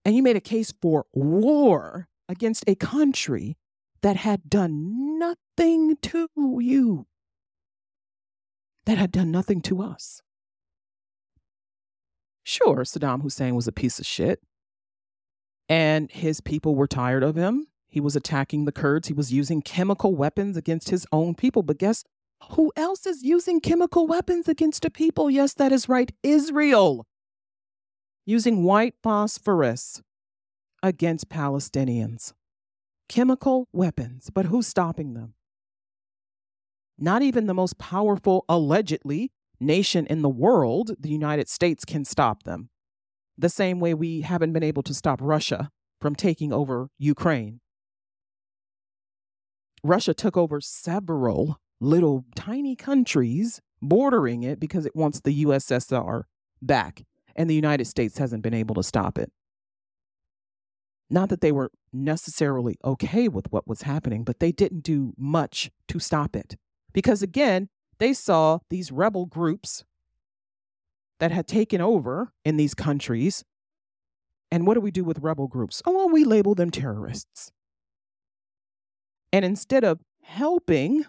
And 0.05 0.17
you 0.17 0.23
made 0.23 0.37
a 0.37 0.41
case 0.41 0.73
for 0.81 1.07
war 1.13 2.09
against 2.29 2.65
a 2.67 2.75
country 2.75 3.57
that 4.03 4.17
had 4.17 4.51
done 4.51 5.19
nothing 5.19 5.97
to 6.03 6.29
you, 6.61 7.07
that 8.85 8.99
had 8.99 9.13
done 9.13 9.31
nothing 9.31 9.61
to 9.63 9.83
us. 9.83 10.21
Sure, 12.43 12.79
Saddam 12.79 13.23
Hussein 13.23 13.55
was 13.55 13.69
a 13.69 13.73
piece 13.73 14.01
of 14.01 14.07
shit, 14.07 14.41
and 15.69 16.11
his 16.11 16.41
people 16.41 16.75
were 16.75 16.89
tired 16.89 17.23
of 17.23 17.37
him. 17.37 17.69
He 17.89 18.01
was 18.01 18.17
attacking 18.17 18.65
the 18.65 18.73
Kurds. 18.73 19.09
He 19.09 19.15
was 19.15 19.33
using 19.33 19.61
chemical 19.61 20.17
weapons 20.17 20.57
against 20.57 20.89
his 20.89 21.07
own 21.13 21.35
people. 21.35 21.63
But 21.63 21.79
guess 21.79 22.05
who 22.51 22.73
else 22.77 23.07
is 23.07 23.23
using 23.23 23.61
chemical 23.61 24.07
weapons 24.07 24.49
against 24.49 24.85
a 24.85 24.91
people? 24.91 25.31
Yes, 25.31 25.55
that 25.55 25.73
is 25.73 25.89
right, 25.89 26.13
Israel. 26.23 27.07
Using 28.27 28.63
white 28.63 28.95
phosphorus 29.03 30.03
against 30.83 31.29
Palestinians. 31.29 32.33
Chemical 33.09 33.69
weapons, 33.73 34.31
but 34.33 34.47
who's 34.47 34.67
stopping 34.67 35.15
them? 35.15 35.35
Not 36.99 37.23
even 37.23 37.47
the 37.47 37.55
most 37.55 37.79
powerful, 37.79 38.45
allegedly, 38.49 39.33
nation 39.59 40.07
in 40.07 40.23
the 40.23 40.29
world, 40.29 40.93
the 40.99 41.09
United 41.09 41.49
States, 41.49 41.85
can 41.85 42.05
stop 42.05 42.45
them. 42.45 42.71
The 43.37 43.49
same 43.49 43.81
way 43.81 43.95
we 43.95 44.21
haven't 44.21 44.53
been 44.53 44.63
able 44.63 44.83
to 44.85 44.95
stop 44.95 45.21
Russia 45.21 45.71
from 46.01 46.15
taking 46.15 46.53
over 46.53 46.89
Ukraine. 46.99 47.61
Russia 49.83 50.15
took 50.15 50.37
over 50.37 50.61
several 50.61 51.59
little 51.83 52.25
tiny 52.37 52.77
countries 52.77 53.61
bordering 53.83 54.45
it 54.45 54.61
because 54.61 54.87
it 54.87 54.95
wants 54.95 55.21
the 55.21 55.45
USSR 55.45 56.23
back, 56.63 57.05
and 57.35 57.51
the 57.51 57.55
United 57.55 57.87
States 57.87 58.19
hasn't 58.19 58.43
been 58.43 58.55
able 58.55 58.75
to 58.77 58.83
stop 58.83 59.19
it. 59.19 59.33
Not 61.11 61.29
that 61.29 61.41
they 61.41 61.53
were 61.53 61.71
necessarily 61.93 62.79
okay 62.85 63.29
with 63.29 63.51
what 63.53 63.69
was 63.69 63.83
happening, 63.83 64.25
but 64.25 64.41
they 64.41 64.53
didn't 64.53 64.83
do 64.83 65.13
much 65.19 65.71
to 65.89 65.99
stop 65.99 66.35
it. 66.37 66.57
Because 66.95 67.23
again, 67.23 67.69
they 67.99 68.15
saw 68.15 68.61
these 68.71 68.91
rebel 68.91 69.27
groups 69.27 69.85
that 71.21 71.31
had 71.31 71.47
taken 71.47 71.81
over 71.81 72.33
in 72.45 72.57
these 72.57 72.75
countries. 72.75 73.45
And 74.51 74.67
what 74.67 74.75
do 74.75 74.81
we 74.81 74.91
do 74.91 75.05
with 75.05 75.19
rebel 75.19 75.49
groups? 75.49 75.83
Oh, 75.85 75.93
well, 75.93 76.09
we 76.09 76.25
label 76.25 76.55
them 76.55 76.71
terrorists. 76.71 77.53
And 79.33 79.45
instead 79.45 79.85
of 79.85 80.01
helping 80.23 81.05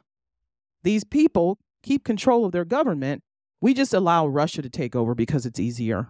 these 0.84 1.04
people 1.04 1.60
keep 1.82 2.04
control 2.04 2.46
of 2.46 2.52
their 2.52 2.66
government, 2.66 3.24
we 3.62 3.74
just 3.74 3.94
allow 3.94 4.28
Russia 4.28 4.62
to 4.62 4.70
take 4.70 4.96
over 4.96 5.16
because 5.16 5.46
it's 5.46 5.60
easier. 5.60 6.10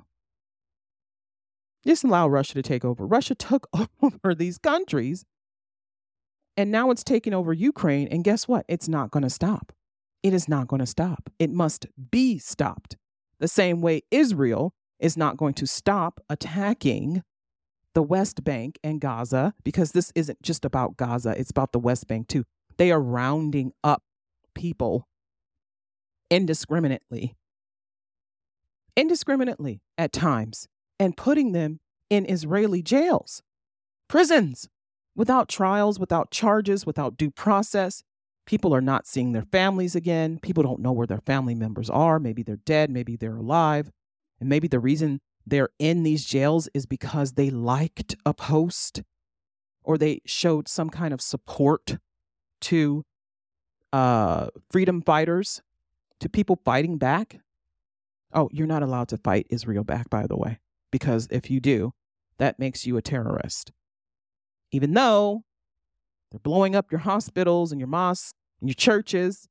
Just 1.86 2.04
allow 2.04 2.28
Russia 2.28 2.54
to 2.56 2.62
take 2.62 2.86
over. 2.86 3.06
Russia 3.06 3.36
took 3.36 3.68
over 4.02 4.34
these 4.34 4.58
countries 4.58 5.26
and 6.56 6.72
now 6.72 6.92
it's 6.92 7.04
taking 7.04 7.34
over 7.34 7.52
Ukraine. 7.54 8.08
And 8.10 8.24
guess 8.24 8.48
what? 8.48 8.66
It's 8.68 8.88
not 8.88 9.12
going 9.12 9.24
to 9.24 9.30
stop. 9.30 9.72
It 10.22 10.34
is 10.34 10.48
not 10.48 10.68
going 10.68 10.80
to 10.80 10.86
stop. 10.86 11.30
It 11.40 11.50
must 11.50 11.88
be 12.12 12.38
stopped. 12.38 12.98
The 13.40 13.48
same 13.48 13.82
way 13.82 14.04
Israel 14.12 14.74
is 15.00 15.18
not 15.18 15.38
going 15.38 15.54
to 15.56 15.68
stop 15.68 16.22
attacking 16.30 17.24
the 17.94 18.04
West 18.04 18.44
Bank 18.44 18.80
and 18.84 19.00
Gaza, 19.00 19.54
because 19.64 19.92
this 19.92 20.12
isn't 20.16 20.42
just 20.42 20.66
about 20.66 20.98
Gaza, 20.98 21.36
it's 21.38 21.52
about 21.52 21.74
the 21.74 21.80
West 21.80 22.08
Bank 22.08 22.28
too. 22.28 22.44
They 22.78 22.92
are 22.92 23.02
rounding 23.02 23.72
up 23.84 24.02
people 24.64 25.10
indiscriminately, 26.30 27.36
indiscriminately 28.96 29.82
at 29.98 30.14
times 30.14 30.70
and 30.98 31.18
putting 31.18 31.52
them 31.52 31.82
in 32.10 32.26
Israeli 32.26 32.82
jails, 32.82 33.44
prisons, 34.08 34.70
without 35.18 35.50
trials, 35.50 36.00
without 36.00 36.32
charges, 36.32 36.86
without 36.86 37.18
due 37.18 37.30
process. 37.30 38.04
People 38.46 38.74
are 38.74 38.80
not 38.80 39.06
seeing 39.06 39.34
their 39.34 39.50
families 39.52 39.98
again. 39.98 40.40
People 40.42 40.64
don't 40.64 40.80
know 40.80 40.94
where 40.94 41.08
their 41.08 41.20
family 41.26 41.56
members 41.56 41.90
are. 41.90 42.18
Maybe 42.18 42.42
they're 42.42 42.56
dead, 42.56 42.90
maybe 42.90 43.18
they're 43.18 43.36
alive. 43.36 43.92
And 44.40 44.48
maybe 44.48 44.70
the 44.70 44.80
reason 44.80 45.20
they're 45.46 45.72
in 45.78 46.04
these 46.04 46.24
jails 46.24 46.70
is 46.74 46.86
because 46.86 47.34
they 47.34 47.50
liked 47.50 48.16
a 48.26 48.34
post 48.34 49.04
or 49.84 49.98
they 49.98 50.22
showed 50.26 50.70
some 50.70 50.90
kind 50.90 51.14
of 51.14 51.20
support 51.20 51.98
to 52.62 53.04
uh, 53.94 54.48
freedom 54.70 55.02
fighters, 55.02 55.62
to 56.20 56.28
people 56.28 56.60
fighting 56.66 56.98
back. 56.98 57.40
Oh, 58.34 58.50
you're 58.52 58.68
not 58.68 58.84
allowed 58.84 59.08
to 59.10 59.18
fight 59.18 59.48
Israel 59.50 59.86
back, 59.86 60.10
by 60.10 60.28
the 60.28 60.36
way 60.36 60.60
because 60.94 61.28
if 61.32 61.50
you 61.50 61.60
do, 61.60 61.92
that 62.38 62.60
makes 62.60 62.86
you 62.86 62.96
a 62.96 63.02
terrorist. 63.02 63.72
Even 64.72 64.94
though 64.94 65.44
they're 66.30 66.40
blowing 66.40 66.76
up 66.76 66.92
your 66.92 67.00
hospitals 67.00 67.72
and 67.72 67.82
your 67.82 67.88
mosques 67.88 68.36
and 68.62 68.70
your 68.70 68.76
churches, 68.76 69.50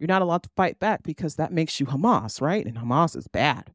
you're 0.00 0.08
not 0.08 0.20
allowed 0.20 0.42
to 0.42 0.50
fight 0.56 0.80
back 0.80 1.04
because 1.04 1.36
that 1.36 1.52
makes 1.52 1.78
you 1.78 1.86
Hamas, 1.86 2.40
right? 2.40 2.66
And 2.66 2.76
Hamas 2.76 3.16
is 3.16 3.28
bad. 3.28 3.72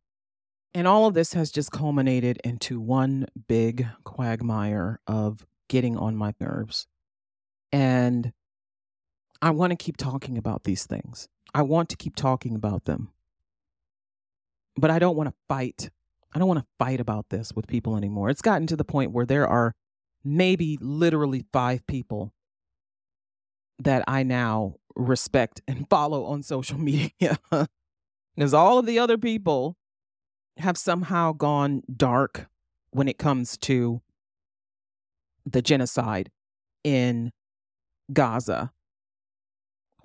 And 0.74 0.88
all 0.90 1.08
of 1.08 1.14
this 1.14 1.32
has 1.34 1.52
just 1.52 1.72
culminated 1.72 2.38
into 2.44 2.82
one 2.82 3.28
big 3.48 3.88
quagmire 4.04 5.00
of 5.08 5.46
getting 5.70 5.98
on 5.98 6.18
my 6.18 6.34
nerves. 6.42 6.86
And 7.72 8.34
I 9.42 9.52
want 9.52 9.72
to 9.72 9.76
keep 9.76 9.98
talking 9.98 10.38
about 10.38 10.64
these 10.64 10.86
things. 10.86 11.28
I 11.54 11.62
want 11.62 11.90
to 11.90 11.96
keep 11.96 12.16
talking 12.16 12.56
about 12.56 12.86
them. 12.86 13.12
But 14.78 14.92
I 14.92 15.00
don't 15.00 15.16
want 15.16 15.30
to 15.30 15.36
fight 15.48 15.90
I 16.36 16.38
don't 16.40 16.50
want 16.50 16.60
to 16.60 16.66
fight 16.78 17.00
about 17.00 17.30
this 17.30 17.54
with 17.56 17.66
people 17.66 17.96
anymore. 17.96 18.30
It's 18.30 18.42
gotten 18.42 18.68
to 18.68 18.76
the 18.76 18.84
point 18.84 19.12
where 19.12 19.26
there 19.26 19.48
are 19.48 19.74
maybe 20.22 20.78
literally 20.82 21.46
five 21.54 21.88
people 21.88 22.34
that 23.80 24.04
I 24.06 24.24
now 24.24 24.76
respect 24.98 25.62
and 25.66 25.88
follow 25.90 26.26
on 26.26 26.44
social 26.44 26.78
media. 26.78 27.38
because 28.36 28.54
all 28.54 28.78
of 28.78 28.86
the 28.86 29.00
other 29.00 29.18
people 29.18 29.78
have 30.58 30.78
somehow 30.78 31.32
gone 31.32 31.84
dark 31.96 32.48
when 32.92 33.08
it 33.08 33.18
comes 33.18 33.58
to 33.60 34.02
the 35.46 35.62
genocide 35.62 36.32
in 36.84 37.32
Gaza 38.12 38.74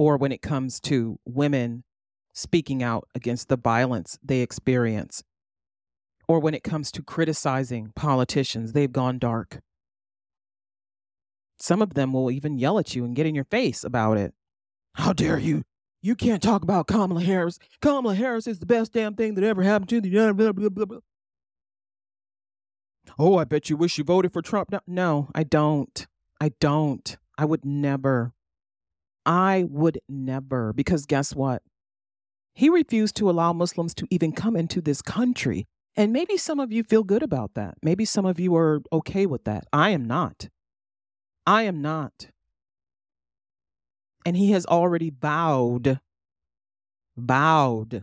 or 0.01 0.16
when 0.16 0.32
it 0.32 0.40
comes 0.40 0.80
to 0.80 1.18
women 1.26 1.84
speaking 2.32 2.82
out 2.82 3.07
against 3.14 3.51
the 3.51 3.57
violence 3.59 4.18
they 4.22 4.40
experience 4.40 5.22
or 6.26 6.40
when 6.40 6.55
it 6.55 6.64
comes 6.64 6.90
to 6.90 7.03
criticizing 7.03 7.92
politicians, 7.94 8.72
they've 8.72 8.92
gone 8.92 9.18
dark. 9.18 9.61
Some 11.59 11.82
of 11.82 11.92
them 11.92 12.14
will 12.14 12.30
even 12.30 12.57
yell 12.57 12.78
at 12.78 12.94
you 12.94 13.05
and 13.05 13.14
get 13.14 13.26
in 13.26 13.34
your 13.34 13.44
face 13.44 13.84
about 13.84 14.16
it. 14.16 14.32
How 14.94 15.12
dare 15.12 15.38
you? 15.38 15.64
You 16.01 16.16
can't 16.16 16.42
talk 16.42 16.62
about 16.62 16.86
Kamala 16.86 17.20
Harris. 17.22 17.59
Kamala 17.82 18.14
Harris 18.14 18.46
is 18.46 18.59
the 18.59 18.64
best 18.64 18.94
damn 18.94 19.14
thing 19.16 19.34
that 19.34 19.44
ever 19.44 19.62
happened 19.62 19.90
to 19.90 20.01
the 20.01 20.32
blah, 20.32 20.53
blah, 20.53 20.68
blah. 20.70 20.98
Oh, 23.18 23.36
I 23.36 23.44
bet 23.44 23.68
you 23.68 23.76
wish 23.76 23.98
you 23.98 24.05
voted 24.05 24.32
for 24.32 24.40
Trump. 24.40 24.74
No, 24.86 25.28
I 25.34 25.42
don't. 25.42 26.07
I 26.40 26.53
don't. 26.59 27.18
I 27.36 27.44
would 27.44 27.66
never. 27.66 28.32
I 29.31 29.64
would 29.70 30.01
never. 30.09 30.72
Because 30.72 31.07
guess 31.07 31.37
what? 31.37 31.62
He 32.53 32.68
refused 32.68 33.14
to 33.16 33.31
allow 33.31 33.53
Muslims 33.53 33.95
to 33.95 34.07
even 34.11 34.33
come 34.33 34.57
into 34.57 34.81
this 34.81 35.01
country. 35.01 35.68
And 35.97 36.12
maybe 36.12 36.37
some 36.37 36.59
of 36.59 36.72
you 36.72 36.83
feel 36.83 37.05
good 37.05 37.22
about 37.22 37.55
that. 37.55 37.76
Maybe 37.81 38.05
some 38.05 38.26
of 38.26 38.41
you 38.41 38.57
are 38.57 38.81
okay 38.93 39.26
with 39.26 39.45
that. 39.45 39.66
I 39.72 39.91
am 39.91 40.05
not. 40.05 40.49
I 41.47 41.62
am 41.62 41.81
not. 41.81 42.31
And 44.26 44.37
he 44.37 44.51
has 44.51 44.66
already 44.66 45.12
vowed, 45.16 46.01
vowed 47.16 48.03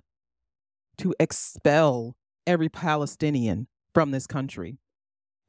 to 0.99 1.13
expel 1.19 2.15
every 2.47 2.69
Palestinian 2.69 3.67
from 3.93 4.11
this 4.11 4.27
country. 4.27 4.79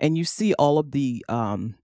And 0.00 0.18
you 0.18 0.24
see 0.24 0.54
all 0.54 0.78
of 0.78 0.90
the 0.90 1.24
um, 1.28 1.76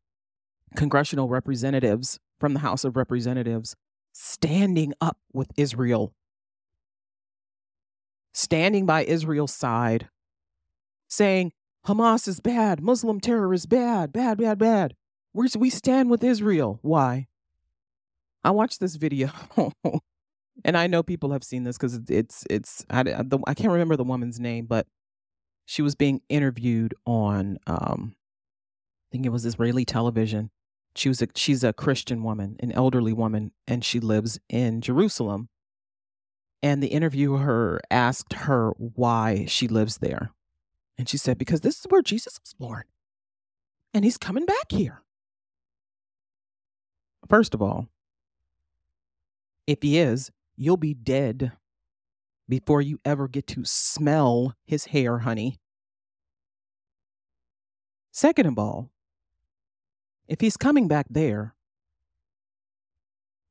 congressional 0.75 1.29
representatives 1.29 2.19
from 2.41 2.55
the 2.55 2.61
House 2.61 2.85
of 2.85 2.97
Representatives 2.97 3.77
standing 4.15 4.95
up 5.01 5.19
with 5.33 5.49
Israel, 5.57 6.15
standing 8.33 8.87
by 8.87 9.05
Israel's 9.05 9.53
side, 9.53 10.09
saying, 11.09 11.53
Hamas 11.87 12.27
is 12.29 12.41
bad, 12.41 12.81
Muslim 12.81 13.21
terror 13.21 13.53
is 13.53 13.67
bad, 13.67 14.13
bad, 14.13 14.39
bad, 14.39 14.59
bad. 14.59 14.95
We're, 15.35 15.49
we 15.59 15.69
stand 15.69 16.11
with 16.11 16.23
Israel. 16.23 16.79
Why? 16.83 17.27
I 18.45 18.53
watched 18.53 18.79
this 18.79 18.95
video, 18.95 19.31
and 20.65 20.77
I 20.77 20.87
know 20.87 21.03
people 21.03 21.33
have 21.33 21.43
seen 21.43 21.65
this 21.65 21.77
because 21.77 22.01
it's 22.09 22.45
it's 22.49 22.87
I, 22.89 23.03
the, 23.03 23.39
I 23.47 23.55
can't 23.55 23.73
remember 23.73 23.97
the 23.97 24.05
woman's 24.05 24.39
name, 24.39 24.67
but 24.67 24.87
she 25.67 25.83
was 25.83 25.95
being 25.95 26.21
interviewed 26.29 26.95
on 27.05 27.59
um, 27.67 28.15
I 28.15 29.07
think 29.11 29.27
it 29.27 29.31
was 29.31 29.45
Israeli 29.45 29.85
television. 29.85 30.51
She 30.97 31.09
was 31.09 31.21
a 31.23 31.29
she's 31.35 31.65
a 31.65 31.73
Christian 31.73 32.23
woman, 32.23 32.57
an 32.61 32.73
elderly 32.73 33.13
woman, 33.13 33.53
and 33.67 33.85
she 33.85 34.01
lives 34.01 34.39
in 34.49 34.81
Jerusalem. 34.81 35.49
And 36.63 36.83
the 36.83 36.89
interviewer 36.89 37.81
asked 37.91 38.33
her 38.33 38.71
why 38.79 39.45
she 39.47 39.69
lives 39.69 39.99
there. 39.99 40.31
And 40.97 41.09
she 41.09 41.19
said, 41.19 41.37
Because 41.37 41.61
this 41.61 41.79
is 41.81 41.87
where 41.89 42.03
Jesus 42.03 42.39
was 42.41 42.55
born. 42.55 42.85
And 43.93 44.05
he's 44.05 44.17
coming 44.17 44.47
back 44.47 44.71
here. 44.71 45.03
First 47.29 47.55
of 47.55 47.63
all, 47.63 47.89
if 49.67 49.83
he 49.83 49.99
is, 49.99 50.31
you'll 50.57 50.77
be 50.77 50.95
dead 50.95 51.53
before 52.49 52.81
you 52.81 53.01
ever 53.05 53.29
get 53.29 53.47
to 53.49 53.65
smell 53.65 54.55
his 54.67 54.87
hair, 54.87 55.21
honey. 55.21 55.59
Second 58.13 58.47
of 58.47 58.59
all, 58.59 58.91
if 60.29 60.41
he's 60.41 60.57
coming 60.57 60.89
back 60.89 61.07
there, 61.11 61.55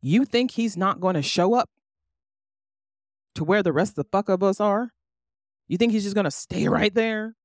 you 0.01 0.25
think 0.25 0.51
he's 0.51 0.75
not 0.75 0.99
going 0.99 1.15
to 1.15 1.21
show 1.21 1.53
up 1.53 1.69
to 3.35 3.43
where 3.43 3.63
the 3.63 3.71
rest 3.71 3.91
of 3.91 3.95
the 3.95 4.09
fuck 4.11 4.29
of 4.29 4.43
us 4.43 4.59
are? 4.59 4.89
You 5.67 5.77
think 5.77 5.91
he's 5.91 6.03
just 6.03 6.15
going 6.15 6.25
to 6.25 6.31
stay 6.31 6.67
right 6.67 6.93
there? 6.93 7.35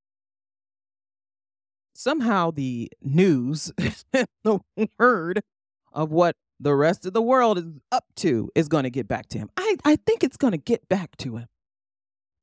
Somehow 1.95 2.51
the 2.51 2.91
news, 3.03 3.73
the 4.45 4.61
word 4.99 5.43
of 5.93 6.11
what 6.11 6.37
the 6.61 6.75
rest 6.75 7.07
of 7.07 7.13
the 7.13 7.23
world 7.23 7.59
is 7.59 7.65
up 7.93 8.05
to 8.17 8.51
is 8.55 8.69
going 8.69 8.85
to 8.85 8.91
get 8.91 9.09
back 9.09 9.29
to 9.29 9.39
him. 9.39 9.51
I, 9.57 9.77
I 9.85 9.97
think 9.97 10.25
it's 10.25 10.37
going 10.37 10.53
to 10.53 10.59
get 10.59 10.89
back 10.89 11.17
to 11.19 11.37
him. 11.37 11.47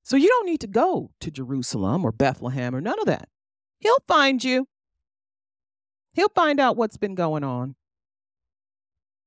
So 0.03 0.17
you 0.17 0.27
don't 0.27 0.45
need 0.45 0.61
to 0.61 0.67
go 0.67 1.11
to 1.19 1.31
Jerusalem 1.31 2.05
or 2.05 2.11
Bethlehem 2.11 2.75
or 2.75 2.81
none 2.81 2.99
of 2.99 3.05
that. 3.07 3.27
He'll 3.79 4.03
find 4.07 4.43
you. 4.43 4.67
He'll 6.15 6.29
find 6.29 6.59
out 6.59 6.77
what's 6.77 6.97
been 6.97 7.13
going 7.13 7.43
on. 7.43 7.75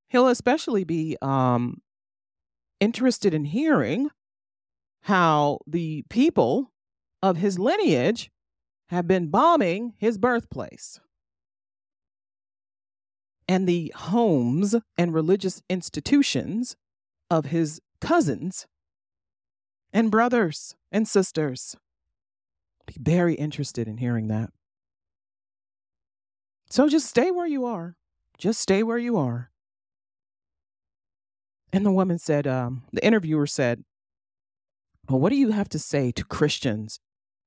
He'll 0.09 0.27
especially 0.27 0.83
be 0.83 1.15
um, 1.21 1.81
interested 2.79 3.33
in 3.33 3.45
hearing 3.45 4.09
how 5.03 5.59
the 5.67 6.03
people 6.09 6.71
of 7.21 7.37
his 7.37 7.59
lineage 7.59 8.31
have 8.87 9.07
been 9.07 9.27
bombing 9.27 9.93
his 9.97 10.17
birthplace 10.17 10.99
and 13.47 13.69
the 13.69 13.93
homes 13.95 14.75
and 14.97 15.13
religious 15.13 15.61
institutions 15.69 16.75
of 17.29 17.45
his 17.45 17.79
cousins 18.01 18.65
and 19.93 20.09
brothers 20.09 20.75
and 20.91 21.07
sisters. 21.07 21.75
Be 22.87 22.95
very 22.99 23.35
interested 23.35 23.87
in 23.87 23.97
hearing 23.97 24.27
that. 24.29 24.49
So 26.69 26.87
just 26.87 27.07
stay 27.07 27.31
where 27.31 27.47
you 27.47 27.65
are. 27.65 27.95
Just 28.37 28.61
stay 28.61 28.83
where 28.83 28.97
you 28.97 29.17
are. 29.17 29.51
And 31.73 31.85
the 31.85 31.91
woman 31.91 32.17
said, 32.17 32.47
um, 32.47 32.83
the 32.91 33.05
interviewer 33.05 33.47
said, 33.47 33.83
Well, 35.07 35.19
what 35.19 35.29
do 35.29 35.35
you 35.35 35.51
have 35.51 35.69
to 35.69 35.79
say 35.79 36.11
to 36.11 36.23
Christians 36.23 36.99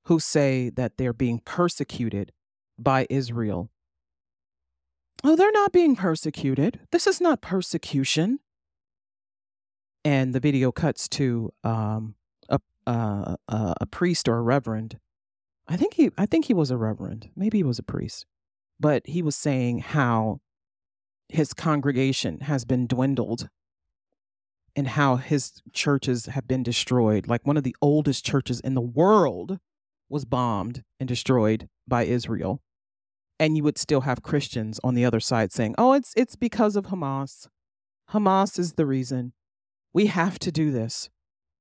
who 0.05 0.19
say 0.21 0.71
that 0.71 0.97
they're 0.97 1.13
being 1.13 1.41
persecuted 1.45 2.33
by 2.79 3.07
Israel? 3.11 3.71
Oh, 5.25 5.37
they're 5.37 5.53
not 5.53 5.73
being 5.73 5.95
persecuted. 5.95 6.81
This 6.91 7.07
is 7.07 7.21
not 7.21 7.41
persecution. 7.41 8.41
And 10.05 10.35
the 10.35 10.41
video 10.41 10.73
cuts 10.73 11.09
to 11.11 11.53
um, 11.63 12.17
a, 12.49 12.59
uh, 12.87 13.37
a 13.81 13.87
priest 13.87 14.29
or 14.29 14.39
a 14.39 14.43
reverend. 14.43 14.99
I 15.69 15.77
think 15.77 15.95
he 15.95 16.11
I 16.19 16.27
think 16.27 16.47
he 16.47 16.55
was 16.55 16.73
a 16.73 16.77
reverend. 16.77 17.31
Maybe 17.37 17.59
he 17.59 17.63
was 17.63 17.79
a 17.79 17.85
priest. 17.85 18.27
But 18.83 19.07
he 19.07 19.23
was 19.23 19.37
saying 19.37 19.79
how 19.79 20.41
his 21.29 21.55
congregation 21.55 22.41
has 22.41 22.65
been 22.65 22.89
dwindled 22.89 23.49
and 24.75 24.89
how 24.89 25.17
his 25.17 25.63
churches 25.73 26.27
have 26.27 26.49
been 26.49 26.65
destroyed. 26.65 27.29
Like 27.29 27.47
one 27.47 27.57
of 27.57 27.63
the 27.63 27.77
oldest 27.81 28.27
churches 28.27 28.59
in 28.59 28.75
the 28.75 28.81
world 28.81 29.61
was 30.09 30.25
bombed 30.25 30.83
and 30.99 31.09
destroyed 31.09 31.69
by 31.87 32.07
Israel. 32.07 32.61
And 33.39 33.57
you 33.57 33.63
would 33.63 33.79
still 33.79 34.01
have 34.01 34.25
Christians 34.25 34.81
on 34.83 34.97
the 34.97 35.05
other 35.05 35.21
side 35.21 35.53
saying, 35.53 35.77
"Oh, 35.79 35.93
it's 35.93 36.13
it's 36.17 36.35
because 36.35 36.75
of 36.75 36.87
Hamas. 36.87 37.47
Hamas 38.11 38.59
is 38.59 38.73
the 38.73 38.85
reason. 38.85 39.33
We 39.93 40.07
have 40.07 40.41
to 40.41 40.51
do 40.51 40.73
this. 40.73 41.09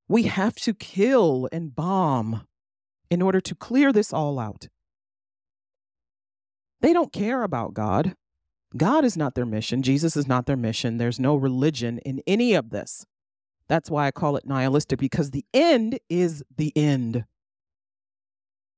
We 0.08 0.24
have 0.24 0.56
to 0.56 0.74
kill 0.74 1.48
and 1.52 1.76
bomb 1.76 2.48
in 3.12 3.22
order 3.22 3.42
to 3.42 3.54
clear 3.54 3.94
this 3.94 4.12
all 4.12 4.40
out." 4.40 4.70
They 6.82 6.94
don't 6.94 7.14
care 7.14 7.44
about 7.44 7.74
God. 7.74 8.16
God 8.76 9.06
is 9.06 9.18
not 9.18 9.36
their 9.36 9.46
mission. 9.46 9.84
Jesus 9.84 10.16
is 10.16 10.28
not 10.28 10.46
their 10.46 10.58
mission. 10.58 10.98
There's 10.98 11.20
no 11.20 11.36
religion 11.36 12.00
in 12.00 12.22
any 12.26 12.54
of 12.54 12.70
this. 12.70 13.06
That's 13.68 13.90
why 13.90 14.08
I 14.08 14.12
call 14.12 14.36
it 14.36 14.46
nihilistic 14.46 15.00
because 15.00 15.32
the 15.32 15.46
end 15.54 16.00
is 16.10 16.44
the 16.58 16.74
end. 16.76 17.26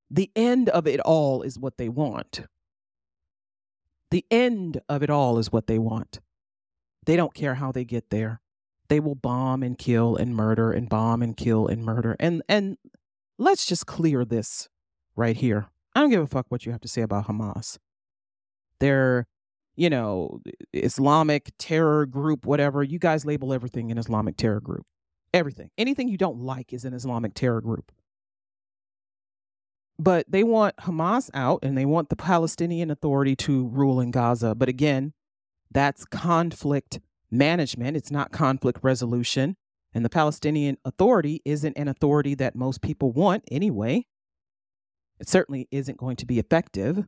The 0.09 0.31
end 0.35 0.69
of 0.69 0.87
it 0.87 0.99
all 0.99 1.41
is 1.41 1.57
what 1.57 1.77
they 1.77 1.89
want. 1.89 2.41
The 4.11 4.25
end 4.29 4.81
of 4.87 5.01
it 5.01 5.09
all 5.09 5.39
is 5.39 5.51
what 5.51 5.65
they 5.65 5.79
want. 5.79 6.19
They 7.05 7.15
don't 7.15 7.33
care 7.33 7.55
how 7.55 7.71
they 7.71 7.83
get 7.83 8.09
there. 8.11 8.41
They 8.89 8.99
will 8.99 9.15
bomb 9.15 9.63
and 9.63 9.77
kill 9.77 10.15
and 10.15 10.35
murder 10.35 10.71
and 10.71 10.87
bomb 10.87 11.23
and 11.23 11.35
kill 11.35 11.67
and 11.67 11.83
murder. 11.83 12.15
And 12.19 12.43
and 12.47 12.77
let's 13.39 13.65
just 13.65 13.87
clear 13.87 14.23
this 14.23 14.69
right 15.15 15.35
here. 15.35 15.67
I 15.95 16.01
don't 16.01 16.11
give 16.11 16.21
a 16.21 16.27
fuck 16.27 16.45
what 16.49 16.65
you 16.65 16.71
have 16.71 16.81
to 16.81 16.87
say 16.87 17.01
about 17.01 17.27
Hamas. 17.27 17.77
They're, 18.79 19.27
you 19.75 19.89
know, 19.89 20.39
Islamic 20.73 21.51
terror 21.57 22.05
group, 22.05 22.45
whatever. 22.45 22.83
You 22.83 22.99
guys 22.99 23.25
label 23.25 23.53
everything 23.53 23.91
an 23.91 23.97
Islamic 23.97 24.37
terror 24.37 24.61
group. 24.61 24.85
Everything. 25.33 25.69
Anything 25.77 26.09
you 26.09 26.17
don't 26.17 26.39
like 26.39 26.73
is 26.73 26.85
an 26.85 26.93
Islamic 26.93 27.33
terror 27.33 27.61
group. 27.61 27.91
But 29.99 30.25
they 30.29 30.43
want 30.43 30.75
Hamas 30.77 31.29
out 31.33 31.59
and 31.63 31.77
they 31.77 31.85
want 31.85 32.09
the 32.09 32.15
Palestinian 32.15 32.91
Authority 32.91 33.35
to 33.37 33.67
rule 33.67 33.99
in 33.99 34.11
Gaza. 34.11 34.55
But 34.55 34.69
again, 34.69 35.13
that's 35.71 36.05
conflict 36.05 36.99
management, 37.31 37.97
it's 37.97 38.11
not 38.11 38.31
conflict 38.31 38.79
resolution. 38.83 39.55
And 39.95 40.03
the 40.03 40.09
Palestinian 40.09 40.77
Authority 40.85 41.41
isn't 41.45 41.77
an 41.77 41.87
authority 41.87 42.33
that 42.35 42.55
most 42.55 42.81
people 42.81 43.11
want 43.11 43.43
anyway. 43.51 44.07
It 45.19 45.29
certainly 45.29 45.67
isn't 45.71 45.97
going 45.97 46.15
to 46.17 46.25
be 46.25 46.39
effective. 46.39 47.05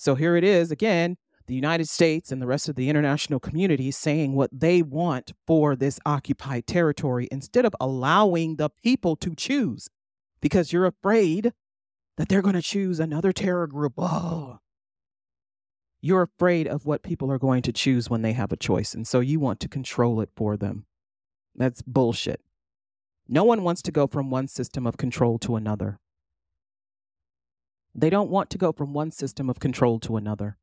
So 0.00 0.14
here 0.14 0.34
it 0.34 0.44
is 0.44 0.70
again 0.70 1.18
the 1.46 1.54
United 1.54 1.86
States 1.86 2.32
and 2.32 2.40
the 2.40 2.46
rest 2.46 2.70
of 2.70 2.74
the 2.74 2.88
international 2.88 3.38
community 3.38 3.90
saying 3.90 4.34
what 4.34 4.48
they 4.50 4.80
want 4.80 5.32
for 5.46 5.76
this 5.76 6.00
occupied 6.06 6.66
territory 6.66 7.28
instead 7.30 7.66
of 7.66 7.74
allowing 7.78 8.56
the 8.56 8.70
people 8.82 9.14
to 9.16 9.34
choose 9.34 9.90
because 10.40 10.72
you're 10.72 10.86
afraid 10.86 11.52
that 12.16 12.30
they're 12.30 12.40
going 12.40 12.54
to 12.54 12.62
choose 12.62 12.98
another 12.98 13.30
terror 13.30 13.66
group. 13.66 13.92
Oh. 13.98 14.60
You're 16.00 16.22
afraid 16.22 16.66
of 16.66 16.86
what 16.86 17.02
people 17.02 17.30
are 17.30 17.38
going 17.38 17.60
to 17.60 17.72
choose 17.72 18.08
when 18.08 18.22
they 18.22 18.32
have 18.32 18.52
a 18.52 18.56
choice. 18.56 18.94
And 18.94 19.06
so 19.06 19.20
you 19.20 19.38
want 19.38 19.60
to 19.60 19.68
control 19.68 20.22
it 20.22 20.30
for 20.34 20.56
them. 20.56 20.86
That's 21.54 21.82
bullshit. 21.82 22.40
No 23.28 23.44
one 23.44 23.62
wants 23.64 23.82
to 23.82 23.92
go 23.92 24.06
from 24.06 24.30
one 24.30 24.48
system 24.48 24.86
of 24.86 24.96
control 24.96 25.38
to 25.40 25.56
another. 25.56 26.00
They 27.94 28.10
don't 28.10 28.30
want 28.30 28.50
to 28.50 28.58
go 28.58 28.72
from 28.72 28.92
one 28.92 29.10
system 29.10 29.50
of 29.50 29.60
control 29.60 29.98
to 30.00 30.16
another. 30.16 30.56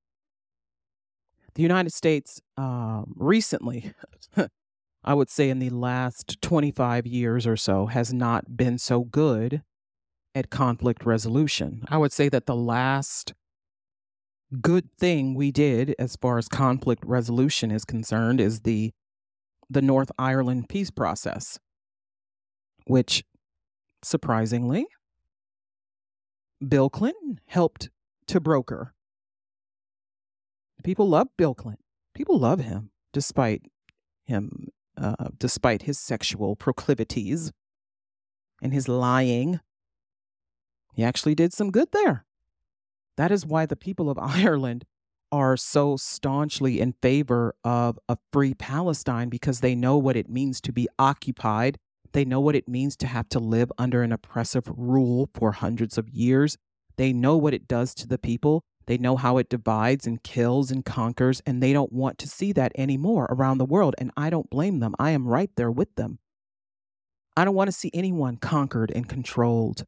The 1.55 1.61
United 1.63 1.91
States 1.91 2.39
um, 2.55 3.13
recently, 3.17 3.93
I 5.03 5.13
would 5.13 5.30
say 5.30 5.49
in 5.49 5.59
the 5.59 5.69
last 5.69 6.41
25 6.41 7.07
years 7.07 7.47
or 7.47 7.57
so, 7.57 7.88
has 7.88 8.13
not 8.13 8.55
been 8.55 8.78
so 8.78 9.03
good 9.03 9.63
at 10.36 10.49
conflict 10.49 11.05
resolution. 11.05 11.84
I 11.88 11.97
would 11.97 12.11
say 12.11 12.30
that 12.30 12.45
the 12.45 12.55
last 12.55 13.34
good 14.61 14.89
thing 14.97 15.34
we 15.34 15.51
did 15.51 15.95
as 15.99 16.15
far 16.15 16.38
as 16.38 16.47
conflict 16.47 17.03
resolution 17.05 17.71
is 17.71 17.84
concerned 17.84 18.39
is 18.39 18.61
the 18.61 18.93
the 19.69 19.82
North 19.82 20.11
Ireland 20.17 20.69
peace 20.69 20.89
process, 20.89 21.59
which 22.86 23.25
surprisingly 24.01 24.86
Bill 26.66 26.89
Clinton 26.89 27.39
helped 27.45 27.89
to 28.28 28.39
broker. 28.39 28.93
People 30.84 31.10
love 31.10 31.28
Bill 31.38 31.53
Clinton. 31.53 31.84
People 32.14 32.39
love 32.39 32.60
him 32.60 32.91
despite 33.14 33.64
him 34.26 34.70
uh, 34.97 35.30
despite 35.38 35.84
his 35.84 35.99
sexual 35.99 36.55
proclivities 36.55 37.51
and 38.62 38.74
his 38.74 38.88
lying. 38.88 39.60
He 40.93 41.03
actually 41.03 41.36
did 41.36 41.53
some 41.53 41.72
good 41.72 41.89
there. 41.91 42.26
That 43.18 43.32
is 43.32 43.45
why 43.45 43.66
the 43.66 43.76
people 43.76 44.10
of 44.10 44.18
Ireland 44.22 44.86
are 45.32 45.58
so 45.58 45.97
staunchly 45.97 46.80
in 46.80 46.93
favor 47.01 47.53
of 47.64 47.99
a 48.08 48.18
free 48.32 48.53
Palestine 48.53 49.30
because 49.30 49.60
they 49.60 49.76
know 49.76 49.97
what 49.97 50.16
it 50.16 50.30
means 50.30 50.62
to 50.62 50.72
be 50.72 50.88
occupied. 50.97 51.78
They 52.18 52.26
know 52.26 52.39
what 52.39 52.55
it 52.55 52.68
means 52.68 52.95
to 52.95 53.05
have 53.05 53.30
to 53.30 53.38
live 53.38 53.72
under 53.78 54.01
an 54.01 54.11
oppressive 54.11 54.63
rule 54.76 55.30
for 55.36 55.51
hundreds 55.51 55.99
of 55.99 56.09
years. 56.09 56.57
They 56.95 57.13
know 57.13 57.38
what 57.38 57.53
it 57.53 57.68
does 57.68 57.93
to 57.93 58.07
the 58.07 58.18
people. 58.18 58.63
They 58.88 58.97
know 58.97 59.18
how 59.18 59.38
it 59.38 59.49
divides 59.49 60.07
and 60.07 60.24
kills 60.24 60.72
and 60.72 60.84
conquers, 60.84 61.43
and 61.45 61.61
they 61.61 61.74
don't 61.74 61.93
want 61.93 62.18
to 62.18 62.28
see 62.28 62.51
that 62.53 62.72
anymore 62.74 63.28
around 63.30 63.59
the 63.59 63.65
world. 63.65 63.93
And 63.99 64.09
I 64.18 64.32
don't 64.32 64.49
blame 64.49 64.80
them. 64.80 64.95
I 64.97 65.11
am 65.11 65.28
right 65.28 65.51
there 65.57 65.70
with 65.70 65.93
them. 65.93 66.18
I 67.36 67.45
don't 67.45 67.53
want 67.53 67.68
to 67.68 67.72
see 67.72 67.91
anyone 67.93 68.38
conquered 68.38 68.91
and 68.95 69.07
controlled. 69.07 69.86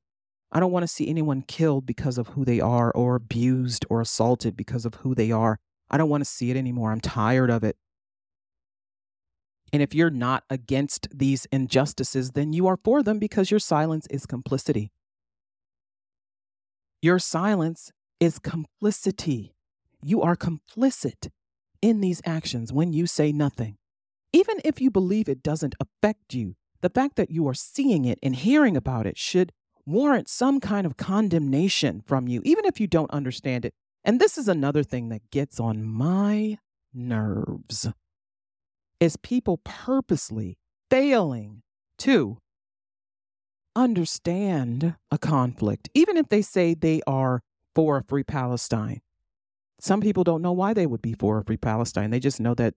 I 0.51 0.59
don't 0.59 0.71
want 0.71 0.83
to 0.83 0.87
see 0.87 1.09
anyone 1.09 1.41
killed 1.41 1.87
because 1.87 2.19
of 2.19 2.27
who 2.27 2.45
they 2.45 2.59
are 2.59 2.91
or 2.91 3.15
abused 3.15 3.87
or 3.89 4.01
assaulted 4.01 4.55
because 4.55 4.85
of 4.85 4.93
who 5.01 5.15
they 5.15 5.31
are. 5.31 5.57
I 5.89 5.97
don't 5.97 6.09
want 6.09 6.21
to 6.21 6.29
see 6.29 6.51
it 6.51 6.57
anymore. 6.57 6.91
I'm 6.91 7.01
tired 7.01 7.49
of 7.49 7.63
it. 7.63 7.75
And 9.71 9.81
if 9.81 9.93
you're 9.93 10.09
not 10.09 10.43
against 10.49 11.07
these 11.13 11.45
injustices, 11.51 12.31
then 12.31 12.53
you 12.53 12.67
are 12.67 12.77
for 12.83 13.03
them 13.03 13.19
because 13.19 13.51
your 13.51 13.59
silence 13.59 14.07
is 14.07 14.25
complicity. 14.25 14.91
Your 17.01 17.19
silence 17.19 17.91
is 18.19 18.39
complicity. 18.39 19.53
You 20.03 20.21
are 20.21 20.35
complicit 20.35 21.29
in 21.81 22.01
these 22.01 22.21
actions 22.25 22.73
when 22.73 22.93
you 22.93 23.07
say 23.07 23.31
nothing. 23.31 23.77
Even 24.33 24.59
if 24.63 24.81
you 24.81 24.91
believe 24.91 25.29
it 25.29 25.43
doesn't 25.43 25.75
affect 25.79 26.33
you, 26.33 26.55
the 26.81 26.89
fact 26.89 27.15
that 27.15 27.31
you 27.31 27.47
are 27.47 27.53
seeing 27.53 28.05
it 28.05 28.19
and 28.21 28.35
hearing 28.35 28.75
about 28.77 29.05
it 29.05 29.17
should 29.17 29.51
warrant 29.85 30.29
some 30.29 30.59
kind 30.59 30.85
of 30.85 30.97
condemnation 30.97 32.01
from 32.05 32.27
you, 32.27 32.41
even 32.43 32.65
if 32.65 32.79
you 32.79 32.87
don't 32.87 33.11
understand 33.11 33.65
it. 33.65 33.73
And 34.03 34.19
this 34.19 34.37
is 34.37 34.47
another 34.47 34.83
thing 34.83 35.09
that 35.09 35.31
gets 35.31 35.59
on 35.59 35.83
my 35.83 36.57
nerves 36.93 37.87
is 38.99 39.17
people 39.17 39.59
purposely 39.63 40.57
failing 40.89 41.61
to 41.99 42.37
understand 43.75 44.95
a 45.11 45.17
conflict, 45.17 45.89
even 45.93 46.17
if 46.17 46.29
they 46.29 46.41
say 46.41 46.73
they 46.73 47.01
are 47.07 47.41
for 47.75 47.97
a 47.97 48.03
free 48.03 48.23
Palestine. 48.23 49.01
Some 49.79 50.01
people 50.01 50.23
don't 50.23 50.41
know 50.41 50.51
why 50.51 50.73
they 50.73 50.85
would 50.85 51.01
be 51.01 51.13
for 51.13 51.37
a 51.37 51.43
free 51.43 51.57
Palestine. 51.57 52.09
They 52.09 52.19
just 52.19 52.41
know 52.41 52.53
that 52.55 52.73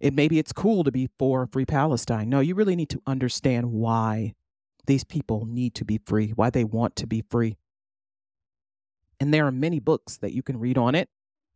it 0.00 0.14
maybe 0.14 0.38
it's 0.38 0.52
cool 0.52 0.84
to 0.84 0.92
be 0.92 1.08
for 1.18 1.42
a 1.42 1.48
free 1.48 1.66
Palestine. 1.66 2.28
No, 2.28 2.40
you 2.40 2.54
really 2.54 2.76
need 2.76 2.90
to 2.90 3.02
understand 3.06 3.72
why 3.72 4.34
these 4.86 5.04
people 5.04 5.46
need 5.46 5.74
to 5.74 5.84
be 5.84 6.00
free, 6.06 6.30
why 6.30 6.50
they 6.50 6.64
want 6.64 6.96
to 6.96 7.06
be 7.06 7.22
free. 7.28 7.56
And 9.18 9.32
there 9.32 9.46
are 9.46 9.52
many 9.52 9.80
books 9.80 10.18
that 10.18 10.32
you 10.32 10.42
can 10.42 10.58
read 10.58 10.78
on 10.78 10.94
it. 10.94 11.08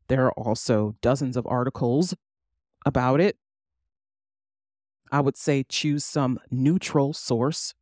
There 0.09 0.27
are 0.27 0.33
also 0.33 0.97
dozens 1.01 1.37
of 1.37 1.47
articles 1.47 2.15
about 2.85 3.21
it. 3.21 3.37
I 5.11 5.21
would 5.21 5.37
say 5.37 5.65
choose 5.69 6.05
some 6.05 6.39
neutral 6.51 7.13
source 7.13 7.75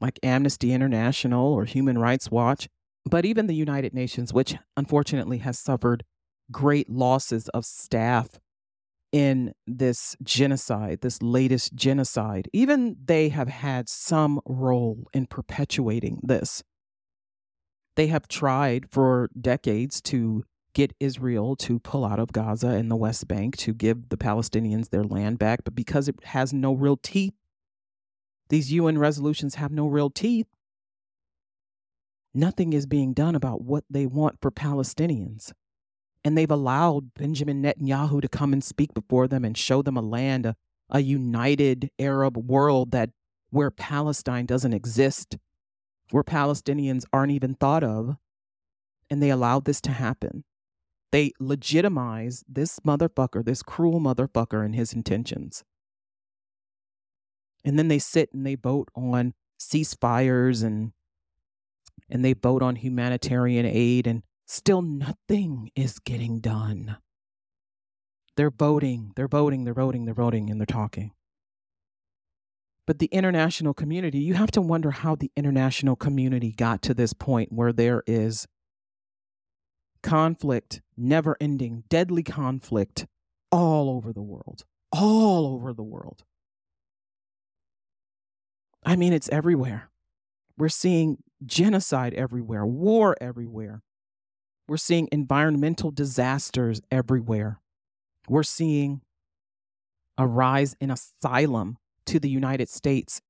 like 0.00 0.18
Amnesty 0.22 0.72
International 0.72 1.52
or 1.52 1.64
Human 1.64 1.98
Rights 1.98 2.30
Watch, 2.30 2.68
but 3.04 3.24
even 3.24 3.46
the 3.46 3.54
United 3.54 3.92
Nations, 3.94 4.32
which 4.32 4.56
unfortunately 4.76 5.38
has 5.38 5.58
suffered 5.58 6.04
great 6.50 6.88
losses 6.88 7.48
of 7.48 7.64
staff 7.64 8.38
in 9.12 9.52
this 9.66 10.16
genocide, 10.22 11.00
this 11.00 11.20
latest 11.20 11.74
genocide, 11.74 12.48
even 12.52 12.96
they 13.04 13.28
have 13.30 13.48
had 13.48 13.88
some 13.88 14.40
role 14.46 15.08
in 15.12 15.26
perpetuating 15.26 16.20
this. 16.22 16.62
They 17.96 18.06
have 18.06 18.28
tried 18.28 18.88
for 18.90 19.28
decades 19.38 20.00
to 20.02 20.44
get 20.74 20.94
Israel 21.00 21.56
to 21.56 21.78
pull 21.78 22.04
out 22.04 22.18
of 22.18 22.32
Gaza 22.32 22.68
and 22.68 22.90
the 22.90 22.96
West 22.96 23.26
Bank 23.28 23.56
to 23.58 23.72
give 23.72 24.08
the 24.08 24.16
Palestinians 24.16 24.90
their 24.90 25.04
land 25.04 25.38
back, 25.38 25.64
but 25.64 25.74
because 25.74 26.08
it 26.08 26.16
has 26.24 26.52
no 26.52 26.72
real 26.72 26.96
teeth, 26.96 27.34
these 28.48 28.72
UN 28.72 28.98
resolutions 28.98 29.56
have 29.56 29.70
no 29.72 29.86
real 29.86 30.10
teeth. 30.10 30.46
Nothing 32.32 32.72
is 32.72 32.86
being 32.86 33.12
done 33.12 33.34
about 33.34 33.62
what 33.62 33.84
they 33.90 34.06
want 34.06 34.38
for 34.40 34.50
Palestinians 34.50 35.52
and 36.24 36.36
they've 36.36 36.50
allowed 36.50 37.14
Benjamin 37.14 37.62
Netanyahu 37.62 38.20
to 38.20 38.28
come 38.28 38.52
and 38.52 38.62
speak 38.62 38.92
before 38.94 39.28
them 39.28 39.44
and 39.44 39.56
show 39.56 39.82
them 39.82 39.96
a 39.96 40.02
land, 40.02 40.46
a, 40.46 40.56
a 40.90 41.00
united 41.00 41.90
Arab 41.98 42.36
world 42.36 42.90
that 42.92 43.10
where 43.50 43.70
Palestine 43.70 44.46
doesn't 44.46 44.72
exist, 44.72 45.38
where 46.10 46.22
Palestinians 46.22 47.04
aren't 47.12 47.32
even 47.32 47.54
thought 47.54 47.82
of, 47.82 48.16
and 49.08 49.22
they 49.22 49.30
allowed 49.30 49.64
this 49.64 49.80
to 49.80 49.90
happen. 49.90 50.44
They 51.12 51.32
legitimize 51.40 52.44
this 52.48 52.78
motherfucker, 52.80 53.44
this 53.44 53.62
cruel 53.62 54.00
motherfucker, 54.00 54.64
and 54.64 54.74
his 54.74 54.92
intentions. 54.92 55.64
And 57.64 57.78
then 57.78 57.88
they 57.88 57.98
sit 57.98 58.32
and 58.32 58.46
they 58.46 58.54
vote 58.54 58.88
on 58.94 59.34
ceasefires 59.60 60.64
and 60.64 60.92
and 62.08 62.24
they 62.24 62.32
vote 62.32 62.62
on 62.62 62.76
humanitarian 62.76 63.66
aid 63.66 64.06
and 64.06 64.22
Still, 64.52 64.82
nothing 64.82 65.70
is 65.76 66.00
getting 66.00 66.40
done. 66.40 66.96
They're 68.34 68.50
voting, 68.50 69.12
they're 69.14 69.28
voting, 69.28 69.62
they're 69.62 69.72
voting, 69.72 70.06
they're 70.06 70.12
voting, 70.12 70.50
and 70.50 70.60
they're 70.60 70.66
talking. 70.66 71.12
But 72.84 72.98
the 72.98 73.06
international 73.12 73.74
community, 73.74 74.18
you 74.18 74.34
have 74.34 74.50
to 74.50 74.60
wonder 74.60 74.90
how 74.90 75.14
the 75.14 75.30
international 75.36 75.94
community 75.94 76.50
got 76.50 76.82
to 76.82 76.94
this 76.94 77.12
point 77.12 77.52
where 77.52 77.72
there 77.72 78.02
is 78.08 78.48
conflict, 80.02 80.82
never 81.00 81.36
ending, 81.40 81.84
deadly 81.88 82.22
conflict 82.22 83.06
all 83.50 83.90
over 83.90 84.12
the 84.12 84.22
world. 84.22 84.64
All 84.92 85.46
over 85.46 85.72
the 85.72 85.82
world. 85.82 86.24
I 88.84 88.96
mean, 88.96 89.12
it's 89.12 89.28
everywhere. 89.30 89.90
We're 90.56 90.68
seeing 90.68 91.18
genocide 91.44 92.14
everywhere, 92.14 92.66
war 92.66 93.16
everywhere. 93.20 93.82
We're 94.68 94.76
seeing 94.76 95.08
environmental 95.10 95.90
disasters 95.90 96.80
everywhere. 96.90 97.60
We're 98.28 98.42
seeing 98.42 99.00
a 100.16 100.26
rise 100.26 100.76
in 100.80 100.90
asylum 100.90 101.78
to 102.06 102.20
the 102.20 102.28
United 102.28 102.68
States 102.68 103.20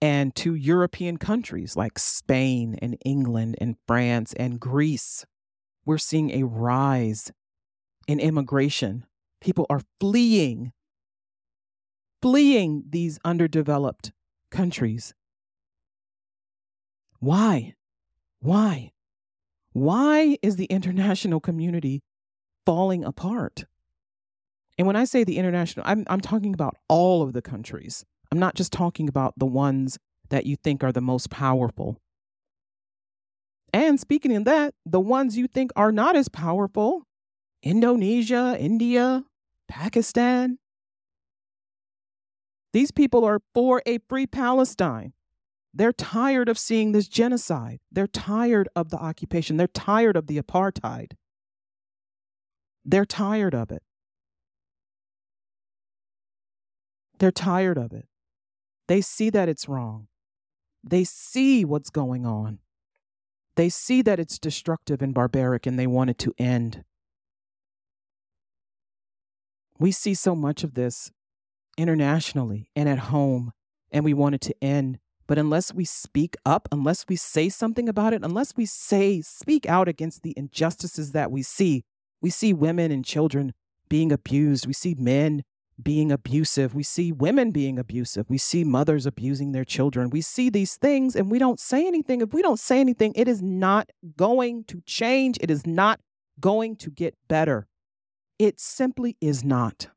and 0.00 0.34
to 0.36 0.54
European 0.54 1.16
countries 1.16 1.76
like 1.76 1.98
Spain 1.98 2.76
and 2.80 2.96
England 3.04 3.56
and 3.60 3.76
France 3.86 4.32
and 4.34 4.60
Greece. 4.60 5.24
We're 5.86 5.98
seeing 5.98 6.32
a 6.32 6.42
rise 6.42 7.32
in 8.08 8.18
immigration. 8.20 9.06
People 9.40 9.66
are 9.70 9.82
fleeing, 10.00 10.72
fleeing 12.20 12.84
these 12.90 13.20
underdeveloped 13.24 14.12
countries. 14.50 15.14
Why? 17.20 17.74
Why? 18.40 18.92
Why 19.72 20.36
is 20.42 20.56
the 20.56 20.64
international 20.66 21.38
community 21.38 22.02
falling 22.64 23.04
apart? 23.04 23.66
And 24.78 24.86
when 24.86 24.96
I 24.96 25.04
say 25.04 25.22
the 25.22 25.38
international, 25.38 25.86
I'm, 25.88 26.04
I'm 26.08 26.20
talking 26.20 26.52
about 26.52 26.76
all 26.88 27.22
of 27.22 27.32
the 27.32 27.42
countries. 27.42 28.04
I'm 28.32 28.38
not 28.38 28.54
just 28.56 28.72
talking 28.72 29.08
about 29.08 29.34
the 29.36 29.46
ones 29.46 29.98
that 30.30 30.46
you 30.46 30.56
think 30.56 30.82
are 30.82 30.92
the 30.92 31.00
most 31.00 31.30
powerful. 31.30 32.00
And 33.76 34.00
speaking 34.00 34.34
of 34.34 34.46
that, 34.46 34.72
the 34.86 34.98
ones 34.98 35.36
you 35.36 35.46
think 35.46 35.70
are 35.76 35.92
not 35.92 36.16
as 36.16 36.30
powerful 36.30 37.06
Indonesia, 37.62 38.56
India, 38.58 39.24
Pakistan. 39.68 40.56
These 42.72 42.90
people 42.90 43.22
are 43.26 43.40
for 43.52 43.82
a 43.84 43.98
free 44.08 44.26
Palestine. 44.26 45.12
They're 45.74 45.92
tired 45.92 46.48
of 46.48 46.58
seeing 46.58 46.92
this 46.92 47.06
genocide. 47.06 47.80
They're 47.92 48.06
tired 48.06 48.66
of 48.74 48.88
the 48.88 48.96
occupation. 48.96 49.58
They're 49.58 49.66
tired 49.66 50.16
of 50.16 50.26
the 50.26 50.40
apartheid. 50.40 51.12
They're 52.82 53.04
tired 53.04 53.54
of 53.54 53.70
it. 53.70 53.82
They're 57.18 57.30
tired 57.30 57.76
of 57.76 57.92
it. 57.92 58.08
They 58.88 59.02
see 59.02 59.28
that 59.28 59.50
it's 59.50 59.68
wrong. 59.68 60.08
They 60.82 61.04
see 61.04 61.62
what's 61.62 61.90
going 61.90 62.24
on. 62.24 62.60
They 63.56 63.68
see 63.70 64.02
that 64.02 64.20
it's 64.20 64.38
destructive 64.38 65.02
and 65.02 65.14
barbaric 65.14 65.66
and 65.66 65.78
they 65.78 65.86
want 65.86 66.10
it 66.10 66.18
to 66.18 66.34
end. 66.38 66.84
We 69.78 69.92
see 69.92 70.14
so 70.14 70.34
much 70.34 70.62
of 70.62 70.74
this 70.74 71.10
internationally 71.76 72.70
and 72.74 72.88
at 72.88 72.98
home, 72.98 73.52
and 73.90 74.04
we 74.04 74.14
want 74.14 74.34
it 74.34 74.40
to 74.42 74.54
end. 74.62 74.98
But 75.26 75.38
unless 75.38 75.74
we 75.74 75.84
speak 75.84 76.36
up, 76.46 76.68
unless 76.70 77.04
we 77.08 77.16
say 77.16 77.48
something 77.48 77.88
about 77.88 78.14
it, 78.14 78.22
unless 78.24 78.56
we 78.56 78.64
say, 78.64 79.20
speak 79.20 79.66
out 79.66 79.88
against 79.88 80.22
the 80.22 80.34
injustices 80.36 81.12
that 81.12 81.30
we 81.30 81.42
see, 81.42 81.84
we 82.22 82.30
see 82.30 82.52
women 82.52 82.90
and 82.90 83.04
children 83.04 83.52
being 83.88 84.12
abused. 84.12 84.66
We 84.66 84.72
see 84.72 84.94
men 84.94 85.42
being 85.82 86.10
abusive. 86.10 86.74
We 86.74 86.82
see 86.82 87.12
women 87.12 87.50
being 87.50 87.78
abusive. 87.78 88.26
We 88.28 88.38
see 88.38 88.64
mothers 88.64 89.06
abusing 89.06 89.52
their 89.52 89.64
children. 89.64 90.10
We 90.10 90.22
see 90.22 90.48
these 90.48 90.76
things 90.76 91.14
and 91.14 91.30
we 91.30 91.38
don't 91.38 91.60
say 91.60 91.86
anything. 91.86 92.20
If 92.20 92.32
we 92.32 92.42
don't 92.42 92.58
say 92.58 92.80
anything, 92.80 93.12
it 93.14 93.28
is 93.28 93.42
not 93.42 93.90
going 94.16 94.64
to 94.64 94.80
change. 94.86 95.36
It 95.40 95.50
is 95.50 95.66
not 95.66 96.00
going 96.40 96.76
to 96.76 96.90
get 96.90 97.14
better. 97.28 97.66
It 98.38 98.58
simply 98.58 99.16
is 99.20 99.44
not. 99.44 99.88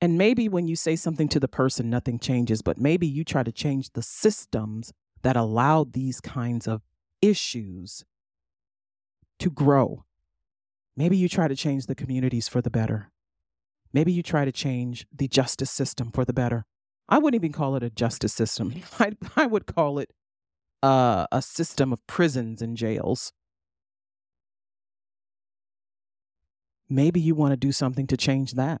And 0.00 0.16
maybe 0.16 0.48
when 0.48 0.66
you 0.66 0.76
say 0.76 0.96
something 0.96 1.28
to 1.28 1.40
the 1.40 1.48
person, 1.48 1.90
nothing 1.90 2.18
changes, 2.18 2.62
but 2.62 2.78
maybe 2.78 3.06
you 3.06 3.22
try 3.22 3.42
to 3.42 3.52
change 3.52 3.90
the 3.92 4.02
systems 4.02 4.92
that 5.22 5.36
allow 5.36 5.84
these 5.84 6.20
kinds 6.20 6.66
of 6.66 6.82
issues 7.20 8.04
to 9.38 9.50
grow. 9.50 10.04
Maybe 10.96 11.16
you 11.16 11.28
try 11.28 11.48
to 11.48 11.56
change 11.56 11.86
the 11.86 11.94
communities 11.94 12.48
for 12.48 12.62
the 12.62 12.70
better. 12.70 13.10
Maybe 13.92 14.12
you 14.12 14.22
try 14.22 14.44
to 14.44 14.52
change 14.52 15.06
the 15.12 15.28
justice 15.28 15.70
system 15.70 16.10
for 16.12 16.24
the 16.24 16.32
better. 16.32 16.64
I 17.08 17.18
wouldn't 17.18 17.42
even 17.42 17.52
call 17.52 17.74
it 17.76 17.82
a 17.82 17.90
justice 17.90 18.32
system. 18.32 18.74
I, 19.00 19.12
I 19.36 19.46
would 19.46 19.66
call 19.66 19.98
it 19.98 20.12
uh, 20.82 21.26
a 21.32 21.42
system 21.42 21.92
of 21.92 22.06
prisons 22.06 22.62
and 22.62 22.76
jails. 22.76 23.32
Maybe 26.88 27.20
you 27.20 27.34
want 27.34 27.52
to 27.52 27.56
do 27.56 27.72
something 27.72 28.06
to 28.08 28.16
change 28.16 28.52
that. 28.52 28.80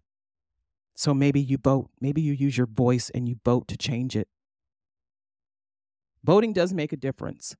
So 0.94 1.14
maybe 1.14 1.40
you 1.40 1.58
vote. 1.58 1.90
Maybe 2.00 2.20
you 2.20 2.32
use 2.32 2.56
your 2.56 2.66
voice 2.66 3.10
and 3.10 3.28
you 3.28 3.36
vote 3.44 3.68
to 3.68 3.76
change 3.76 4.16
it. 4.16 4.28
Voting 6.24 6.52
does 6.52 6.72
make 6.72 6.92
a 6.92 6.96
difference. 6.96 7.56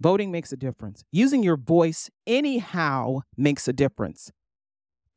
Voting 0.00 0.30
makes 0.30 0.52
a 0.52 0.56
difference. 0.56 1.02
Using 1.10 1.42
your 1.42 1.56
voice 1.56 2.10
anyhow 2.26 3.20
makes 3.36 3.66
a 3.66 3.72
difference. 3.72 4.30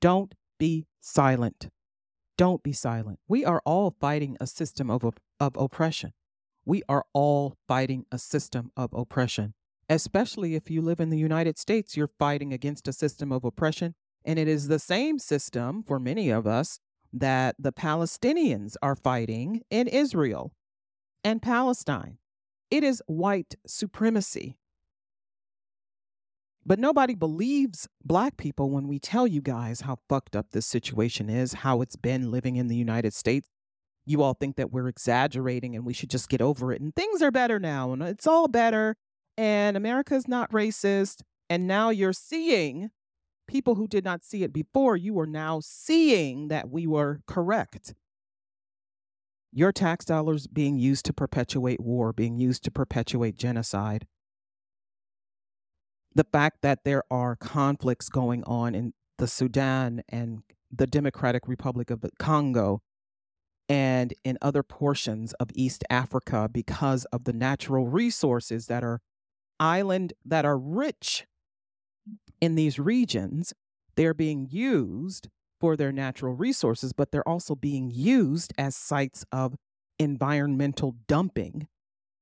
Don't 0.02 0.34
be 0.60 0.86
silent. 1.02 1.70
Don't 2.38 2.62
be 2.62 2.72
silent. 2.74 3.20
We 3.28 3.44
are 3.44 3.62
all 3.66 3.96
fighting 4.00 4.38
a 4.40 4.48
system 4.48 4.92
of, 4.92 5.04
of 5.40 5.58
oppression. 5.58 6.14
We 6.66 6.84
are 6.88 7.06
all 7.14 7.56
fighting 7.68 8.06
a 8.12 8.20
system 8.20 8.72
of 8.78 8.94
oppression. 8.94 9.56
Especially 9.90 10.54
if 10.54 10.70
you 10.70 10.84
live 10.84 11.00
in 11.00 11.10
the 11.10 11.18
United 11.18 11.58
States, 11.58 11.98
you're 11.98 12.12
fighting 12.20 12.54
against 12.54 12.88
a 12.88 12.94
system 12.94 13.32
of 13.32 13.44
oppression. 13.44 13.96
And 14.24 14.38
it 14.38 14.48
is 14.48 14.68
the 14.68 14.78
same 14.78 15.18
system 15.18 15.82
for 15.82 16.00
many 16.00 16.30
of 16.30 16.46
us 16.46 16.80
that 17.12 17.56
the 17.58 17.74
Palestinians 17.74 18.76
are 18.84 18.96
fighting 18.96 19.64
in 19.72 19.88
Israel 19.88 20.54
and 21.24 21.42
Palestine. 21.42 22.20
It 22.70 22.84
is 22.84 23.02
white 23.08 23.56
supremacy. 23.66 24.60
But 26.66 26.80
nobody 26.80 27.16
believes 27.16 27.88
black 28.04 28.38
people 28.38 28.70
when 28.70 28.88
we 28.88 29.00
tell 29.00 29.26
you 29.26 29.42
guys 29.42 29.82
how 29.82 29.98
fucked 30.08 30.36
up 30.36 30.52
this 30.52 30.66
situation 30.66 31.30
is, 31.30 31.54
how 31.54 31.82
it's 31.82 31.96
been 31.96 32.32
living 32.32 32.58
in 32.58 32.68
the 32.68 32.76
United 32.76 33.14
States. 33.14 33.48
You 34.06 34.22
all 34.22 34.34
think 34.34 34.56
that 34.58 34.72
we're 34.72 34.88
exaggerating 34.88 35.76
and 35.76 35.86
we 35.86 35.94
should 35.94 36.10
just 36.10 36.30
get 36.30 36.42
over 36.42 36.72
it 36.72 36.82
and 36.82 36.96
things 36.96 37.22
are 37.22 37.32
better 37.32 37.60
now 37.60 37.92
and 37.94 38.02
it's 38.02 38.28
all 38.28 38.48
better 38.48 38.96
and 39.38 39.78
America's 39.78 40.28
not 40.28 40.52
racist. 40.52 41.22
And 41.50 41.66
now 41.66 41.90
you're 41.90 42.14
seeing 42.14 42.90
people 43.48 43.76
who 43.76 43.88
did 43.88 44.04
not 44.04 44.24
see 44.24 44.44
it 44.44 44.54
before, 44.54 44.96
you 44.96 45.20
are 45.20 45.26
now 45.26 45.60
seeing 45.62 46.50
that 46.50 46.70
we 46.70 46.86
were 46.86 47.22
correct. 47.26 47.96
Your 49.52 49.72
tax 49.72 50.06
dollars 50.06 50.46
being 50.46 50.78
used 50.78 51.06
to 51.06 51.14
perpetuate 51.14 51.80
war, 51.80 52.14
being 52.14 52.38
used 52.38 52.64
to 52.66 52.72
perpetuate 52.72 53.36
genocide. 53.36 54.06
The 56.16 56.26
fact 56.32 56.58
that 56.62 56.84
there 56.84 57.04
are 57.12 57.36
conflicts 57.36 58.10
going 58.10 58.44
on 58.46 58.76
in 58.76 58.94
the 59.18 59.28
Sudan 59.28 60.02
and 60.10 60.44
the 60.72 60.88
Democratic 60.88 61.48
Republic 61.48 61.90
of 61.90 62.02
the 62.02 62.12
Congo 62.20 62.82
and 63.68 64.14
in 64.24 64.38
other 64.42 64.64
portions 64.64 65.34
of 65.34 65.50
East 65.54 65.84
Africa 65.90 66.50
because 66.52 67.06
of 67.06 67.26
the 67.26 67.34
natural 67.34 67.88
resources 67.88 68.66
that 68.66 68.84
are 68.84 69.00
island 69.60 70.14
that 70.26 70.46
are 70.46 70.58
rich 70.58 71.28
in 72.42 72.56
these 72.56 72.80
regions, 72.80 73.54
they're 73.96 74.14
being 74.14 74.48
used 74.50 75.28
for 75.60 75.76
their 75.76 75.92
natural 75.92 76.34
resources, 76.34 76.94
but 76.94 77.12
they're 77.12 77.28
also 77.28 77.54
being 77.54 77.92
used 77.94 78.54
as 78.58 78.76
sites 78.76 79.26
of 79.32 79.56
environmental 80.00 80.96
dumping. 81.08 81.68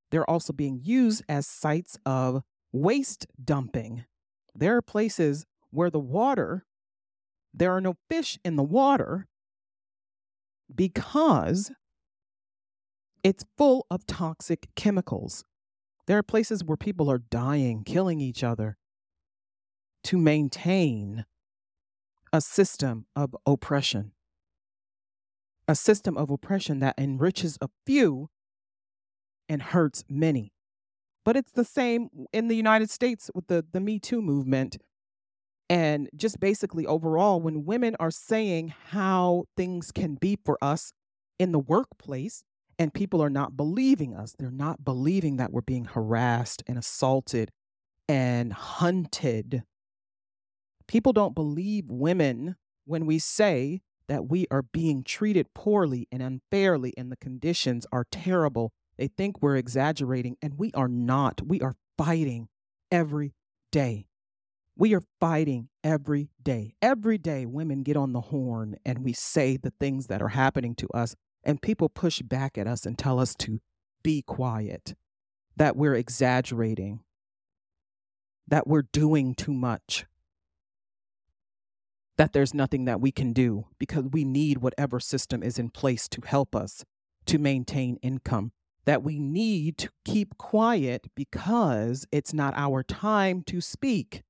They're 0.09 0.29
also 0.29 0.53
being 0.53 0.79
used 0.83 1.23
as 1.29 1.47
sites 1.47 1.97
of 2.05 2.41
waste 2.71 3.27
dumping. 3.43 4.05
There 4.53 4.75
are 4.77 4.81
places 4.81 5.45
where 5.71 5.89
the 5.89 5.99
water, 5.99 6.65
there 7.53 7.71
are 7.71 7.81
no 7.81 7.95
fish 8.09 8.37
in 8.43 8.55
the 8.55 8.63
water 8.63 9.27
because 10.73 11.71
it's 13.23 13.45
full 13.57 13.85
of 13.89 14.05
toxic 14.05 14.69
chemicals. 14.75 15.43
There 16.07 16.17
are 16.17 16.23
places 16.23 16.63
where 16.63 16.77
people 16.77 17.11
are 17.11 17.17
dying, 17.17 17.83
killing 17.83 18.21
each 18.21 18.43
other 18.43 18.77
to 20.05 20.17
maintain 20.17 21.25
a 22.31 22.41
system 22.41 23.05
of 23.15 23.35
oppression, 23.45 24.13
a 25.67 25.75
system 25.75 26.17
of 26.17 26.29
oppression 26.29 26.79
that 26.79 26.95
enriches 26.97 27.57
a 27.61 27.69
few 27.85 28.29
and 29.49 29.61
hurts 29.61 30.03
many. 30.09 30.53
But 31.27 31.35
it's 31.35 31.51
the 31.51 31.65
same 31.65 32.09
in 32.31 32.47
the 32.47 32.55
United 32.55 32.89
States 32.89 33.29
with 33.35 33.47
the, 33.47 33.65
the 33.73 33.81
Me 33.81 33.99
Too 33.99 34.21
movement. 34.21 34.77
And 35.69 36.09
just 36.15 36.39
basically 36.39 36.85
overall, 36.85 37.41
when 37.41 37.65
women 37.65 37.97
are 37.99 38.11
saying 38.11 38.73
how 38.91 39.43
things 39.57 39.91
can 39.91 40.15
be 40.15 40.37
for 40.45 40.57
us 40.61 40.93
in 41.37 41.51
the 41.51 41.59
workplace, 41.59 42.45
and 42.79 42.93
people 42.93 43.21
are 43.21 43.29
not 43.29 43.57
believing 43.57 44.15
us, 44.15 44.35
they're 44.39 44.49
not 44.49 44.85
believing 44.85 45.35
that 45.35 45.51
we're 45.51 45.59
being 45.59 45.83
harassed 45.83 46.63
and 46.65 46.77
assaulted 46.77 47.51
and 48.07 48.53
hunted 48.53 49.63
People 50.87 51.11
don't 51.11 51.35
believe 51.35 51.89
women 51.89 52.55
when 52.85 53.05
we 53.05 53.19
say 53.19 53.81
that 54.07 54.29
we 54.29 54.47
are 54.49 54.61
being 54.63 55.03
treated 55.03 55.53
poorly 55.53 56.07
and 56.11 56.21
unfairly 56.21 56.93
and 56.97 57.11
the 57.11 57.17
conditions 57.17 57.85
are 57.91 58.05
terrible. 58.09 58.71
They 58.97 59.07
think 59.07 59.41
we're 59.41 59.55
exaggerating, 59.57 60.37
and 60.41 60.57
we 60.57 60.71
are 60.73 60.87
not. 60.87 61.41
We 61.45 61.61
are 61.61 61.75
fighting 61.97 62.49
every 62.91 63.33
day. 63.71 64.07
We 64.75 64.93
are 64.93 65.01
fighting 65.19 65.69
every 65.83 66.29
day. 66.41 66.75
Every 66.81 67.17
day, 67.17 67.45
women 67.45 67.83
get 67.83 67.97
on 67.97 68.13
the 68.13 68.21
horn 68.21 68.75
and 68.85 68.99
we 68.99 69.13
say 69.13 69.57
the 69.57 69.73
things 69.79 70.07
that 70.07 70.21
are 70.21 70.29
happening 70.29 70.75
to 70.75 70.87
us, 70.89 71.15
and 71.43 71.61
people 71.61 71.89
push 71.89 72.21
back 72.21 72.57
at 72.57 72.67
us 72.67 72.85
and 72.85 72.97
tell 72.97 73.19
us 73.19 73.35
to 73.35 73.59
be 74.03 74.21
quiet, 74.21 74.95
that 75.55 75.75
we're 75.75 75.95
exaggerating, 75.95 76.99
that 78.47 78.67
we're 78.67 78.83
doing 78.83 79.33
too 79.33 79.53
much 79.53 80.05
that 82.17 82.33
there's 82.33 82.53
nothing 82.53 82.85
that 82.85 82.99
we 82.99 83.11
can 83.11 83.31
do 83.31 83.67
because 83.79 84.05
we 84.11 84.25
need 84.25 84.57
whatever 84.57 84.99
system 84.99 85.43
is 85.43 85.57
in 85.57 85.69
place 85.69 86.07
to 86.09 86.21
help 86.25 86.55
us 86.55 86.83
to 87.25 87.37
maintain 87.37 87.97
income. 88.01 88.51
That 88.87 89.03
we 89.03 89.19
need 89.19 89.77
to 89.77 89.89
keep 90.03 90.39
quiet 90.39 91.11
because 91.15 92.07
it's 92.11 92.33
not 92.33 92.55
our 92.57 92.81
time 92.81 93.43
to 93.43 93.61
speak. 93.61 94.23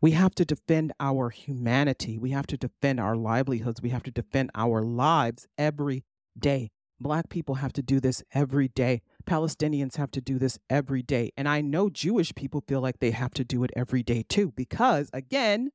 We 0.00 0.12
have 0.12 0.34
to 0.36 0.46
defend 0.46 0.92
our 0.98 1.28
humanity. 1.28 2.16
We 2.16 2.30
have 2.30 2.46
to 2.46 2.56
defend 2.56 3.00
our 3.00 3.16
livelihoods. 3.16 3.82
We 3.82 3.90
have 3.90 4.02
to 4.04 4.10
defend 4.10 4.50
our 4.54 4.82
lives 4.82 5.46
every 5.58 6.04
day. 6.38 6.70
Black 6.98 7.28
people 7.28 7.56
have 7.56 7.72
to 7.74 7.82
do 7.82 8.00
this 8.00 8.22
every 8.32 8.68
day. 8.68 9.02
Palestinians 9.26 9.96
have 9.96 10.10
to 10.12 10.20
do 10.20 10.38
this 10.38 10.58
every 10.68 11.02
day. 11.02 11.30
And 11.36 11.48
I 11.48 11.60
know 11.60 11.90
Jewish 11.90 12.34
people 12.34 12.62
feel 12.66 12.80
like 12.80 13.00
they 13.00 13.10
have 13.10 13.34
to 13.34 13.44
do 13.44 13.62
it 13.64 13.70
every 13.76 14.02
day 14.02 14.24
too, 14.28 14.52
because 14.56 15.10
again, 15.12 15.70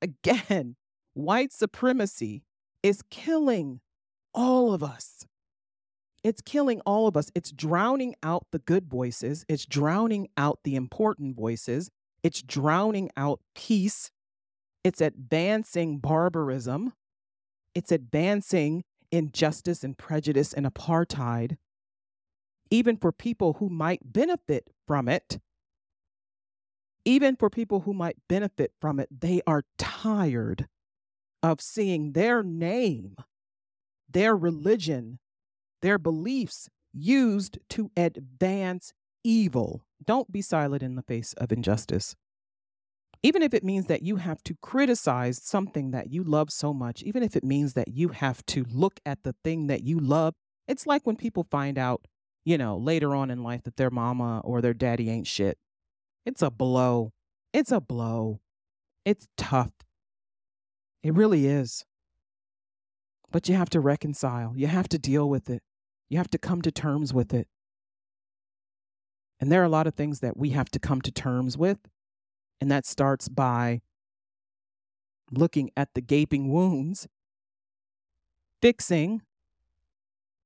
again, 0.00 0.76
white 1.14 1.52
supremacy 1.52 2.42
is 2.82 3.02
killing 3.10 3.80
all 4.34 4.74
of 4.74 4.82
us. 4.82 5.26
It's 6.24 6.40
killing 6.40 6.80
all 6.86 7.06
of 7.08 7.16
us. 7.16 7.30
It's 7.34 7.50
drowning 7.50 8.14
out 8.22 8.46
the 8.52 8.60
good 8.60 8.88
voices. 8.88 9.44
It's 9.48 9.66
drowning 9.66 10.28
out 10.36 10.60
the 10.64 10.76
important 10.76 11.36
voices. 11.36 11.90
It's 12.22 12.42
drowning 12.42 13.10
out 13.16 13.40
peace. 13.54 14.10
It's 14.84 15.00
advancing 15.00 15.98
barbarism. 15.98 16.92
It's 17.74 17.90
advancing 17.90 18.84
injustice 19.10 19.84
and 19.84 19.96
prejudice 19.96 20.52
and 20.52 20.66
apartheid, 20.66 21.58
even 22.70 22.96
for 22.96 23.12
people 23.12 23.54
who 23.54 23.68
might 23.68 24.12
benefit 24.12 24.68
from 24.86 25.08
it. 25.08 25.38
Even 27.04 27.36
for 27.36 27.50
people 27.50 27.80
who 27.80 27.92
might 27.92 28.16
benefit 28.28 28.72
from 28.80 29.00
it, 29.00 29.08
they 29.20 29.42
are 29.46 29.64
tired 29.76 30.68
of 31.42 31.60
seeing 31.60 32.12
their 32.12 32.42
name, 32.42 33.16
their 34.08 34.36
religion, 34.36 35.18
their 35.82 35.98
beliefs 35.98 36.68
used 36.92 37.58
to 37.70 37.90
advance 37.96 38.92
evil. 39.24 39.84
Don't 40.04 40.32
be 40.32 40.42
silent 40.42 40.82
in 40.82 40.96
the 40.96 41.02
face 41.02 41.32
of 41.34 41.52
injustice. 41.52 42.14
Even 43.22 43.42
if 43.42 43.54
it 43.54 43.62
means 43.62 43.86
that 43.86 44.02
you 44.02 44.16
have 44.16 44.42
to 44.42 44.56
criticize 44.60 45.40
something 45.40 45.92
that 45.92 46.10
you 46.12 46.24
love 46.24 46.50
so 46.50 46.72
much, 46.74 47.02
even 47.04 47.22
if 47.22 47.36
it 47.36 47.44
means 47.44 47.74
that 47.74 47.88
you 47.88 48.08
have 48.08 48.44
to 48.46 48.64
look 48.68 48.98
at 49.06 49.22
the 49.22 49.34
thing 49.44 49.68
that 49.68 49.84
you 49.84 50.00
love, 50.00 50.34
it's 50.66 50.86
like 50.86 51.06
when 51.06 51.16
people 51.16 51.46
find 51.48 51.78
out, 51.78 52.06
you 52.44 52.58
know, 52.58 52.76
later 52.76 53.14
on 53.14 53.30
in 53.30 53.44
life 53.44 53.62
that 53.62 53.76
their 53.76 53.90
mama 53.90 54.40
or 54.44 54.60
their 54.60 54.74
daddy 54.74 55.08
ain't 55.08 55.28
shit. 55.28 55.56
It's 56.26 56.42
a 56.42 56.50
blow. 56.50 57.12
It's 57.52 57.70
a 57.70 57.80
blow. 57.80 58.40
It's 59.04 59.28
tough. 59.36 59.72
It 61.04 61.14
really 61.14 61.46
is. 61.46 61.84
But 63.30 63.48
you 63.48 63.54
have 63.54 63.70
to 63.70 63.80
reconcile. 63.80 64.52
You 64.56 64.66
have 64.66 64.88
to 64.88 64.98
deal 64.98 65.28
with 65.28 65.48
it. 65.48 65.62
You 66.12 66.18
have 66.18 66.30
to 66.32 66.38
come 66.38 66.60
to 66.60 66.70
terms 66.70 67.14
with 67.14 67.32
it. 67.32 67.48
And 69.40 69.50
there 69.50 69.62
are 69.62 69.64
a 69.64 69.70
lot 69.70 69.86
of 69.86 69.94
things 69.94 70.20
that 70.20 70.36
we 70.36 70.50
have 70.50 70.68
to 70.72 70.78
come 70.78 71.00
to 71.00 71.10
terms 71.10 71.56
with. 71.56 71.78
And 72.60 72.70
that 72.70 72.84
starts 72.84 73.30
by 73.30 73.80
looking 75.30 75.70
at 75.74 75.94
the 75.94 76.02
gaping 76.02 76.52
wounds, 76.52 77.08
fixing, 78.60 79.22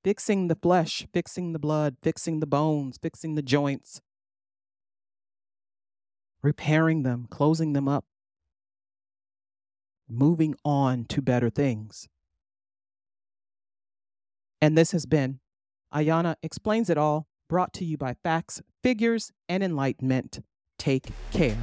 fixing 0.04 0.46
the 0.46 0.54
flesh, 0.54 1.04
fixing 1.12 1.52
the 1.52 1.58
blood, 1.58 1.96
fixing 2.00 2.38
the 2.38 2.46
bones, 2.46 2.96
fixing 3.02 3.34
the 3.34 3.42
joints, 3.42 4.00
repairing 6.44 7.02
them, 7.02 7.26
closing 7.28 7.72
them 7.72 7.88
up, 7.88 8.04
moving 10.08 10.54
on 10.64 11.06
to 11.06 11.20
better 11.20 11.50
things. 11.50 12.08
And 14.62 14.78
this 14.78 14.92
has 14.92 15.06
been 15.06 15.40
Ayana 15.96 16.36
Explains 16.42 16.90
It 16.90 16.98
All, 16.98 17.26
brought 17.48 17.72
to 17.72 17.84
you 17.86 17.96
by 17.96 18.12
Facts, 18.22 18.60
Figures, 18.82 19.32
and 19.48 19.62
Enlightenment. 19.62 20.40
Take 20.78 21.06
care. 21.30 21.56